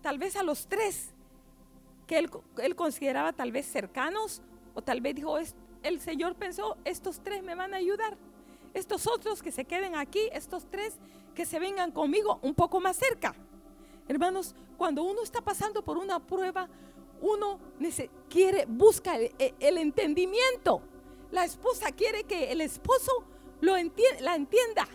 tal 0.02 0.18
vez 0.18 0.36
a 0.36 0.44
los 0.44 0.68
tres 0.68 1.14
que 2.08 2.20
él, 2.20 2.76
consideraba 2.76 3.34
tal 3.34 3.52
vez 3.52 3.66
cercanos 3.66 4.42
o 4.74 4.82
tal 4.82 5.02
vez 5.02 5.16
dijo, 5.16 5.38
el 5.82 6.00
Señor 6.00 6.36
pensó, 6.36 6.78
estos 6.86 7.22
tres 7.22 7.42
me 7.42 7.56
van 7.56 7.74
a 7.74 7.78
ayudar. 7.78 8.18
Estos 8.74 9.08
otros 9.08 9.42
que 9.42 9.52
se 9.52 9.66
queden 9.66 9.96
aquí, 9.96 10.30
estos 10.34 10.66
tres 10.70 11.00
que 11.34 11.46
se 11.46 11.60
vengan 11.60 11.92
conmigo 11.92 12.40
un 12.42 12.54
poco 12.54 12.80
más 12.80 12.98
cerca. 12.98 13.34
Hermanos, 14.08 14.54
cuando 14.78 15.04
uno 15.04 15.24
está 15.24 15.42
pasando 15.42 15.84
por 15.84 15.98
una 15.98 16.20
prueba, 16.20 16.68
uno 17.22 17.60
quiere, 18.30 18.66
busca 18.68 19.18
el, 19.18 19.78
entendimiento. 19.78 20.82
La 21.32 21.46
esposa 21.46 21.92
quiere 21.92 22.24
que 22.24 22.52
el 22.52 22.62
esposo 22.62 23.12
lo 23.62 23.74
la 24.20 24.36
entienda, 24.36 24.88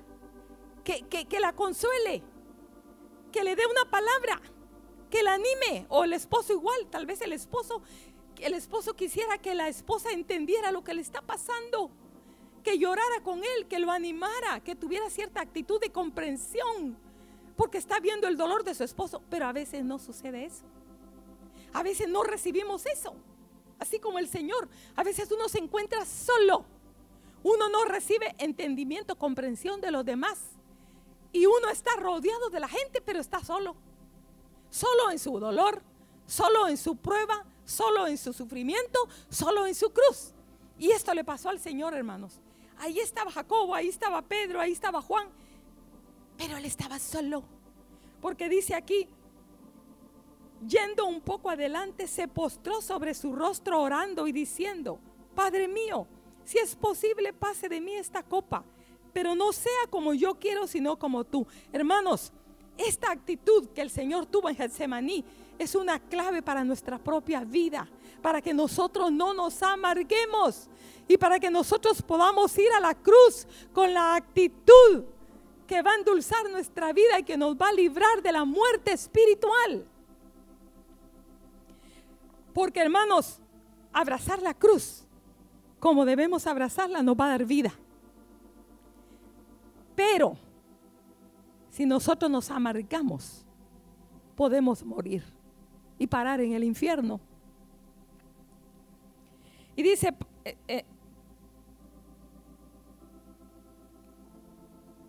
que, 0.84 1.04
que 1.04 1.40
la 1.40 1.52
consuele, 1.52 2.22
que 3.32 3.44
le 3.44 3.56
dé 3.56 3.62
una 3.66 3.90
palabra, 3.90 4.40
que 5.10 5.22
la 5.22 5.34
anime, 5.34 5.86
o 5.88 6.04
el 6.04 6.12
esposo 6.12 6.52
igual, 6.52 6.86
tal 6.90 7.06
vez 7.06 7.20
el 7.20 7.32
esposo 7.32 7.82
el 8.40 8.54
esposo 8.54 8.94
quisiera 8.94 9.38
que 9.38 9.54
la 9.54 9.68
esposa 9.68 10.10
entendiera 10.12 10.72
lo 10.72 10.82
que 10.82 10.94
le 10.94 11.02
está 11.02 11.20
pasando, 11.20 11.90
que 12.62 12.78
llorara 12.78 13.22
con 13.22 13.38
él, 13.38 13.66
que 13.68 13.78
lo 13.78 13.90
animara, 13.90 14.60
que 14.60 14.74
tuviera 14.74 15.08
cierta 15.10 15.40
actitud 15.40 15.80
de 15.80 15.90
comprensión, 15.90 16.96
porque 17.56 17.78
está 17.78 18.00
viendo 18.00 18.26
el 18.28 18.36
dolor 18.36 18.64
de 18.64 18.74
su 18.74 18.84
esposo, 18.84 19.22
pero 19.28 19.46
a 19.46 19.52
veces 19.52 19.84
no 19.84 19.98
sucede 19.98 20.44
eso. 20.44 20.64
A 21.72 21.82
veces 21.82 22.08
no 22.08 22.22
recibimos 22.22 22.86
eso. 22.86 23.14
Así 23.78 23.98
como 23.98 24.18
el 24.18 24.28
Señor, 24.28 24.68
a 24.96 25.02
veces 25.02 25.30
uno 25.30 25.48
se 25.48 25.58
encuentra 25.58 26.04
solo. 26.04 26.64
Uno 27.42 27.68
no 27.70 27.84
recibe 27.86 28.34
entendimiento, 28.38 29.16
comprensión 29.16 29.80
de 29.80 29.90
los 29.90 30.04
demás. 30.04 30.38
y 31.32 31.46
uno 31.46 31.68
está 31.70 31.94
rodeado 31.96 32.50
de 32.50 32.60
la 32.60 32.68
gente, 32.68 33.00
pero 33.00 33.20
está 33.20 33.42
solo. 33.44 33.76
Solo 34.68 35.10
en 35.10 35.18
su 35.18 35.38
dolor, 35.38 35.82
solo 36.26 36.66
en 36.68 36.76
su 36.76 36.96
prueba, 36.96 37.44
solo 37.64 38.06
en 38.06 38.18
su 38.18 38.32
sufrimiento, 38.32 38.98
solo 39.28 39.66
en 39.66 39.74
su 39.74 39.90
cruz. 39.90 40.32
Y 40.78 40.90
esto 40.90 41.14
le 41.14 41.24
pasó 41.24 41.50
al 41.50 41.60
Señor, 41.60 41.94
hermanos. 41.94 42.40
Ahí 42.78 42.98
estaba 42.98 43.30
Jacobo, 43.30 43.74
ahí 43.74 43.88
estaba 43.88 44.22
Pedro, 44.22 44.60
ahí 44.60 44.72
estaba 44.72 45.02
Juan, 45.02 45.28
pero 46.36 46.56
él 46.56 46.64
estaba 46.64 46.98
solo. 46.98 47.44
Porque 48.20 48.48
dice 48.48 48.74
aquí, 48.74 49.06
yendo 50.66 51.06
un 51.06 51.20
poco 51.20 51.50
adelante, 51.50 52.06
se 52.06 52.28
postró 52.28 52.80
sobre 52.80 53.14
su 53.14 53.32
rostro 53.32 53.80
orando 53.80 54.26
y 54.26 54.32
diciendo, 54.32 54.98
Padre 55.34 55.68
mío, 55.68 56.06
si 56.44 56.58
es 56.58 56.74
posible, 56.74 57.32
pase 57.32 57.68
de 57.68 57.80
mí 57.80 57.94
esta 57.94 58.22
copa, 58.22 58.64
pero 59.12 59.34
no 59.34 59.52
sea 59.52 59.86
como 59.88 60.14
yo 60.14 60.34
quiero, 60.34 60.66
sino 60.66 60.98
como 60.98 61.24
tú. 61.24 61.46
Hermanos, 61.72 62.32
esta 62.76 63.10
actitud 63.10 63.68
que 63.68 63.82
el 63.82 63.90
Señor 63.90 64.26
tuvo 64.26 64.48
en 64.48 64.56
Getsemaní 64.56 65.24
es 65.58 65.74
una 65.74 65.98
clave 65.98 66.42
para 66.42 66.64
nuestra 66.64 66.98
propia 66.98 67.44
vida, 67.44 67.88
para 68.22 68.40
que 68.40 68.54
nosotros 68.54 69.12
no 69.12 69.34
nos 69.34 69.62
amarguemos 69.62 70.68
y 71.06 71.16
para 71.18 71.38
que 71.38 71.50
nosotros 71.50 72.02
podamos 72.02 72.56
ir 72.56 72.70
a 72.76 72.80
la 72.80 72.94
cruz 72.94 73.46
con 73.72 73.92
la 73.92 74.14
actitud 74.14 75.04
que 75.66 75.82
va 75.82 75.92
a 75.92 75.96
endulzar 75.96 76.48
nuestra 76.50 76.92
vida 76.92 77.18
y 77.18 77.22
que 77.22 77.36
nos 77.36 77.54
va 77.56 77.68
a 77.68 77.72
librar 77.72 78.22
de 78.22 78.32
la 78.32 78.44
muerte 78.44 78.92
espiritual. 78.92 79.86
Porque 82.52 82.80
hermanos, 82.80 83.40
abrazar 83.92 84.40
la 84.42 84.54
cruz 84.54 85.06
como 85.80 86.04
debemos 86.04 86.46
abrazarla 86.46 87.02
nos 87.02 87.16
va 87.16 87.24
a 87.24 87.28
dar 87.30 87.44
vida. 87.46 87.72
Pero 89.96 90.36
si 91.70 91.86
nosotros 91.86 92.30
nos 92.30 92.50
amargamos, 92.50 93.44
podemos 94.36 94.84
morir 94.84 95.24
y 95.98 96.06
parar 96.06 96.40
en 96.40 96.52
el 96.52 96.64
infierno. 96.64 97.18
Y 99.74 99.82
dice, 99.82 100.14
eh, 100.44 100.56
eh, 100.68 100.84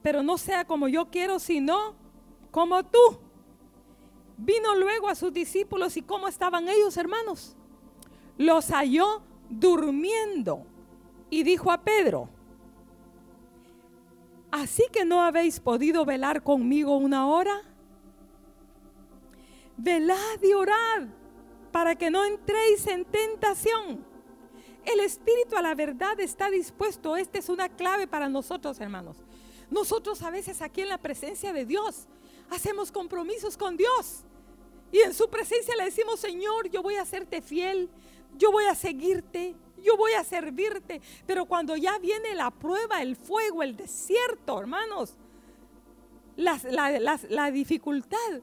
pero 0.02 0.24
no 0.24 0.38
sea 0.38 0.66
como 0.66 0.88
yo 0.88 1.10
quiero, 1.10 1.38
sino 1.38 1.96
como 2.50 2.84
tú. 2.84 3.20
Vino 4.44 4.74
luego 4.74 5.08
a 5.08 5.14
sus 5.14 5.32
discípulos 5.32 5.96
y 5.98 6.02
cómo 6.02 6.28
estaban 6.28 6.68
ellos, 6.68 6.98
hermanos. 6.98 7.56
Los 8.40 8.72
halló 8.72 9.22
durmiendo 9.48 10.66
y 11.30 11.44
dijo 11.44 11.72
a 11.72 11.80
Pedro, 11.82 12.28
¿así 14.50 14.84
que 14.92 15.06
no 15.06 15.22
habéis 15.22 15.60
podido 15.60 16.06
velar 16.06 16.42
conmigo 16.42 16.98
una 16.98 17.28
hora? 17.28 17.62
Velad 19.78 20.42
y 20.42 20.54
orad 20.54 21.04
para 21.72 21.96
que 21.96 22.10
no 22.10 22.26
entréis 22.26 22.88
en 22.88 23.06
tentación. 23.06 24.04
El 24.84 25.02
espíritu 25.02 25.56
a 25.56 25.62
la 25.62 25.76
verdad 25.76 26.20
está 26.20 26.50
dispuesto. 26.50 27.16
Esta 27.16 27.38
es 27.38 27.48
una 27.48 27.70
clave 27.70 28.08
para 28.08 28.28
nosotros, 28.28 28.80
hermanos. 28.80 29.18
Nosotros 29.70 30.24
a 30.24 30.32
veces 30.32 30.64
aquí 30.64 30.82
en 30.82 30.90
la 30.90 30.98
presencia 30.98 31.54
de 31.54 31.64
Dios 31.64 32.08
hacemos 32.50 32.92
compromisos 32.92 33.56
con 33.56 33.78
Dios. 33.78 34.26
Y 34.92 35.00
en 35.00 35.14
su 35.14 35.30
presencia 35.30 35.76
le 35.78 35.86
decimos, 35.86 36.20
Señor, 36.20 36.70
yo 36.70 36.84
voy 36.84 36.96
a 36.96 37.04
hacerte 37.04 37.42
fiel, 37.42 37.90
yo 38.38 38.52
voy 38.52 38.66
a 38.66 38.76
seguirte, 38.76 39.56
yo 39.82 39.98
voy 39.98 40.14
a 40.14 40.24
servirte. 40.24 41.02
Pero 41.26 41.46
cuando 41.46 41.76
ya 41.76 41.98
viene 42.00 42.36
la 42.36 42.52
prueba, 42.52 43.02
el 43.02 43.16
fuego, 43.16 43.64
el 43.64 43.76
desierto, 43.76 44.60
hermanos, 44.60 45.16
la, 46.36 47.52
dificultad, 47.52 48.42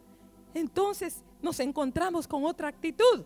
entonces 0.54 1.22
nos 1.42 1.60
encontramos 1.60 2.26
con 2.26 2.44
otra 2.44 2.68
actitud. 2.68 3.24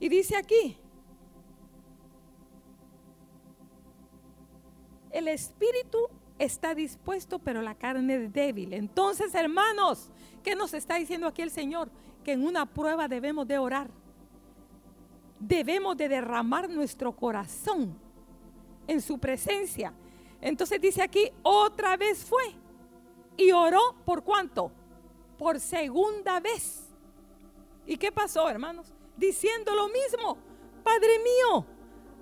Y 0.00 0.08
dice 0.08 0.36
aquí, 0.36 0.76
el 5.10 5.28
espíritu 5.28 6.08
está 6.38 6.74
dispuesto, 6.74 7.38
pero 7.38 7.62
la 7.62 7.74
carne 7.74 8.24
es 8.24 8.32
débil. 8.32 8.74
Entonces, 8.74 9.34
hermanos, 9.34 10.10
¿qué 10.44 10.54
nos 10.54 10.72
está 10.74 10.94
diciendo 10.94 11.26
aquí 11.26 11.42
el 11.42 11.50
Señor? 11.50 11.90
Que 12.22 12.32
en 12.32 12.46
una 12.46 12.66
prueba 12.66 13.08
debemos 13.08 13.48
de 13.48 13.58
orar 13.58 13.90
debemos 15.46 15.96
de 15.96 16.08
derramar 16.08 16.68
nuestro 16.70 17.12
corazón 17.12 17.98
en 18.86 19.00
su 19.00 19.18
presencia. 19.18 19.92
Entonces 20.40 20.80
dice 20.80 21.02
aquí, 21.02 21.30
otra 21.42 21.96
vez 21.96 22.24
fue 22.24 22.54
y 23.36 23.50
oró 23.52 23.94
por 24.04 24.22
cuánto? 24.22 24.70
Por 25.38 25.60
segunda 25.60 26.40
vez. 26.40 26.88
¿Y 27.86 27.96
qué 27.96 28.12
pasó, 28.12 28.48
hermanos? 28.48 28.92
Diciendo 29.16 29.74
lo 29.74 29.88
mismo, 29.88 30.38
Padre 30.82 31.18
mío, 31.18 31.66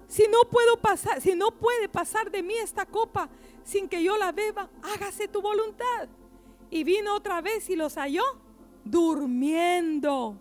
si 0.06 0.26
no 0.28 0.42
puedo 0.50 0.76
pasar, 0.80 1.20
si 1.20 1.34
no 1.34 1.50
puede 1.50 1.88
pasar 1.88 2.30
de 2.30 2.42
mí 2.42 2.54
esta 2.54 2.86
copa 2.86 3.28
sin 3.64 3.88
que 3.88 4.02
yo 4.02 4.16
la 4.16 4.32
beba, 4.32 4.68
hágase 4.82 5.28
tu 5.28 5.40
voluntad. 5.40 6.08
Y 6.72 6.82
vino 6.82 7.14
otra 7.14 7.40
vez 7.40 7.70
y 7.70 7.76
los 7.76 7.94
halló 7.94 8.24
durmiendo 8.84 10.36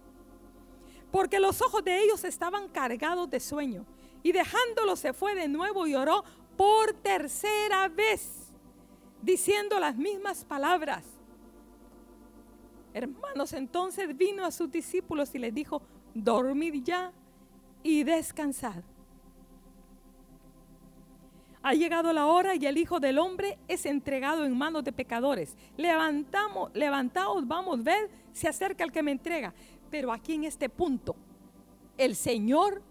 porque 1.11 1.39
los 1.39 1.61
ojos 1.61 1.83
de 1.83 2.03
ellos 2.03 2.23
estaban 2.23 2.69
cargados 2.69 3.29
de 3.29 3.39
sueño. 3.39 3.85
Y 4.23 4.31
dejándolo 4.31 4.95
se 4.95 5.13
fue 5.13 5.35
de 5.35 5.47
nuevo 5.47 5.85
y 5.85 5.95
oró 5.95 6.23
por 6.55 6.93
tercera 6.93 7.87
vez, 7.89 8.51
diciendo 9.21 9.79
las 9.79 9.95
mismas 9.97 10.45
palabras. 10.45 11.03
Hermanos, 12.93 13.53
entonces 13.53 14.15
vino 14.15 14.45
a 14.45 14.51
sus 14.51 14.71
discípulos 14.71 15.33
y 15.33 15.39
les 15.39 15.53
dijo, 15.53 15.81
dormid 16.13 16.83
ya 16.83 17.11
y 17.83 18.03
descansad. 18.03 18.83
Ha 21.63 21.73
llegado 21.73 22.11
la 22.11 22.25
hora 22.25 22.55
y 22.55 22.65
el 22.65 22.77
Hijo 22.77 22.99
del 22.99 23.19
Hombre 23.19 23.59
es 23.67 23.85
entregado 23.85 24.45
en 24.45 24.57
manos 24.57 24.83
de 24.83 24.91
pecadores. 24.91 25.55
Levantamos, 25.77 26.71
levantaos, 26.73 27.47
vamos, 27.47 27.83
ver, 27.83 28.09
se 28.33 28.47
acerca 28.47 28.83
el 28.83 28.91
que 28.91 29.03
me 29.03 29.11
entrega. 29.11 29.53
Pero 29.91 30.11
aquí 30.11 30.33
en 30.33 30.45
este 30.45 30.69
punto, 30.69 31.15
el 31.97 32.15
Señor 32.15 32.81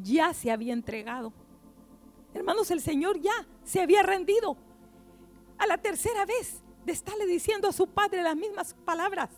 ya 0.00 0.32
se 0.32 0.52
había 0.52 0.74
entregado. 0.74 1.32
Hermanos, 2.34 2.70
el 2.70 2.80
Señor 2.80 3.20
ya 3.20 3.46
se 3.64 3.80
había 3.80 4.02
rendido. 4.02 4.56
A 5.58 5.66
la 5.66 5.78
tercera 5.78 6.24
vez 6.24 6.62
de 6.84 6.92
estarle 6.92 7.26
diciendo 7.26 7.66
a 7.68 7.72
su 7.72 7.88
Padre 7.88 8.22
las 8.22 8.36
mismas 8.36 8.74
palabras. 8.84 9.30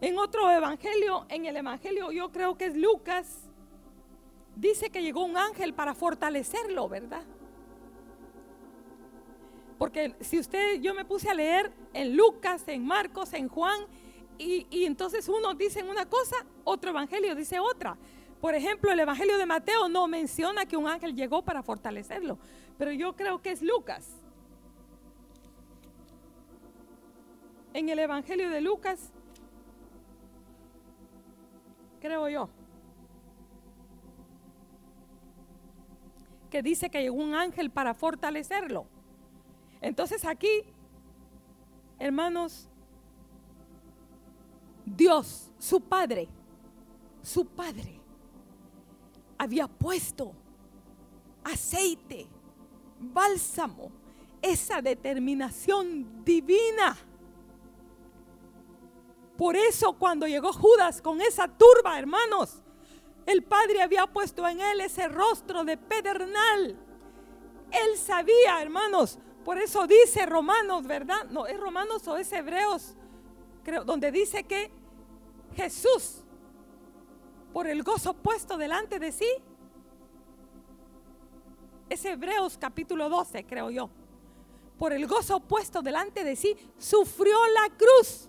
En 0.00 0.16
otro 0.18 0.48
evangelio, 0.48 1.26
en 1.28 1.46
el 1.46 1.56
evangelio 1.56 2.12
yo 2.12 2.30
creo 2.30 2.56
que 2.56 2.66
es 2.66 2.76
Lucas, 2.76 3.48
dice 4.54 4.90
que 4.90 5.02
llegó 5.02 5.24
un 5.24 5.36
ángel 5.36 5.74
para 5.74 5.94
fortalecerlo, 5.94 6.88
¿verdad? 6.88 7.24
Porque 9.84 10.14
si 10.20 10.38
usted, 10.38 10.80
yo 10.80 10.94
me 10.94 11.04
puse 11.04 11.28
a 11.28 11.34
leer 11.34 11.70
en 11.92 12.16
Lucas, 12.16 12.66
en 12.68 12.86
Marcos, 12.86 13.34
en 13.34 13.48
Juan 13.48 13.82
y, 14.38 14.66
entonces 14.86 15.28
uno 15.28 15.52
dice 15.52 15.82
una 15.82 16.06
cosa, 16.06 16.36
otro 16.64 16.88
evangelio 16.88 17.34
dice 17.34 17.58
otra. 17.60 17.94
Por 18.40 18.54
ejemplo, 18.54 18.90
el 18.90 19.00
evangelio 19.00 19.36
de 19.36 19.44
Mateo 19.44 19.90
no 19.90 20.08
menciona 20.08 20.64
que 20.64 20.78
un 20.78 20.88
ángel 20.88 21.14
llegó 21.14 21.42
para 21.42 21.62
fortalecerlo, 21.62 22.38
pero 22.78 22.92
yo 22.92 23.14
creo 23.14 23.42
que 23.42 23.50
es 23.50 23.60
Lucas. 23.60 24.08
En 27.74 27.90
el 27.90 27.98
evangelio 27.98 28.48
de 28.48 28.62
Lucas, 28.62 29.12
creo 32.00 32.26
yo, 32.30 32.48
que 36.48 36.62
dice 36.62 36.88
que 36.88 37.02
llegó 37.02 37.16
un 37.16 37.34
ángel 37.34 37.70
para 37.70 37.92
fortalecerlo. 37.92 38.86
Entonces 39.84 40.24
aquí, 40.24 40.64
hermanos, 41.98 42.70
Dios, 44.86 45.50
su 45.58 45.78
Padre, 45.78 46.26
su 47.20 47.44
Padre, 47.44 48.00
había 49.36 49.68
puesto 49.68 50.32
aceite, 51.44 52.26
bálsamo, 52.98 53.92
esa 54.40 54.80
determinación 54.80 56.24
divina. 56.24 56.96
Por 59.36 59.54
eso 59.54 59.92
cuando 59.98 60.26
llegó 60.26 60.54
Judas 60.54 61.02
con 61.02 61.20
esa 61.20 61.46
turba, 61.46 61.98
hermanos, 61.98 62.62
el 63.26 63.42
Padre 63.42 63.82
había 63.82 64.06
puesto 64.06 64.48
en 64.48 64.62
él 64.62 64.80
ese 64.80 65.08
rostro 65.08 65.62
de 65.62 65.76
pedernal. 65.76 66.74
Él 67.70 67.98
sabía, 67.98 68.62
hermanos, 68.62 69.18
por 69.44 69.58
eso 69.58 69.86
dice 69.86 70.26
Romanos, 70.26 70.86
¿verdad? 70.86 71.24
No, 71.30 71.46
es 71.46 71.58
Romanos 71.58 72.06
o 72.08 72.16
es 72.16 72.32
Hebreos 72.32 72.94
creo, 73.64 73.84
donde 73.84 74.12
dice 74.12 74.44
que 74.44 74.70
Jesús, 75.56 76.22
por 77.52 77.66
el 77.66 77.82
gozo 77.82 78.14
puesto 78.14 78.56
delante 78.56 78.98
de 78.98 79.10
sí, 79.10 79.28
es 81.88 82.04
Hebreos 82.04 82.56
capítulo 82.58 83.08
12, 83.08 83.44
creo 83.44 83.70
yo. 83.70 83.90
por 84.78 84.92
el 84.92 85.06
gozo 85.06 85.38
puesto 85.40 85.82
delante 85.82 86.24
de 86.24 86.34
sí, 86.34 86.56
sufrió 86.78 87.36
la 87.54 87.74
cruz, 87.76 88.28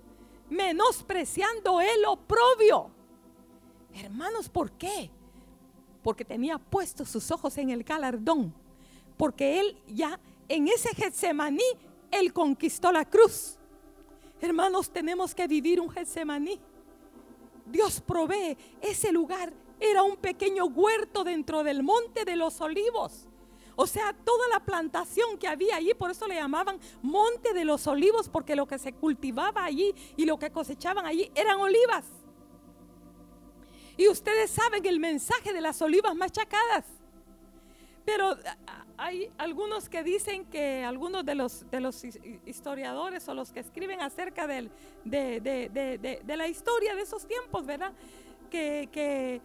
menospreciando 0.50 1.82
el 1.82 2.06
oprobio. 2.06 2.92
Hermanos, 3.94 4.48
¿por 4.48 4.72
qué? 4.72 5.10
Porque 6.04 6.24
tenía 6.24 6.60
puestos 6.60 7.10
sus 7.10 7.32
ojos 7.32 7.58
en 7.58 7.72
el 7.72 7.84
galardón. 7.84 8.54
Porque 9.18 9.60
él 9.60 9.82
ya 9.88 10.20
en 10.48 10.68
ese 10.68 10.90
Getsemaní, 10.96 11.64
él 12.12 12.34
conquistó 12.34 12.92
la 12.92 13.06
cruz. 13.06 13.58
Hermanos, 14.42 14.90
tenemos 14.90 15.34
que 15.34 15.48
vivir 15.48 15.80
un 15.80 15.90
Getsemaní. 15.90 16.60
Dios 17.66 18.02
provee 18.02 18.58
ese 18.82 19.12
lugar. 19.12 19.52
Era 19.80 20.04
un 20.04 20.18
pequeño 20.18 20.66
huerto 20.66 21.24
dentro 21.24 21.64
del 21.64 21.84
monte 21.84 22.26
de 22.26 22.36
los 22.36 22.62
olivos. 22.62 23.28
O 23.76 23.88
sea, 23.88 24.14
toda 24.14 24.48
la 24.48 24.62
plantación 24.62 25.38
que 25.38 25.48
había 25.48 25.76
allí, 25.76 25.94
por 25.94 26.10
eso 26.10 26.28
le 26.28 26.36
llamaban 26.36 26.80
Monte 27.02 27.54
de 27.54 27.66
los 27.66 27.88
Olivos, 27.88 28.30
porque 28.30 28.56
lo 28.56 28.68
que 28.68 28.80
se 28.80 28.94
cultivaba 28.94 29.66
allí 29.66 29.94
y 30.16 30.26
lo 30.26 30.40
que 30.40 30.50
cosechaban 30.50 31.06
allí 31.06 31.30
eran 31.36 31.60
olivas. 31.60 32.06
Y 33.98 34.08
ustedes 34.08 34.52
saben 34.52 34.86
el 34.86 35.00
mensaje 35.00 35.52
de 35.52 35.62
las 35.62 35.82
olivas 35.82 36.16
machacadas. 36.16 36.86
Pero 38.06 38.38
hay 38.98 39.32
algunos 39.38 39.90
que 39.90 40.04
dicen 40.04 40.46
que 40.46 40.84
algunos 40.84 41.26
de 41.26 41.36
los, 41.36 41.70
de 41.70 41.80
los 41.80 42.04
historiadores 42.46 43.28
o 43.28 43.34
los 43.34 43.52
que 43.52 43.60
escriben 43.60 44.02
acerca 44.02 44.48
de, 44.48 44.70
la 45.06 46.48
historia 46.48 46.96
de 46.96 47.02
esos 47.02 47.28
tiempos, 47.28 47.66
¿verdad? 47.66 47.94
Que, 48.50 48.90
que 48.92 49.42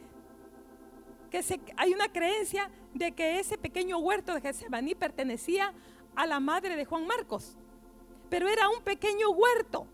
que 1.31 1.61
hay 1.77 1.93
una 1.95 2.09
creencia 2.09 2.71
de 2.93 3.13
que 3.13 3.39
ese 3.39 3.57
pequeño 3.57 3.99
huerto 3.99 4.35
de 4.35 4.41
Getsemaní 4.41 4.95
pertenecía 4.95 5.73
a 6.17 6.27
la 6.27 6.41
madre 6.41 6.77
de 6.77 6.85
Juan 6.85 7.07
Marcos, 7.07 7.57
pero 8.29 8.49
era 8.49 8.69
un 8.69 8.83
pequeño 8.83 9.31
huerto. 9.31 9.87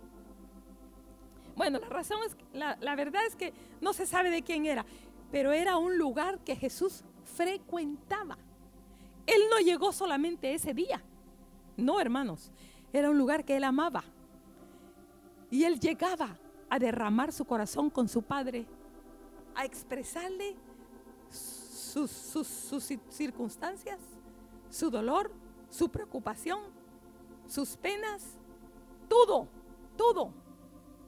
Bueno, 1.55 1.79
la 1.79 1.89
razón 1.89 2.19
es, 2.27 2.37
la, 2.53 2.77
la 2.81 2.97
verdad 2.97 3.25
es 3.27 3.37
que 3.37 3.53
no 3.81 3.93
se 3.93 4.07
sabe 4.07 4.31
de 4.31 4.43
quién 4.43 4.67
era, 4.67 4.85
pero 5.31 5.53
era 5.53 5.77
un 5.77 5.99
lugar 5.99 6.39
que 6.41 6.57
Jesús 6.57 7.05
frecuentaba. 7.25 8.39
Él 9.27 9.43
no 9.51 9.59
llegó 9.59 9.93
solamente 9.93 10.55
ese 10.55 10.73
día, 10.73 11.03
no 11.77 12.01
hermanos, 12.01 12.53
era 12.93 13.11
un 13.11 13.19
lugar 13.19 13.45
que 13.45 13.57
él 13.57 13.65
amaba. 13.65 14.05
Y 15.51 15.65
él 15.65 15.79
llegaba 15.79 16.37
a 16.69 16.79
derramar 16.79 17.33
su 17.33 17.45
corazón 17.45 17.91
con 17.91 18.09
su 18.09 18.23
padre, 18.23 18.67
a 19.55 19.65
expresarle 19.65 20.57
sus, 21.31 22.11
circunstancias, 23.11 23.99
su 24.71 24.91
dolor, 24.91 25.31
su 25.71 25.89
preocupación, 25.89 26.61
sus 27.47 27.77
penas, 27.77 28.39
todo, 29.09 29.49
todo, 29.97 30.33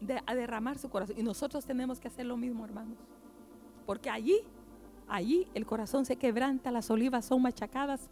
de, 0.00 0.22
a 0.24 0.34
derramar 0.34 0.78
su 0.78 0.88
corazón. 0.88 1.18
Y 1.18 1.22
nosotros 1.22 1.64
tenemos 1.64 2.00
que 2.00 2.08
hacer 2.08 2.26
lo 2.26 2.36
mismo, 2.36 2.64
hermanos. 2.64 2.98
Porque 3.86 4.10
allí, 4.10 4.40
allí 5.08 5.48
el 5.54 5.66
corazón 5.66 6.04
se 6.04 6.16
quebranta, 6.16 6.70
las 6.70 6.90
olivas 6.90 7.24
son 7.24 7.42
machacadas. 7.42 8.08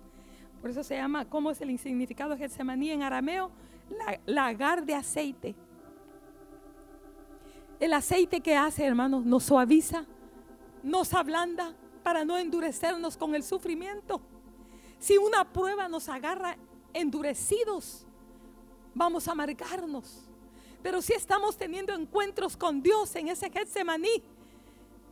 Por 0.61 0.70
eso 0.70 0.82
se 0.82 0.97
llama, 0.97 1.24
¿cómo 1.26 1.51
es 1.51 1.61
el 1.61 1.78
significado 1.78 2.36
Getsemaní 2.36 2.90
en 2.90 3.03
arameo? 3.03 3.51
lagar 4.26 4.84
de 4.84 4.94
aceite. 4.94 5.55
El 7.78 7.92
aceite 7.92 8.40
que 8.40 8.57
hace, 8.57 8.84
hermanos, 8.84 9.24
nos 9.24 9.44
suaviza, 9.44 10.07
nos 10.82 11.14
ablanda, 11.14 11.74
para 12.07 12.24
no 12.24 12.38
endurecernos 12.38 13.16
con 13.16 13.34
el 13.34 13.42
sufrimiento. 13.42 14.20
Si 15.01 15.18
una 15.18 15.44
prueba 15.53 15.88
nos 15.88 16.09
agarra 16.09 16.57
endurecidos, 16.94 18.07
vamos 18.94 19.26
a 19.26 19.32
amargarnos. 19.32 20.28
Pero 20.84 21.03
si 21.03 21.14
estamos 21.14 21.57
teniendo 21.57 21.92
encuentros 21.92 22.57
con 22.57 22.80
Dios 22.80 23.16
en 23.16 23.26
ese 23.26 23.51
Getsemaní, 23.51 24.22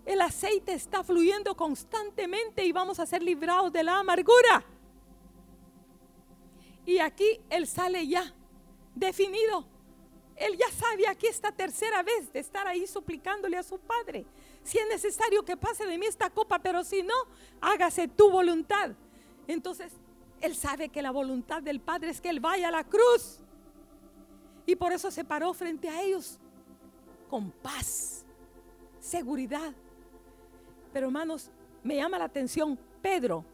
el 0.05 0.21
aceite 0.21 0.75
está 0.75 1.03
fluyendo 1.03 1.57
constantemente 1.57 2.65
y 2.65 2.73
vamos 2.73 2.99
a 3.01 3.07
ser 3.07 3.23
librados 3.23 3.73
de 3.73 3.83
la 3.83 3.99
amargura. 3.99 4.65
Y 6.87 6.99
aquí 6.99 7.41
Él 7.49 7.67
sale 7.67 8.07
ya 8.07 8.33
definido. 8.95 9.67
Él 10.37 10.57
ya 10.59 10.71
sabe 10.71 11.07
aquí 11.09 11.27
esta 11.27 11.53
tercera 11.53 12.03
vez 12.03 12.33
de 12.33 12.41
estar 12.41 12.67
ahí 12.67 12.87
suplicándole 12.87 13.57
a 13.57 13.63
su 13.63 13.79
Padre 13.79 14.27
si 14.65 14.79
es 14.79 14.89
necesario 14.89 15.45
que 15.45 15.57
pase 15.57 15.85
de 15.85 15.99
mí 15.99 16.07
esta 16.07 16.31
copa, 16.31 16.59
pero 16.59 16.83
si 16.83 17.03
no, 17.03 17.15
hágase 17.61 18.09
tu 18.09 18.31
voluntad. 18.31 18.93
Entonces, 19.47 19.93
Él 20.41 20.57
sabe 20.57 20.89
que 20.89 21.03
la 21.03 21.11
voluntad 21.11 21.63
del 21.63 21.81
Padre 21.81 22.11
es 22.11 22.21
que 22.21 22.31
Él 22.31 22.41
vaya 22.41 22.69
a 22.69 22.71
la 22.71 22.83
cruz. 22.83 23.41
Y 24.67 24.75
por 24.75 24.93
eso 24.93 25.11
se 25.11 25.23
paró 25.23 25.53
frente 25.53 25.91
a 25.91 26.03
ellos 26.03 26.39
con 27.29 27.51
paz, 27.51 28.25
seguridad. 29.01 29.75
Pero 30.95 31.09
hermanos, 31.09 31.51
me 31.83 31.97
llama 31.97 32.19
la 32.19 32.27
atención, 32.27 32.79
Pedro 33.03 33.45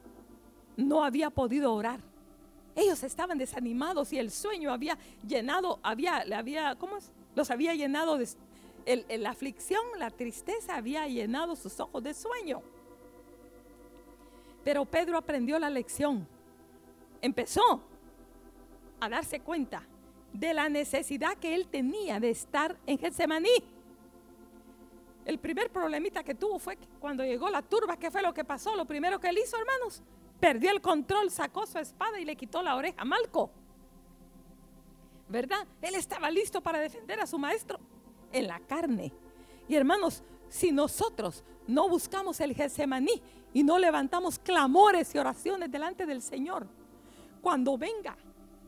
no 0.77 1.03
había 1.03 1.31
podido 1.31 1.73
orar. 1.73 1.99
Ellos 2.77 3.03
estaban 3.03 3.39
desanimados 3.39 4.13
y 4.13 4.19
el 4.19 4.31
sueño 4.31 4.71
había 4.71 4.99
llenado, 5.27 5.81
había, 5.83 6.23
había, 6.37 6.77
¿cómo 6.77 6.99
es? 6.99 7.11
Los 7.35 7.51
había 7.51 7.75
llenado 7.75 8.19
de, 8.19 8.29
la 9.19 9.31
aflicción, 9.31 9.81
la 9.99 10.11
tristeza 10.11 10.77
había 10.77 11.07
llenado 11.09 11.57
sus 11.57 11.81
ojos 11.81 12.03
de 12.03 12.13
sueño. 12.13 12.61
Pero 14.63 14.85
Pedro 14.85 15.17
aprendió 15.17 15.59
la 15.59 15.71
lección. 15.71 16.29
Empezó 17.23 17.81
a 19.01 19.09
darse 19.09 19.41
cuenta 19.41 19.83
de 20.35 20.53
la 20.53 20.69
necesidad 20.69 21.39
que 21.39 21.55
él 21.55 21.69
tenía 21.69 22.21
de 22.21 22.29
estar 22.29 22.77
en 22.87 22.99
Getsemaní. 22.99 23.80
El 25.25 25.39
primer 25.39 25.71
problemita 25.71 26.25
que 26.25 26.35
tuvo 26.35 26.59
fue 26.59 26.79
cuando 26.99 27.25
llegó 27.25 27.49
la 27.51 27.63
turba, 27.63 27.97
¿qué 27.97 28.11
fue 28.11 28.23
lo 28.23 28.33
que 28.33 28.45
pasó? 28.45 28.75
Lo 28.75 28.85
primero 28.85 29.21
que 29.21 29.29
él 29.29 29.39
hizo, 29.39 29.57
hermanos, 29.57 30.03
perdió 30.41 30.71
el 30.71 30.81
control, 30.81 31.31
sacó 31.31 31.67
su 31.67 31.79
espada 31.79 32.19
y 32.19 32.25
le 32.25 32.37
quitó 32.37 32.63
la 32.63 32.77
oreja 32.77 33.03
a 33.03 33.05
Malco. 33.05 33.51
¿Verdad? 35.29 35.67
Él 35.83 35.95
estaba 35.95 36.31
listo 36.31 36.61
para 36.61 36.81
defender 36.81 37.21
a 37.21 37.27
su 37.27 37.39
maestro 37.39 37.79
en 38.33 38.49
la 38.49 38.59
carne. 38.61 39.13
Y 39.69 39.77
hermanos, 39.77 40.25
si 40.49 40.73
nosotros 40.73 41.45
no 41.69 41.89
buscamos 41.89 42.41
el 42.41 42.55
Getsemaní 42.55 43.23
y 43.53 43.63
no 43.63 43.79
levantamos 43.79 44.39
clamores 44.39 45.15
y 45.15 45.19
oraciones 45.19 45.71
delante 45.71 46.07
del 46.07 46.23
Señor, 46.23 46.67
cuando 47.41 47.79
venga 47.79 48.17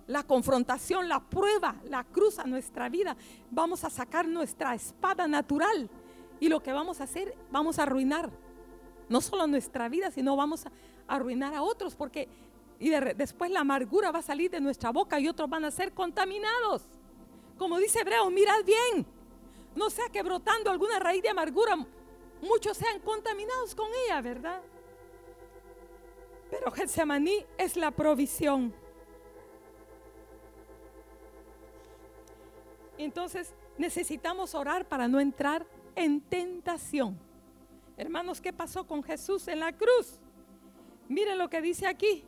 la 0.07 0.22
confrontación, 0.22 1.09
la 1.09 1.20
prueba, 1.20 1.76
la 1.84 2.05
cruz 2.05 2.38
a 2.38 2.44
nuestra 2.44 2.88
vida, 2.88 3.16
vamos 3.50 3.82
a 3.84 3.90
sacar 3.90 4.26
nuestra 4.28 4.74
espada 4.74 5.26
natural 5.26 5.90
y 6.43 6.49
lo 6.49 6.61
que 6.61 6.72
vamos 6.72 7.01
a 7.01 7.05
hacer, 7.05 7.36
vamos 7.53 7.78
a 7.78 7.84
arruinar 7.84 8.28
no 9.09 9.20
solo 9.20 9.47
nuestra 9.47 9.88
vida, 9.88 10.11
sino 10.11 10.34
vamos 10.34 10.66
a 10.66 10.72
arruinar 11.07 11.55
a 11.55 11.62
otros 11.62 11.95
porque 11.95 12.28
y 12.80 12.90
después 12.90 13.49
la 13.53 13.61
amargura 13.61 14.11
va 14.11 14.18
a 14.18 14.22
salir 14.22 14.51
de 14.51 14.61
nuestra 14.61 14.90
boca 14.90 15.20
y 15.20 15.28
otros 15.28 15.49
van 15.49 15.64
a 15.64 15.70
ser 15.70 15.93
contaminados. 15.93 16.82
Como 17.57 17.78
dice 17.78 18.01
Hebreo, 18.01 18.28
mirad 18.30 18.64
bien, 18.64 19.07
no 19.76 19.88
sea 19.88 20.07
que 20.09 20.20
brotando 20.24 20.68
alguna 20.72 20.99
raíz 20.99 21.22
de 21.22 21.28
amargura 21.28 21.76
muchos 22.40 22.76
sean 22.76 22.99
contaminados 23.03 23.76
con 23.76 23.86
ella, 24.05 24.20
¿verdad? 24.20 24.62
Pero 26.51 26.72
Getsemaní 26.72 27.47
es 27.57 27.76
la 27.76 27.93
provisión. 27.93 28.74
Entonces 32.99 33.55
necesitamos 33.78 34.57
orar 34.57 34.88
para 34.88 35.07
no 35.07 35.20
entrar 35.20 35.64
en 35.95 36.20
tentación. 36.20 37.18
Hermanos, 37.97 38.40
¿qué 38.40 38.53
pasó 38.53 38.86
con 38.86 39.03
Jesús 39.03 39.49
en 39.49 39.61
la 39.61 39.72
cruz? 39.72 40.18
Miren 41.09 41.38
lo 41.38 41.49
que 41.49 41.61
dice 41.61 41.86
aquí. 41.86 42.24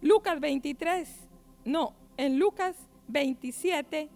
Lucas 0.00 0.38
23, 0.38 1.28
no, 1.64 1.92
en 2.16 2.38
Lucas 2.38 2.76
27, 3.08 4.08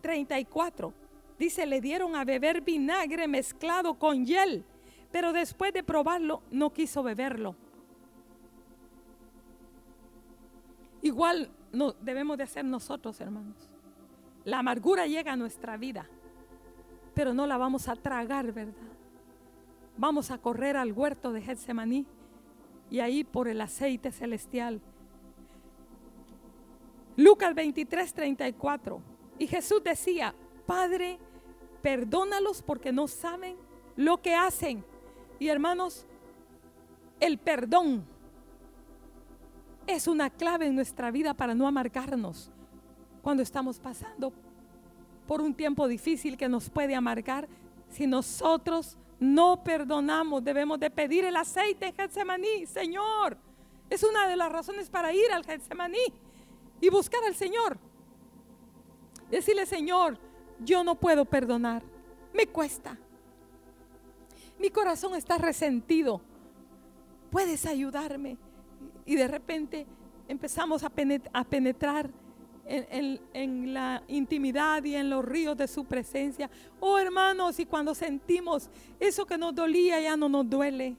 34, 0.00 0.92
dice, 1.38 1.66
le 1.66 1.80
dieron 1.80 2.16
a 2.16 2.24
beber 2.24 2.62
vinagre 2.62 3.28
mezclado 3.28 3.98
con 3.98 4.24
hiel, 4.24 4.64
pero 5.12 5.32
después 5.32 5.72
de 5.72 5.82
probarlo 5.82 6.42
no 6.50 6.72
quiso 6.72 7.02
beberlo. 7.02 7.54
Igual 11.02 11.50
no, 11.76 11.92
debemos 11.92 12.36
de 12.36 12.44
hacer 12.44 12.64
nosotros, 12.64 13.20
hermanos. 13.20 13.70
La 14.44 14.60
amargura 14.60 15.06
llega 15.06 15.32
a 15.32 15.36
nuestra 15.36 15.76
vida, 15.76 16.08
pero 17.14 17.34
no 17.34 17.46
la 17.46 17.56
vamos 17.56 17.88
a 17.88 17.96
tragar, 17.96 18.52
¿verdad? 18.52 18.74
Vamos 19.96 20.30
a 20.30 20.38
correr 20.38 20.76
al 20.76 20.92
huerto 20.92 21.32
de 21.32 21.42
Getsemaní 21.42 22.06
y 22.90 23.00
ahí 23.00 23.24
por 23.24 23.48
el 23.48 23.60
aceite 23.60 24.12
celestial 24.12 24.80
Lucas 27.16 27.54
23, 27.54 28.12
34. 28.12 29.00
Y 29.38 29.46
Jesús 29.46 29.82
decía, 29.82 30.34
Padre, 30.66 31.18
perdónalos 31.82 32.62
porque 32.62 32.92
no 32.92 33.08
saben 33.08 33.56
lo 33.96 34.20
que 34.20 34.34
hacen. 34.34 34.84
Y 35.38 35.48
hermanos, 35.48 36.06
el 37.20 37.38
perdón 37.38 38.06
es 39.86 40.08
una 40.08 40.30
clave 40.30 40.66
en 40.66 40.74
nuestra 40.74 41.10
vida 41.10 41.34
para 41.34 41.54
no 41.54 41.66
amargarnos 41.66 42.50
cuando 43.22 43.42
estamos 43.42 43.78
pasando 43.78 44.32
por 45.26 45.40
un 45.40 45.54
tiempo 45.54 45.88
difícil 45.88 46.36
que 46.36 46.48
nos 46.48 46.70
puede 46.70 46.94
amargar. 46.94 47.48
Si 47.88 48.06
nosotros 48.06 48.96
no 49.18 49.62
perdonamos, 49.62 50.44
debemos 50.44 50.78
de 50.78 50.90
pedir 50.90 51.24
el 51.24 51.36
aceite 51.36 51.86
en 51.86 51.94
Getsemaní, 51.94 52.66
Señor. 52.66 53.36
Es 53.90 54.02
una 54.02 54.28
de 54.28 54.36
las 54.36 54.50
razones 54.50 54.90
para 54.90 55.12
ir 55.12 55.32
al 55.32 55.44
Getsemaní 55.44 56.12
y 56.80 56.88
buscar 56.88 57.22
al 57.24 57.34
Señor. 57.34 57.78
Decirle, 59.30 59.66
Señor, 59.66 60.18
yo 60.60 60.84
no 60.84 60.94
puedo 60.94 61.24
perdonar, 61.24 61.82
me 62.32 62.46
cuesta. 62.46 62.96
Mi 64.58 64.70
corazón 64.70 65.14
está 65.14 65.38
resentido. 65.38 66.20
¿Puedes 67.30 67.66
ayudarme? 67.66 68.38
Y 69.06 69.14
de 69.14 69.28
repente 69.28 69.86
empezamos 70.28 70.82
a 70.82 70.90
penetrar 70.90 72.10
en, 72.66 73.72
la 73.72 74.02
intimidad 74.08 74.82
y 74.84 74.94
en 74.94 75.08
los 75.08 75.24
ríos 75.24 75.56
de 75.56 75.68
su 75.68 75.84
presencia. 75.84 76.50
Oh 76.80 76.98
hermanos, 76.98 77.58
y 77.60 77.66
cuando 77.66 77.94
sentimos 77.94 78.68
eso 78.98 79.24
que 79.24 79.38
nos 79.38 79.54
dolía 79.54 80.00
ya 80.00 80.16
no 80.16 80.28
nos 80.28 80.48
duele. 80.48 80.96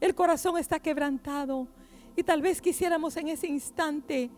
El 0.00 0.14
corazón 0.14 0.58
está 0.58 0.78
quebrantado. 0.78 1.66
Y 2.16 2.22
tal 2.22 2.42
vez 2.42 2.60
quisiéramos 2.60 3.16
en 3.16 3.28
ese 3.28 3.46
instante 3.46 4.30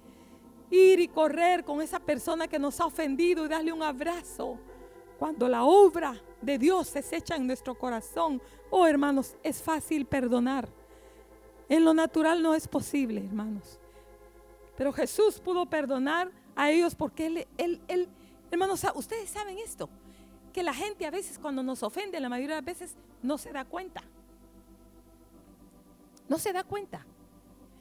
ir 0.70 1.00
y 1.00 1.08
correr 1.08 1.64
con 1.64 1.80
esa 1.82 1.98
persona 1.98 2.46
que 2.46 2.58
nos 2.58 2.80
ha 2.80 2.86
ofendido 2.86 3.44
y 3.44 3.48
darle 3.48 3.72
un 3.72 3.82
abrazo. 3.82 4.58
Cuando 5.18 5.48
la 5.48 5.64
obra 5.64 6.14
de 6.40 6.58
Dios 6.58 6.88
se 6.88 7.16
echa 7.16 7.36
en 7.36 7.46
nuestro 7.46 7.74
corazón, 7.74 8.40
oh 8.70 8.86
hermanos, 8.86 9.36
es 9.42 9.62
fácil 9.62 10.06
perdonar. 10.06 10.68
En 11.70 11.84
lo 11.84 11.94
natural 11.94 12.42
no 12.42 12.54
es 12.54 12.66
posible, 12.66 13.24
hermanos. 13.24 13.78
Pero 14.76 14.92
Jesús 14.92 15.38
pudo 15.38 15.66
perdonar 15.66 16.32
a 16.56 16.68
ellos 16.68 16.96
porque 16.96 17.26
Él, 17.26 17.46
él, 17.56 17.80
él 17.86 18.08
hermanos, 18.50 18.84
ustedes 18.96 19.30
saben 19.30 19.56
esto, 19.58 19.88
que 20.52 20.64
la 20.64 20.74
gente 20.74 21.06
a 21.06 21.12
veces 21.12 21.38
cuando 21.38 21.62
nos 21.62 21.84
ofende, 21.84 22.18
la 22.18 22.28
mayoría 22.28 22.56
de 22.56 22.62
las 22.62 22.64
veces 22.64 22.96
no 23.22 23.38
se 23.38 23.52
da 23.52 23.64
cuenta. 23.64 24.02
No 26.28 26.38
se 26.38 26.52
da 26.52 26.64
cuenta. 26.64 27.06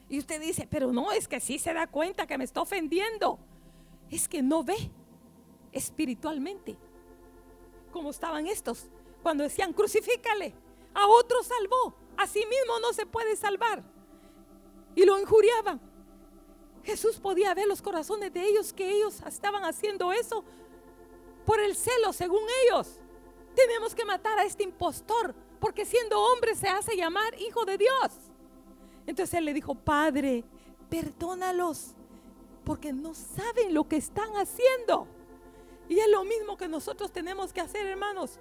Y 0.08 0.20
usted 0.20 0.40
dice, 0.40 0.68
pero 0.70 0.92
no, 0.92 1.10
es 1.10 1.26
que 1.26 1.40
sí 1.40 1.58
se 1.58 1.74
da 1.74 1.88
cuenta 1.88 2.28
que 2.28 2.38
me 2.38 2.44
está 2.44 2.60
ofendiendo. 2.60 3.40
Es 4.08 4.28
que 4.28 4.40
no 4.40 4.62
ve 4.62 4.76
espiritualmente. 5.72 6.76
Como 7.90 8.10
estaban 8.10 8.46
estos 8.46 8.88
cuando 9.20 9.42
decían, 9.42 9.72
crucifícale. 9.72 10.54
A 10.94 11.08
otro 11.08 11.42
salvó. 11.42 11.99
A 12.20 12.26
sí 12.26 12.44
mismo 12.44 12.78
no 12.80 12.92
se 12.92 13.06
puede 13.06 13.34
salvar. 13.34 13.82
Y 14.94 15.06
lo 15.06 15.18
injuriaban. 15.18 15.80
Jesús 16.84 17.18
podía 17.18 17.54
ver 17.54 17.66
los 17.66 17.80
corazones 17.80 18.30
de 18.34 18.44
ellos 18.44 18.74
que 18.74 18.90
ellos 18.90 19.22
estaban 19.26 19.64
haciendo 19.64 20.12
eso 20.12 20.44
por 21.46 21.60
el 21.60 21.74
celo, 21.74 22.12
según 22.12 22.42
ellos. 22.64 22.98
Tenemos 23.54 23.94
que 23.94 24.04
matar 24.04 24.38
a 24.38 24.44
este 24.44 24.64
impostor 24.64 25.34
porque 25.60 25.86
siendo 25.86 26.20
hombre 26.20 26.54
se 26.54 26.68
hace 26.68 26.94
llamar 26.94 27.40
hijo 27.40 27.64
de 27.64 27.78
Dios. 27.78 28.12
Entonces 29.06 29.38
él 29.38 29.46
le 29.46 29.54
dijo, 29.54 29.74
Padre, 29.74 30.44
perdónalos, 30.90 31.94
porque 32.64 32.92
no 32.92 33.14
saben 33.14 33.72
lo 33.72 33.88
que 33.88 33.96
están 33.96 34.30
haciendo. 34.36 35.06
Y 35.88 35.98
es 35.98 36.08
lo 36.10 36.24
mismo 36.24 36.58
que 36.58 36.68
nosotros 36.68 37.10
tenemos 37.12 37.50
que 37.50 37.62
hacer, 37.62 37.86
hermanos. 37.86 38.38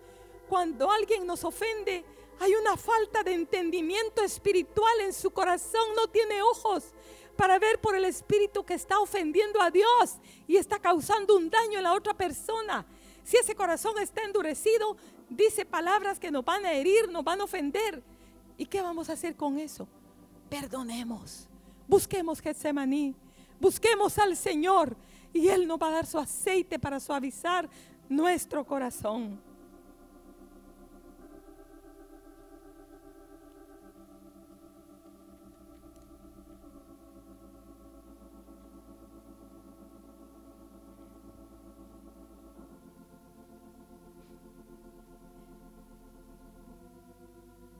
Cuando 0.49 0.91
alguien 0.91 1.25
nos 1.25 1.45
ofende, 1.45 2.03
hay 2.39 2.53
una 2.55 2.77
falta 2.77 3.23
de 3.23 3.33
entendimiento 3.33 4.23
espiritual 4.23 5.01
en 5.01 5.13
su 5.13 5.31
corazón, 5.31 5.81
no 5.95 6.07
tiene 6.07 6.41
ojos 6.41 6.93
para 7.35 7.59
ver 7.59 7.79
por 7.79 7.95
el 7.95 8.05
espíritu 8.05 8.65
que 8.65 8.73
está 8.73 8.99
ofendiendo 8.99 9.61
a 9.61 9.71
Dios 9.71 10.17
y 10.47 10.57
está 10.57 10.79
causando 10.79 11.37
un 11.37 11.49
daño 11.49 11.77
en 11.77 11.83
la 11.83 11.93
otra 11.93 12.13
persona. 12.13 12.85
Si 13.23 13.37
ese 13.37 13.55
corazón 13.55 13.97
está 13.99 14.23
endurecido, 14.23 14.97
dice 15.29 15.65
palabras 15.65 16.19
que 16.19 16.31
nos 16.31 16.43
van 16.43 16.65
a 16.65 16.73
herir, 16.73 17.09
nos 17.09 17.23
van 17.23 17.41
a 17.41 17.45
ofender. 17.45 18.03
¿Y 18.57 18.65
qué 18.65 18.81
vamos 18.81 19.09
a 19.09 19.13
hacer 19.13 19.35
con 19.35 19.57
eso? 19.57 19.87
perdonemos. 20.49 21.47
Busquemos 21.87 22.41
Getsemaní, 22.41 23.15
busquemos 23.59 24.17
al 24.17 24.35
Señor 24.35 24.95
y 25.31 25.47
Él 25.47 25.67
nos 25.67 25.79
va 25.79 25.87
a 25.87 25.91
dar 25.91 26.05
su 26.05 26.17
aceite 26.17 26.77
para 26.79 26.99
suavizar 26.99 27.69
nuestro 28.09 28.65
corazón. 28.65 29.39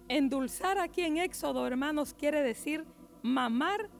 Endulzar 0.09 0.79
aquí 0.79 1.03
en 1.03 1.17
Éxodo, 1.17 1.67
hermanos, 1.67 2.15
quiere 2.15 2.41
decir 2.41 2.83
mamar. 3.21 3.91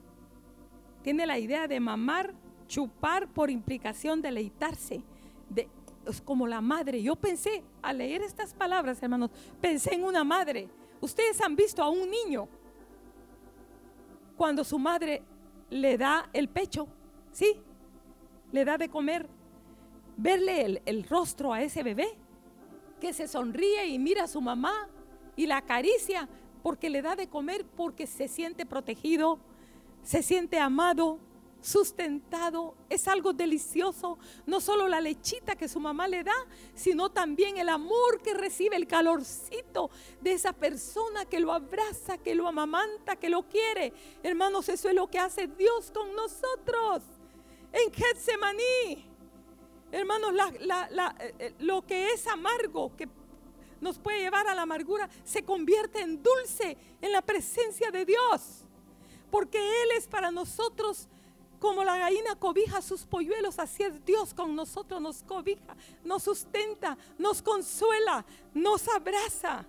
Tiene 1.02 1.24
la 1.24 1.38
idea 1.38 1.68
de 1.68 1.78
mamar, 1.78 2.34
chupar 2.66 3.28
por 3.28 3.48
implicación, 3.48 4.20
deleitarse. 4.20 5.04
De, 5.48 5.68
es 6.04 6.20
como 6.20 6.48
la 6.48 6.60
madre. 6.60 7.00
Yo 7.00 7.14
pensé, 7.14 7.62
al 7.80 7.98
leer 7.98 8.22
estas 8.22 8.54
palabras, 8.54 9.00
hermanos, 9.00 9.30
pensé 9.60 9.94
en 9.94 10.02
una 10.02 10.24
madre. 10.24 10.68
Ustedes 11.00 11.40
han 11.40 11.54
visto 11.54 11.80
a 11.80 11.88
un 11.88 12.10
niño 12.10 12.48
cuando 14.36 14.64
su 14.64 14.80
madre 14.80 15.22
le 15.70 15.96
da 15.96 16.28
el 16.32 16.48
pecho, 16.48 16.88
¿sí? 17.30 17.54
Le 18.50 18.64
da 18.64 18.76
de 18.76 18.88
comer. 18.88 19.28
Verle 20.16 20.62
el, 20.62 20.82
el 20.86 21.04
rostro 21.04 21.52
a 21.52 21.62
ese 21.62 21.84
bebé 21.84 22.18
que 23.00 23.12
se 23.12 23.28
sonríe 23.28 23.86
y 23.86 23.98
mira 24.00 24.24
a 24.24 24.26
su 24.26 24.40
mamá 24.40 24.88
y 25.40 25.46
la 25.46 25.56
acaricia 25.56 26.28
porque 26.62 26.90
le 26.90 27.00
da 27.00 27.16
de 27.16 27.26
comer, 27.26 27.64
porque 27.64 28.06
se 28.06 28.28
siente 28.28 28.66
protegido, 28.66 29.38
se 30.02 30.22
siente 30.22 30.58
amado, 30.58 31.18
sustentado, 31.62 32.74
es 32.90 33.08
algo 33.08 33.32
delicioso, 33.32 34.18
no 34.44 34.60
solo 34.60 34.86
la 34.86 35.00
lechita 35.00 35.56
que 35.56 35.66
su 35.66 35.80
mamá 35.80 36.08
le 36.08 36.24
da, 36.24 36.34
sino 36.74 37.08
también 37.08 37.56
el 37.56 37.70
amor 37.70 38.20
que 38.22 38.34
recibe, 38.34 38.76
el 38.76 38.86
calorcito 38.86 39.88
de 40.20 40.34
esa 40.34 40.52
persona 40.52 41.24
que 41.24 41.40
lo 41.40 41.52
abraza, 41.52 42.18
que 42.18 42.34
lo 42.34 42.46
amamanta, 42.46 43.16
que 43.16 43.30
lo 43.30 43.44
quiere. 43.44 43.94
Hermanos, 44.22 44.68
eso 44.68 44.90
es 44.90 44.94
lo 44.94 45.08
que 45.08 45.20
hace 45.20 45.46
Dios 45.46 45.90
con 45.90 46.14
nosotros 46.14 47.02
en 47.72 47.90
Getsemaní. 47.90 49.06
Hermanos, 49.90 50.34
eh, 50.60 51.34
eh, 51.38 51.54
lo 51.60 51.80
que 51.86 52.12
es 52.12 52.26
amargo, 52.26 52.94
que 52.94 53.08
nos 53.80 53.98
puede 53.98 54.20
llevar 54.20 54.46
a 54.46 54.54
la 54.54 54.62
amargura, 54.62 55.08
se 55.24 55.42
convierte 55.42 56.00
en 56.00 56.22
dulce 56.22 56.76
en 57.00 57.12
la 57.12 57.22
presencia 57.22 57.90
de 57.90 58.04
Dios. 58.04 58.64
Porque 59.30 59.58
Él 59.58 59.88
es 59.96 60.06
para 60.06 60.30
nosotros 60.30 61.08
como 61.60 61.84
la 61.84 61.98
gallina 61.98 62.34
cobija 62.36 62.80
sus 62.80 63.04
polluelos, 63.04 63.58
así 63.58 63.82
es 63.82 64.04
Dios 64.04 64.32
con 64.32 64.56
nosotros, 64.56 65.00
nos 65.00 65.22
cobija, 65.22 65.76
nos 66.02 66.22
sustenta, 66.22 66.96
nos 67.18 67.42
consuela, 67.42 68.24
nos 68.54 68.88
abraza. 68.88 69.66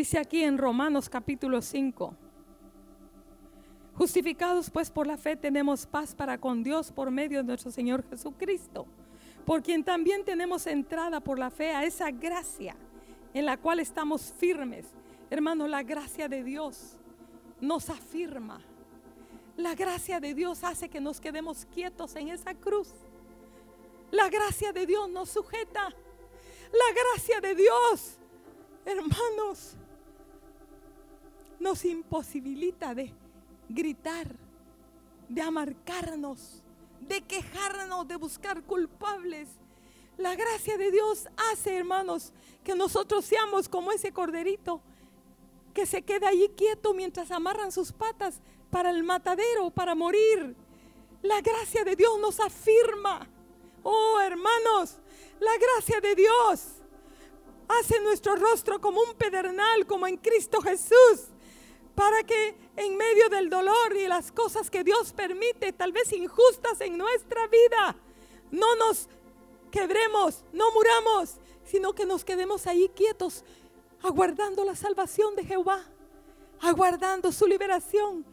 Dice 0.00 0.18
aquí 0.18 0.42
en 0.42 0.56
Romanos 0.56 1.10
capítulo 1.10 1.60
5. 1.60 2.14
Justificados 3.96 4.70
pues 4.70 4.90
por 4.90 5.06
la 5.06 5.18
fe 5.18 5.36
tenemos 5.36 5.84
paz 5.84 6.14
para 6.14 6.38
con 6.38 6.62
Dios 6.62 6.90
por 6.90 7.10
medio 7.10 7.40
de 7.40 7.44
nuestro 7.44 7.70
Señor 7.70 8.02
Jesucristo, 8.08 8.86
por 9.44 9.62
quien 9.62 9.84
también 9.84 10.24
tenemos 10.24 10.66
entrada 10.66 11.20
por 11.20 11.38
la 11.38 11.50
fe 11.50 11.72
a 11.72 11.84
esa 11.84 12.10
gracia 12.10 12.74
en 13.34 13.44
la 13.44 13.58
cual 13.58 13.78
estamos 13.78 14.32
firmes. 14.38 14.86
Hermanos, 15.28 15.68
la 15.68 15.82
gracia 15.82 16.28
de 16.28 16.44
Dios 16.44 16.96
nos 17.60 17.90
afirma. 17.90 18.58
La 19.58 19.74
gracia 19.74 20.18
de 20.18 20.32
Dios 20.32 20.64
hace 20.64 20.88
que 20.88 21.02
nos 21.02 21.20
quedemos 21.20 21.66
quietos 21.74 22.16
en 22.16 22.28
esa 22.28 22.54
cruz. 22.54 22.88
La 24.12 24.30
gracia 24.30 24.72
de 24.72 24.86
Dios 24.86 25.10
nos 25.10 25.28
sujeta. 25.28 25.90
La 26.72 27.02
gracia 27.02 27.42
de 27.42 27.54
Dios, 27.54 28.16
hermanos, 28.86 29.76
nos 31.60 31.84
imposibilita 31.84 32.94
de 32.94 33.12
gritar 33.68 34.26
de 35.30 35.40
amargarnos, 35.42 36.60
de 37.00 37.22
quejarnos, 37.22 38.06
de 38.06 38.16
buscar 38.16 38.62
culpables. 38.64 39.48
La 40.18 40.34
gracia 40.34 40.76
de 40.76 40.90
Dios 40.90 41.28
hace, 41.52 41.76
hermanos, 41.76 42.32
que 42.64 42.74
nosotros 42.74 43.24
seamos 43.24 43.68
como 43.68 43.92
ese 43.92 44.12
corderito 44.12 44.82
que 45.72 45.86
se 45.86 46.02
queda 46.02 46.28
allí 46.28 46.48
quieto 46.56 46.92
mientras 46.94 47.30
amarran 47.30 47.70
sus 47.70 47.92
patas 47.92 48.40
para 48.70 48.90
el 48.90 49.04
matadero, 49.04 49.70
para 49.70 49.94
morir. 49.94 50.56
La 51.22 51.40
gracia 51.40 51.84
de 51.84 51.94
Dios 51.94 52.18
nos 52.20 52.40
afirma. 52.40 53.28
Oh, 53.84 54.18
hermanos, 54.20 54.96
la 55.38 55.52
gracia 55.58 56.00
de 56.00 56.16
Dios 56.16 56.66
hace 57.68 58.00
nuestro 58.00 58.34
rostro 58.34 58.80
como 58.80 59.00
un 59.00 59.14
pedernal, 59.14 59.86
como 59.86 60.08
en 60.08 60.16
Cristo 60.16 60.60
Jesús, 60.60 61.28
para 62.00 62.22
que 62.22 62.54
en 62.76 62.96
medio 62.96 63.28
del 63.28 63.50
dolor 63.50 63.94
y 63.94 64.08
las 64.08 64.32
cosas 64.32 64.70
que 64.70 64.82
Dios 64.82 65.12
permite, 65.12 65.70
tal 65.70 65.92
vez 65.92 66.10
injustas 66.14 66.80
en 66.80 66.96
nuestra 66.96 67.46
vida, 67.48 67.94
no 68.50 68.74
nos 68.76 69.06
quebremos, 69.70 70.42
no 70.50 70.72
muramos, 70.72 71.34
sino 71.62 71.92
que 71.92 72.06
nos 72.06 72.24
quedemos 72.24 72.66
ahí 72.66 72.90
quietos, 72.96 73.44
aguardando 74.02 74.64
la 74.64 74.74
salvación 74.76 75.36
de 75.36 75.44
Jehová, 75.44 75.84
aguardando 76.62 77.30
su 77.32 77.46
liberación, 77.46 78.24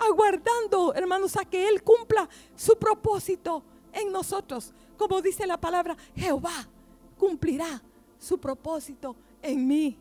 aguardando, 0.00 0.92
hermanos, 0.92 1.36
a 1.36 1.44
que 1.44 1.68
Él 1.68 1.84
cumpla 1.84 2.28
su 2.56 2.76
propósito 2.76 3.62
en 3.92 4.10
nosotros. 4.10 4.72
Como 4.98 5.22
dice 5.22 5.46
la 5.46 5.60
palabra, 5.60 5.96
Jehová 6.16 6.68
cumplirá 7.16 7.80
su 8.18 8.36
propósito 8.38 9.14
en 9.42 9.64
mí. 9.64 9.96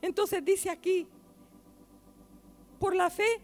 Entonces 0.00 0.44
dice 0.44 0.70
aquí, 0.70 1.06
por 2.82 2.96
la 2.96 3.10
fe, 3.10 3.40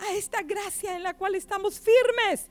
a 0.00 0.12
esta 0.14 0.42
gracia 0.42 0.96
en 0.96 1.04
la 1.04 1.16
cual 1.16 1.36
estamos 1.36 1.78
firmes 1.78 2.48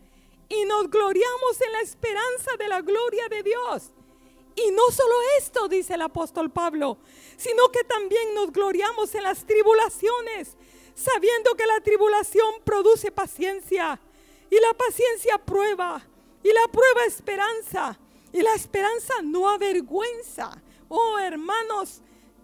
y 0.48 0.64
nos 0.64 0.90
gloriamos 0.90 1.60
en 1.60 1.74
la 1.74 1.82
esperanza 1.82 2.52
de 2.58 2.70
la 2.70 2.80
gloria 2.80 3.28
de 3.28 3.44
Dios. 3.44 3.92
Y 4.56 4.72
no 4.72 4.90
solo 4.92 5.16
esto, 5.40 5.68
dice 5.68 5.96
el 5.96 6.02
apóstol 6.02 6.52
Pablo, 6.52 7.00
sino 7.36 7.68
que 7.68 7.84
también 7.84 8.34
nos 8.34 8.54
gloriamos 8.54 9.14
en 9.14 9.24
las 9.24 9.46
tribulaciones, 9.46 10.56
sabiendo 10.96 11.54
que 11.56 11.66
la 11.66 11.82
tribulación 11.82 12.62
produce 12.64 13.12
paciencia 13.12 14.00
y 14.50 14.56
la 14.56 14.74
paciencia 14.76 15.38
prueba 15.38 16.02
y 16.42 16.54
la 16.54 16.66
prueba 16.72 17.04
esperanza 17.08 18.00
y 18.32 18.42
la 18.42 18.54
esperanza 18.54 19.16
no 19.22 19.50
avergüenza. 19.50 20.50
Oh 20.88 21.20
hermanos, 21.20 22.02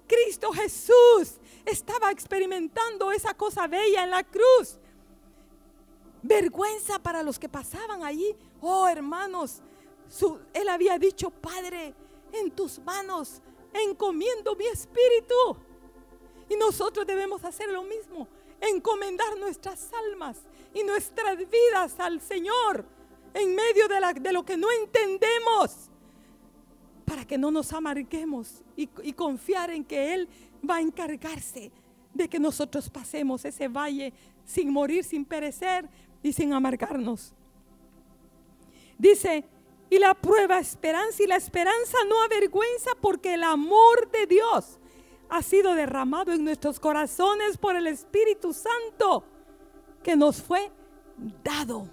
Cristo 0.07 0.51
Jesús 0.51 1.39
estaba 1.65 2.11
experimentando 2.11 3.11
esa 3.11 3.33
cosa 3.33 3.67
bella 3.67 4.03
en 4.03 4.09
la 4.11 4.23
cruz. 4.23 4.77
Vergüenza 6.21 6.99
para 6.99 7.23
los 7.23 7.37
que 7.37 7.49
pasaban 7.49 8.03
allí. 8.03 8.35
Oh 8.61 8.87
hermanos, 8.87 9.61
él 10.53 10.69
había 10.69 10.97
dicho, 10.97 11.29
Padre, 11.29 11.93
en 12.31 12.51
tus 12.51 12.79
manos 12.79 13.41
encomiendo 13.73 14.55
mi 14.55 14.65
espíritu. 14.65 15.57
Y 16.49 16.55
nosotros 16.55 17.05
debemos 17.05 17.43
hacer 17.43 17.69
lo 17.69 17.83
mismo, 17.83 18.27
encomendar 18.61 19.37
nuestras 19.39 19.91
almas 19.93 20.37
y 20.73 20.83
nuestras 20.83 21.37
vidas 21.37 21.99
al 21.99 22.21
Señor 22.21 22.85
en 23.33 23.53
medio 23.53 23.87
de, 23.87 23.99
la, 23.99 24.13
de 24.13 24.31
lo 24.31 24.45
que 24.45 24.55
no 24.55 24.67
entendemos, 24.71 25.89
para 27.03 27.25
que 27.25 27.37
no 27.37 27.51
nos 27.51 27.73
amarguemos 27.73 28.63
y, 28.75 28.89
y 29.03 29.13
confiar 29.13 29.71
en 29.71 29.83
que 29.83 30.13
Él 30.13 30.29
va 30.69 30.77
a 30.77 30.81
encargarse 30.81 31.71
de 32.13 32.27
que 32.29 32.39
nosotros 32.39 32.89
pasemos 32.89 33.43
ese 33.45 33.67
valle 33.67 34.13
sin 34.45 34.71
morir, 34.71 35.03
sin 35.03 35.25
perecer 35.25 35.87
y 36.23 36.31
sin 36.31 36.53
amargarnos. 36.53 37.33
Dice, 38.97 39.45
y 39.89 39.99
la 39.99 40.13
prueba 40.13 40.59
esperanza 40.59 41.21
y 41.21 41.27
la 41.27 41.35
esperanza 41.35 41.97
no 42.09 42.21
avergüenza 42.23 42.91
porque 43.01 43.33
el 43.33 43.43
amor 43.43 44.09
de 44.11 44.25
Dios 44.25 44.79
ha 45.29 45.41
sido 45.41 45.73
derramado 45.75 46.31
en 46.31 46.43
nuestros 46.43 46.79
corazones 46.79 47.57
por 47.57 47.75
el 47.75 47.87
Espíritu 47.87 48.53
Santo 48.53 49.23
que 50.01 50.15
nos 50.15 50.41
fue 50.41 50.71
dado. 51.43 51.89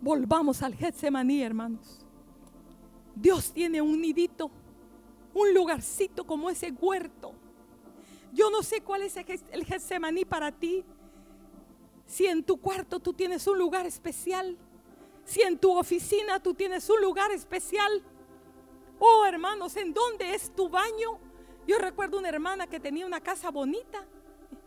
Volvamos 0.00 0.62
al 0.62 0.74
Getsemaní, 0.74 1.42
hermanos. 1.42 2.04
Dios 3.14 3.52
tiene 3.52 3.80
un 3.80 4.00
nidito, 4.00 4.50
un 5.34 5.52
lugarcito 5.52 6.24
como 6.24 6.48
ese 6.48 6.70
huerto. 6.70 7.32
Yo 8.32 8.50
no 8.50 8.62
sé 8.62 8.80
cuál 8.80 9.02
es 9.02 9.16
el 9.16 9.64
Getsemaní 9.64 10.24
para 10.24 10.50
ti. 10.52 10.84
Si 12.06 12.26
en 12.26 12.42
tu 12.42 12.56
cuarto 12.58 13.00
tú 13.00 13.12
tienes 13.12 13.46
un 13.46 13.58
lugar 13.58 13.86
especial, 13.86 14.56
si 15.24 15.42
en 15.42 15.58
tu 15.58 15.76
oficina 15.76 16.40
tú 16.40 16.54
tienes 16.54 16.88
un 16.90 17.00
lugar 17.00 17.30
especial, 17.30 18.02
oh 18.98 19.24
hermanos, 19.24 19.76
¿en 19.76 19.94
dónde 19.94 20.34
es 20.34 20.54
tu 20.54 20.68
baño? 20.68 21.18
Yo 21.66 21.78
recuerdo 21.78 22.18
una 22.18 22.28
hermana 22.28 22.66
que 22.66 22.78
tenía 22.78 23.06
una 23.06 23.20
casa 23.20 23.50
bonita 23.50 24.04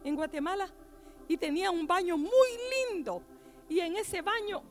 en 0.03 0.15
Guatemala 0.15 0.69
y 1.27 1.37
tenía 1.37 1.69
un 1.69 1.85
baño 1.85 2.17
muy 2.17 2.49
lindo. 2.89 3.21
Y 3.69 3.79
en 3.81 3.97
ese 3.97 4.21
baño 4.21 4.63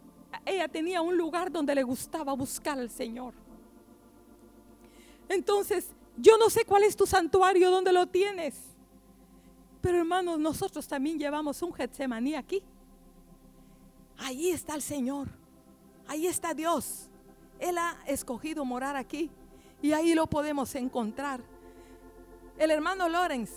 ella 0.45 0.69
tenía 0.69 1.03
un 1.03 1.17
lugar 1.17 1.53
donde 1.53 1.75
le 1.75 1.83
gustaba 1.83 2.33
buscar 2.33 2.79
al 2.79 2.91
Señor. 2.91 3.46
Entonces, 5.29 5.89
yo 6.17 6.39
no 6.39 6.51
sé 6.51 6.65
cuál 6.65 6.85
es 6.85 6.97
tu 6.97 7.07
santuario, 7.07 7.71
dónde 7.71 7.93
lo 7.93 8.07
tienes. 8.07 8.55
Pero 9.81 9.99
hermanos, 9.99 10.39
nosotros 10.39 10.89
también 10.89 11.19
llevamos 11.19 11.63
un 11.63 11.73
Getsemaní 11.73 12.35
aquí. 12.35 12.63
Ahí 14.19 14.51
está 14.51 14.75
el 14.75 14.83
Señor. 14.83 15.29
Ahí 16.09 16.27
está 16.27 16.55
Dios. 16.55 17.09
Él 17.59 17.79
ha 17.79 17.97
escogido 18.07 18.65
morar 18.65 18.97
aquí 18.97 19.31
y 19.83 19.93
ahí 19.93 20.15
lo 20.15 20.27
podemos 20.27 20.75
encontrar. 20.75 21.41
El 22.59 22.71
hermano 22.71 23.09
Lorenz, 23.09 23.51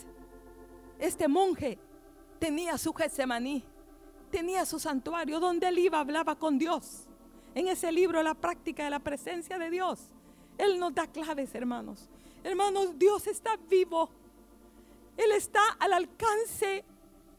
este 1.00 1.28
monje, 1.28 1.78
tenía 2.40 2.78
su 2.78 2.94
Getsemaní, 2.94 3.64
tenía 4.30 4.66
su 4.66 4.80
santuario 4.80 5.40
donde 5.40 5.68
él 5.68 5.80
iba, 5.80 6.00
hablaba 6.00 6.36
con 6.36 6.58
Dios. 6.58 7.06
En 7.56 7.68
ese 7.68 7.92
libro, 7.92 8.22
La 8.22 8.34
práctica 8.34 8.84
de 8.84 8.90
la 8.90 9.00
presencia 9.00 9.58
de 9.58 9.70
Dios. 9.70 10.00
Él 10.60 10.78
nos 10.78 10.94
da 10.94 11.08
claves, 11.08 11.56
hermanos. 11.56 12.10
Hermanos, 12.44 13.00
Dios 13.00 13.26
está 13.28 13.58
vivo. 13.70 14.10
Él 15.16 15.32
está 15.32 15.62
al 15.80 15.94
alcance 15.94 16.84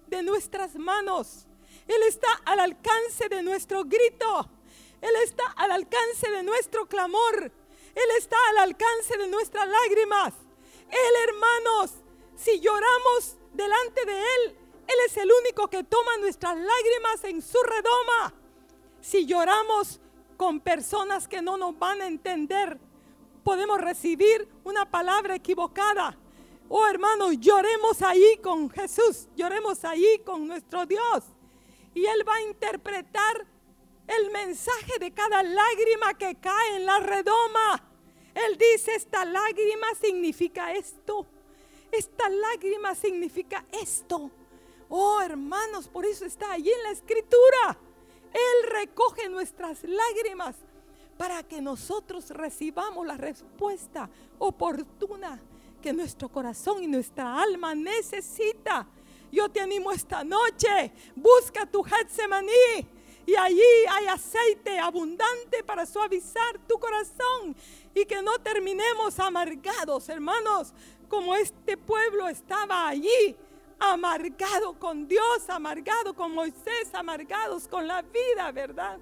de 0.07 0.23
nuestras 0.23 0.75
manos. 0.75 1.47
Él 1.87 2.03
está 2.09 2.29
al 2.47 2.61
alcance 2.61 3.29
de 3.29 3.43
nuestro 3.43 3.85
grito. 3.85 4.49
Él 5.03 5.15
está 5.23 5.45
al 5.57 5.71
alcance 5.71 6.31
de 6.31 6.43
nuestro 6.43 6.87
clamor. 6.87 7.53
Él 7.95 8.11
está 8.17 8.37
al 8.51 8.59
alcance 8.59 9.19
de 9.19 9.29
nuestras 9.29 9.69
lágrimas. 9.69 10.33
Él, 10.89 11.29
hermanos, 11.29 11.93
si 12.37 12.59
lloramos 12.59 13.37
delante 13.53 14.05
de 14.07 14.19
Él, 14.19 14.57
Él 14.87 14.97
es 15.07 15.17
el 15.19 15.31
único 15.43 15.69
que 15.69 15.85
toma 15.85 16.17
nuestras 16.21 16.57
lágrimas 16.57 17.25
en 17.25 17.43
su 17.43 17.59
redoma. 17.63 18.35
Si 19.03 19.27
lloramos 19.27 20.01
con 20.39 20.61
personas 20.61 21.29
que 21.29 21.43
no 21.43 21.59
nos 21.59 21.79
van 21.79 22.01
a 22.01 22.07
entender, 22.07 22.79
podemos 23.43 23.81
recibir 23.81 24.49
una 24.65 24.91
palabra 24.91 25.35
equivocada. 25.35 26.17
Oh 26.69 26.87
hermanos, 26.87 27.37
lloremos 27.41 28.01
ahí 28.03 28.39
con 28.43 28.71
Jesús, 28.71 29.29
lloremos 29.35 29.85
ahí 29.85 30.21
con 30.25 30.47
nuestro 30.47 30.87
Dios. 30.87 31.25
Y 31.95 32.07
Él 32.07 32.27
va 32.27 32.35
a 32.37 32.43
interpretar 32.43 33.47
el 34.07 34.31
mensaje 34.31 34.99
de 34.99 35.13
cada 35.13 35.43
lágrima 35.43 36.15
que 36.15 36.37
cae 36.37 36.77
en 36.77 36.87
la 36.87 36.99
redoma. 37.01 37.83
Él 38.35 38.57
dice, 38.57 38.95
esta 38.95 39.25
lágrima 39.25 39.89
significa 40.01 40.73
esto. 40.73 41.27
Esta 41.91 42.29
lágrima 42.29 42.95
significa 42.95 43.65
esto. 43.73 44.31
Oh, 44.89 45.21
hermanos, 45.21 45.89
por 45.89 46.07
eso 46.07 46.25
está 46.25 46.53
allí 46.53 46.71
en 46.71 46.83
la 46.85 46.91
escritura. 46.91 47.79
Él 48.33 48.71
recoge 48.71 49.29
nuestras 49.29 49.83
lágrimas 49.83 50.57
para 51.21 51.43
que 51.43 51.61
nosotros 51.61 52.31
recibamos 52.31 53.07
la 53.07 53.19
respuesta 53.19 54.09
oportuna 54.39 55.39
que 55.83 55.93
nuestro 55.93 56.31
corazón 56.31 56.83
y 56.83 56.87
nuestra 56.87 57.43
alma 57.43 57.75
necesita. 57.75 58.87
Yo 59.31 59.47
te 59.51 59.61
animo 59.61 59.93
esta 59.93 60.25
noche, 60.25 60.91
busca 61.15 61.67
tu 61.67 61.83
Getsemaní 61.83 62.89
y 63.27 63.37
allí 63.37 63.61
hay 63.91 64.07
aceite 64.07 64.79
abundante 64.79 65.63
para 65.63 65.85
suavizar 65.85 66.59
tu 66.67 66.79
corazón 66.79 67.55
y 67.95 68.07
que 68.07 68.23
no 68.23 68.39
terminemos 68.39 69.21
amargados, 69.21 70.09
hermanos, 70.09 70.73
como 71.07 71.35
este 71.35 71.77
pueblo 71.77 72.29
estaba 72.29 72.89
allí, 72.89 73.37
amargado 73.79 74.73
con 74.79 75.07
Dios, 75.07 75.51
amargado 75.51 76.15
con 76.15 76.33
Moisés, 76.33 76.95
amargados 76.95 77.69
con 77.69 77.87
la 77.87 78.01
vida, 78.01 78.51
¿verdad? 78.53 78.99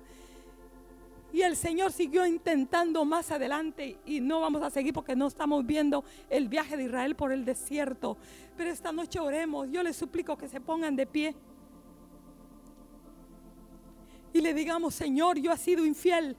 Y 1.33 1.43
el 1.43 1.57
Señor 1.57 1.93
siguió 1.93 2.25
intentando 2.25 3.05
más 3.05 3.31
adelante 3.31 3.99
y 4.07 4.21
no 4.21 4.41
vamos 4.41 4.63
a 4.63 4.71
seguir 4.71 4.95
porque 4.95 5.15
no 5.15 5.27
estamos 5.27 5.65
viendo 5.67 6.05
el 6.31 6.49
viaje 6.49 6.77
de 6.77 6.85
Israel 6.85 7.15
por 7.17 7.33
el 7.33 7.45
desierto. 7.45 8.17
Pero 8.57 8.71
esta 8.71 8.93
noche 8.93 9.21
oremos, 9.21 9.69
yo 9.71 9.83
les 9.83 9.97
suplico 9.97 10.39
que 10.39 10.49
se 10.49 10.61
pongan 10.61 10.97
de 10.97 11.07
pie. 11.07 11.35
y 14.33 14.41
le 14.41 14.55
digamos, 14.55 14.95
Señor, 14.95 15.39
yo 15.39 15.53
he 15.53 15.59
sido 15.59 15.85
infiel. 15.85 16.37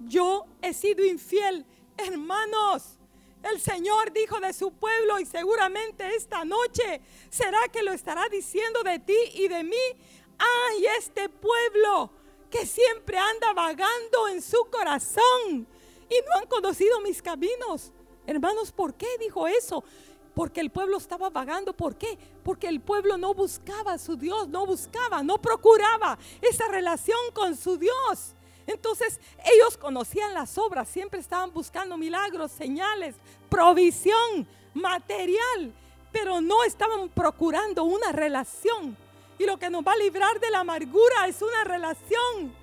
Yo 0.00 0.46
he 0.62 0.72
sido 0.72 1.04
infiel. 1.04 1.64
Hermanos, 1.96 2.98
el 3.42 3.60
Señor 3.60 4.12
dijo 4.12 4.40
de 4.40 4.52
su 4.52 4.72
pueblo 4.72 5.18
y 5.20 5.26
seguramente 5.26 6.14
esta 6.16 6.44
noche 6.44 7.00
será 7.28 7.58
que 7.72 7.82
lo 7.82 7.92
estará 7.92 8.28
diciendo 8.28 8.82
de 8.82 8.98
ti 8.98 9.18
y 9.34 9.48
de 9.48 9.64
mí. 9.64 9.76
Ay, 10.38 10.86
este 10.98 11.28
pueblo 11.28 12.10
que 12.50 12.66
siempre 12.66 13.16
anda 13.16 13.52
vagando 13.52 14.28
en 14.28 14.42
su 14.42 14.64
corazón 14.70 15.66
y 16.08 16.14
no 16.26 16.38
han 16.40 16.46
conocido 16.46 17.00
mis 17.00 17.22
caminos. 17.22 17.92
Hermanos, 18.26 18.72
¿por 18.72 18.94
qué 18.94 19.06
dijo 19.18 19.46
eso? 19.46 19.84
Porque 20.34 20.60
el 20.60 20.70
pueblo 20.70 20.98
estaba 20.98 21.30
vagando. 21.30 21.72
¿Por 21.72 21.96
qué? 21.96 22.18
Porque 22.44 22.68
el 22.68 22.80
pueblo 22.80 23.16
no 23.16 23.34
buscaba 23.34 23.94
a 23.94 23.98
su 23.98 24.16
Dios, 24.16 24.48
no 24.48 24.66
buscaba, 24.66 25.22
no 25.22 25.38
procuraba 25.40 26.18
esa 26.42 26.68
relación 26.68 27.18
con 27.32 27.56
su 27.56 27.76
Dios. 27.76 28.34
Entonces 28.66 29.20
ellos 29.52 29.76
conocían 29.76 30.34
las 30.34 30.56
obras, 30.58 30.88
siempre 30.88 31.20
estaban 31.20 31.52
buscando 31.52 31.96
milagros, 31.96 32.52
señales, 32.52 33.16
provisión, 33.48 34.46
material, 34.74 35.72
pero 36.12 36.40
no 36.40 36.62
estaban 36.64 37.08
procurando 37.08 37.84
una 37.84 38.12
relación. 38.12 38.96
Y 39.40 39.46
lo 39.46 39.58
que 39.58 39.70
nos 39.70 39.82
va 39.82 39.92
a 39.92 39.96
librar 39.96 40.38
de 40.38 40.50
la 40.50 40.60
amargura 40.60 41.26
es 41.26 41.40
una 41.40 41.64
relación 41.64 42.54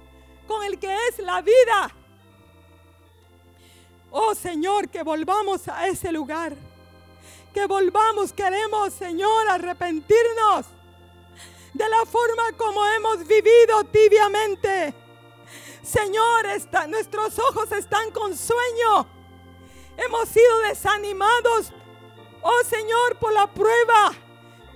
con 0.48 0.64
el 0.64 0.78
que 0.78 0.95
es 1.08 1.18
la 1.18 1.41
vida. 1.41 1.90
Oh 4.12 4.36
Señor, 4.36 4.88
que 4.88 5.02
volvamos 5.02 5.68
a 5.70 5.88
ese 5.88 6.12
lugar. 6.12 6.56
Que 7.52 7.66
volvamos, 7.66 8.32
queremos 8.32 8.94
Señor 8.94 9.48
arrepentirnos 9.49 10.68
de 11.74 11.90
la 11.90 12.06
forma 12.06 12.52
como 12.56 12.86
hemos 12.86 13.26
vivido 13.26 13.84
tibiamente. 13.86 14.94
Señor, 15.82 16.45
nuestros 16.90 17.40
ojos 17.40 17.72
están 17.72 18.12
con 18.12 18.38
sueño. 18.38 19.08
Hemos 19.98 20.30
sido 20.30 20.60
desanimados, 20.60 21.74
oh 22.44 22.64
Señor, 22.70 23.18
por 23.18 23.34
la 23.34 23.48
prueba, 23.48 24.14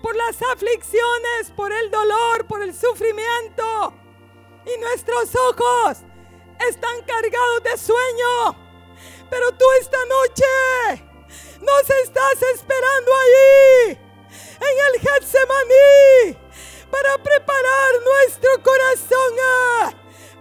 por 0.01 0.15
las 0.15 0.41
aflicciones, 0.41 1.51
por 1.55 1.71
el 1.71 1.91
dolor, 1.91 2.45
por 2.47 2.61
el 2.61 2.73
sufrimiento. 2.73 3.93
Y 4.65 4.79
nuestros 4.79 5.35
ojos 5.35 5.97
están 6.67 7.01
cargados 7.05 7.63
de 7.63 7.77
sueño. 7.77 8.55
Pero 9.29 9.51
tú 9.53 9.65
esta 9.79 9.97
noche 10.05 11.05
nos 11.61 11.89
estás 12.03 12.41
esperando 12.53 13.11
ahí, 13.15 13.99
en 14.59 14.95
el 14.95 15.01
Getsemaní, 15.01 16.37
para 16.89 17.17
preparar 17.23 17.91
nuestro 18.03 18.61
corazón, 18.61 19.33
ah, 19.41 19.93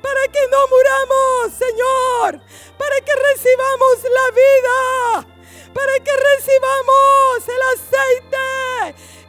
para 0.03 0.29
que 0.29 0.41
no 0.51 0.67
muramos, 0.69 1.53
Señor, 1.57 2.41
para 2.77 3.01
que 3.01 3.15
recibamos 3.15 4.03
la 4.03 4.31
vida, 4.41 5.37
para 5.73 5.93
que 6.01 6.11
recibamos 6.17 7.49
el 7.49 7.63
aceite 7.75 8.41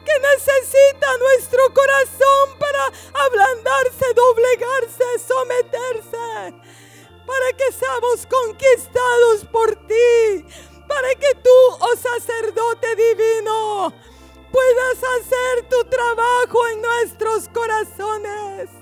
que 0.04 0.12
necesita 0.34 1.16
nuestro 1.18 1.60
corazón 1.72 2.58
para 2.58 2.84
ablandarse, 3.26 4.04
doblegarse, 4.14 5.04
someterse, 5.26 6.54
para 7.26 7.52
que 7.56 7.72
seamos 7.72 8.26
conquistados 8.26 9.44
por 9.50 9.74
ti, 9.86 10.44
para 10.88 11.14
que 11.14 11.34
tú, 11.36 11.50
oh 11.80 11.96
sacerdote 11.96 12.96
divino, 12.96 13.92
puedas 14.50 14.98
hacer 14.98 15.68
tu 15.68 15.84
trabajo 15.84 16.68
en 16.68 16.82
nuestros 16.82 17.48
corazones. 17.48 18.81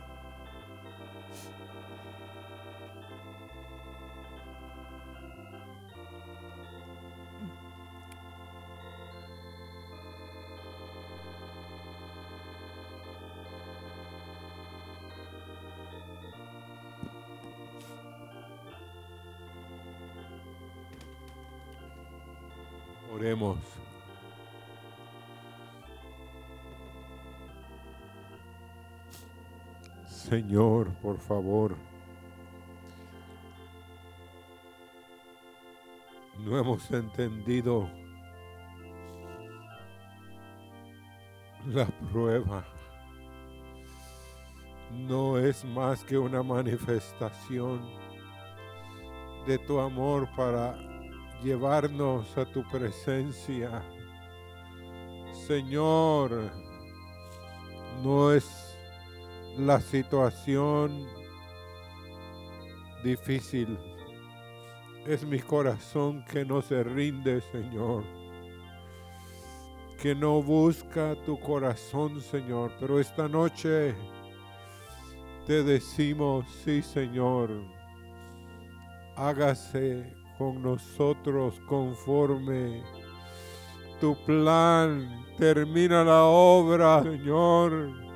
Señor, 30.31 30.93
por 31.01 31.19
favor. 31.19 31.75
No 36.39 36.57
hemos 36.57 36.89
entendido 36.89 37.89
la 41.67 41.85
prueba. 42.13 42.65
No 44.89 45.37
es 45.37 45.65
más 45.65 46.01
que 46.05 46.17
una 46.17 46.41
manifestación 46.41 47.81
de 49.45 49.57
tu 49.57 49.81
amor 49.81 50.29
para 50.37 50.77
llevarnos 51.43 52.37
a 52.37 52.45
tu 52.45 52.63
presencia. 52.69 53.83
Señor, 55.45 56.49
no 58.01 58.31
es 58.31 58.60
la 59.57 59.79
situación 59.79 61.07
difícil. 63.03 63.77
Es 65.05 65.25
mi 65.25 65.39
corazón 65.39 66.23
que 66.25 66.45
no 66.45 66.61
se 66.61 66.83
rinde, 66.83 67.41
Señor. 67.51 68.03
Que 69.99 70.15
no 70.15 70.41
busca 70.41 71.15
tu 71.25 71.39
corazón, 71.39 72.21
Señor. 72.21 72.71
Pero 72.79 72.99
esta 72.99 73.27
noche 73.27 73.95
te 75.47 75.63
decimos, 75.63 76.45
sí, 76.63 76.81
Señor. 76.81 77.49
Hágase 79.15 80.13
con 80.37 80.61
nosotros 80.61 81.59
conforme 81.67 82.83
tu 83.99 84.15
plan. 84.25 85.25
Termina 85.37 86.03
la 86.03 86.23
obra, 86.23 87.03
Señor. 87.03 88.10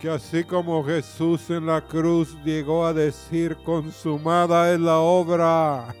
Que 0.00 0.10
así 0.10 0.44
como 0.44 0.84
Jesús 0.84 1.50
en 1.50 1.66
la 1.66 1.80
cruz 1.80 2.36
llegó 2.44 2.86
a 2.86 2.92
decir, 2.92 3.56
consumada 3.64 4.72
es 4.72 4.78
la 4.78 4.98
obra, 4.98 5.94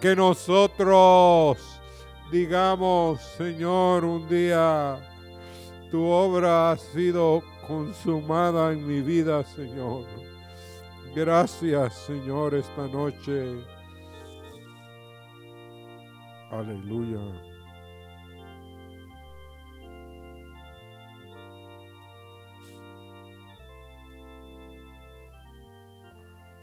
que 0.00 0.14
nosotros 0.14 1.58
digamos, 2.30 3.20
Señor, 3.20 4.04
un 4.04 4.28
día 4.28 4.98
tu 5.90 6.04
obra 6.04 6.72
ha 6.72 6.76
sido 6.76 7.42
consumada 7.66 8.72
en 8.72 8.86
mi 8.86 9.00
vida, 9.00 9.42
Señor. 9.44 10.04
Gracias, 11.14 11.94
Señor, 12.06 12.54
esta 12.54 12.86
noche. 12.86 13.64
Aleluya. 16.50 17.49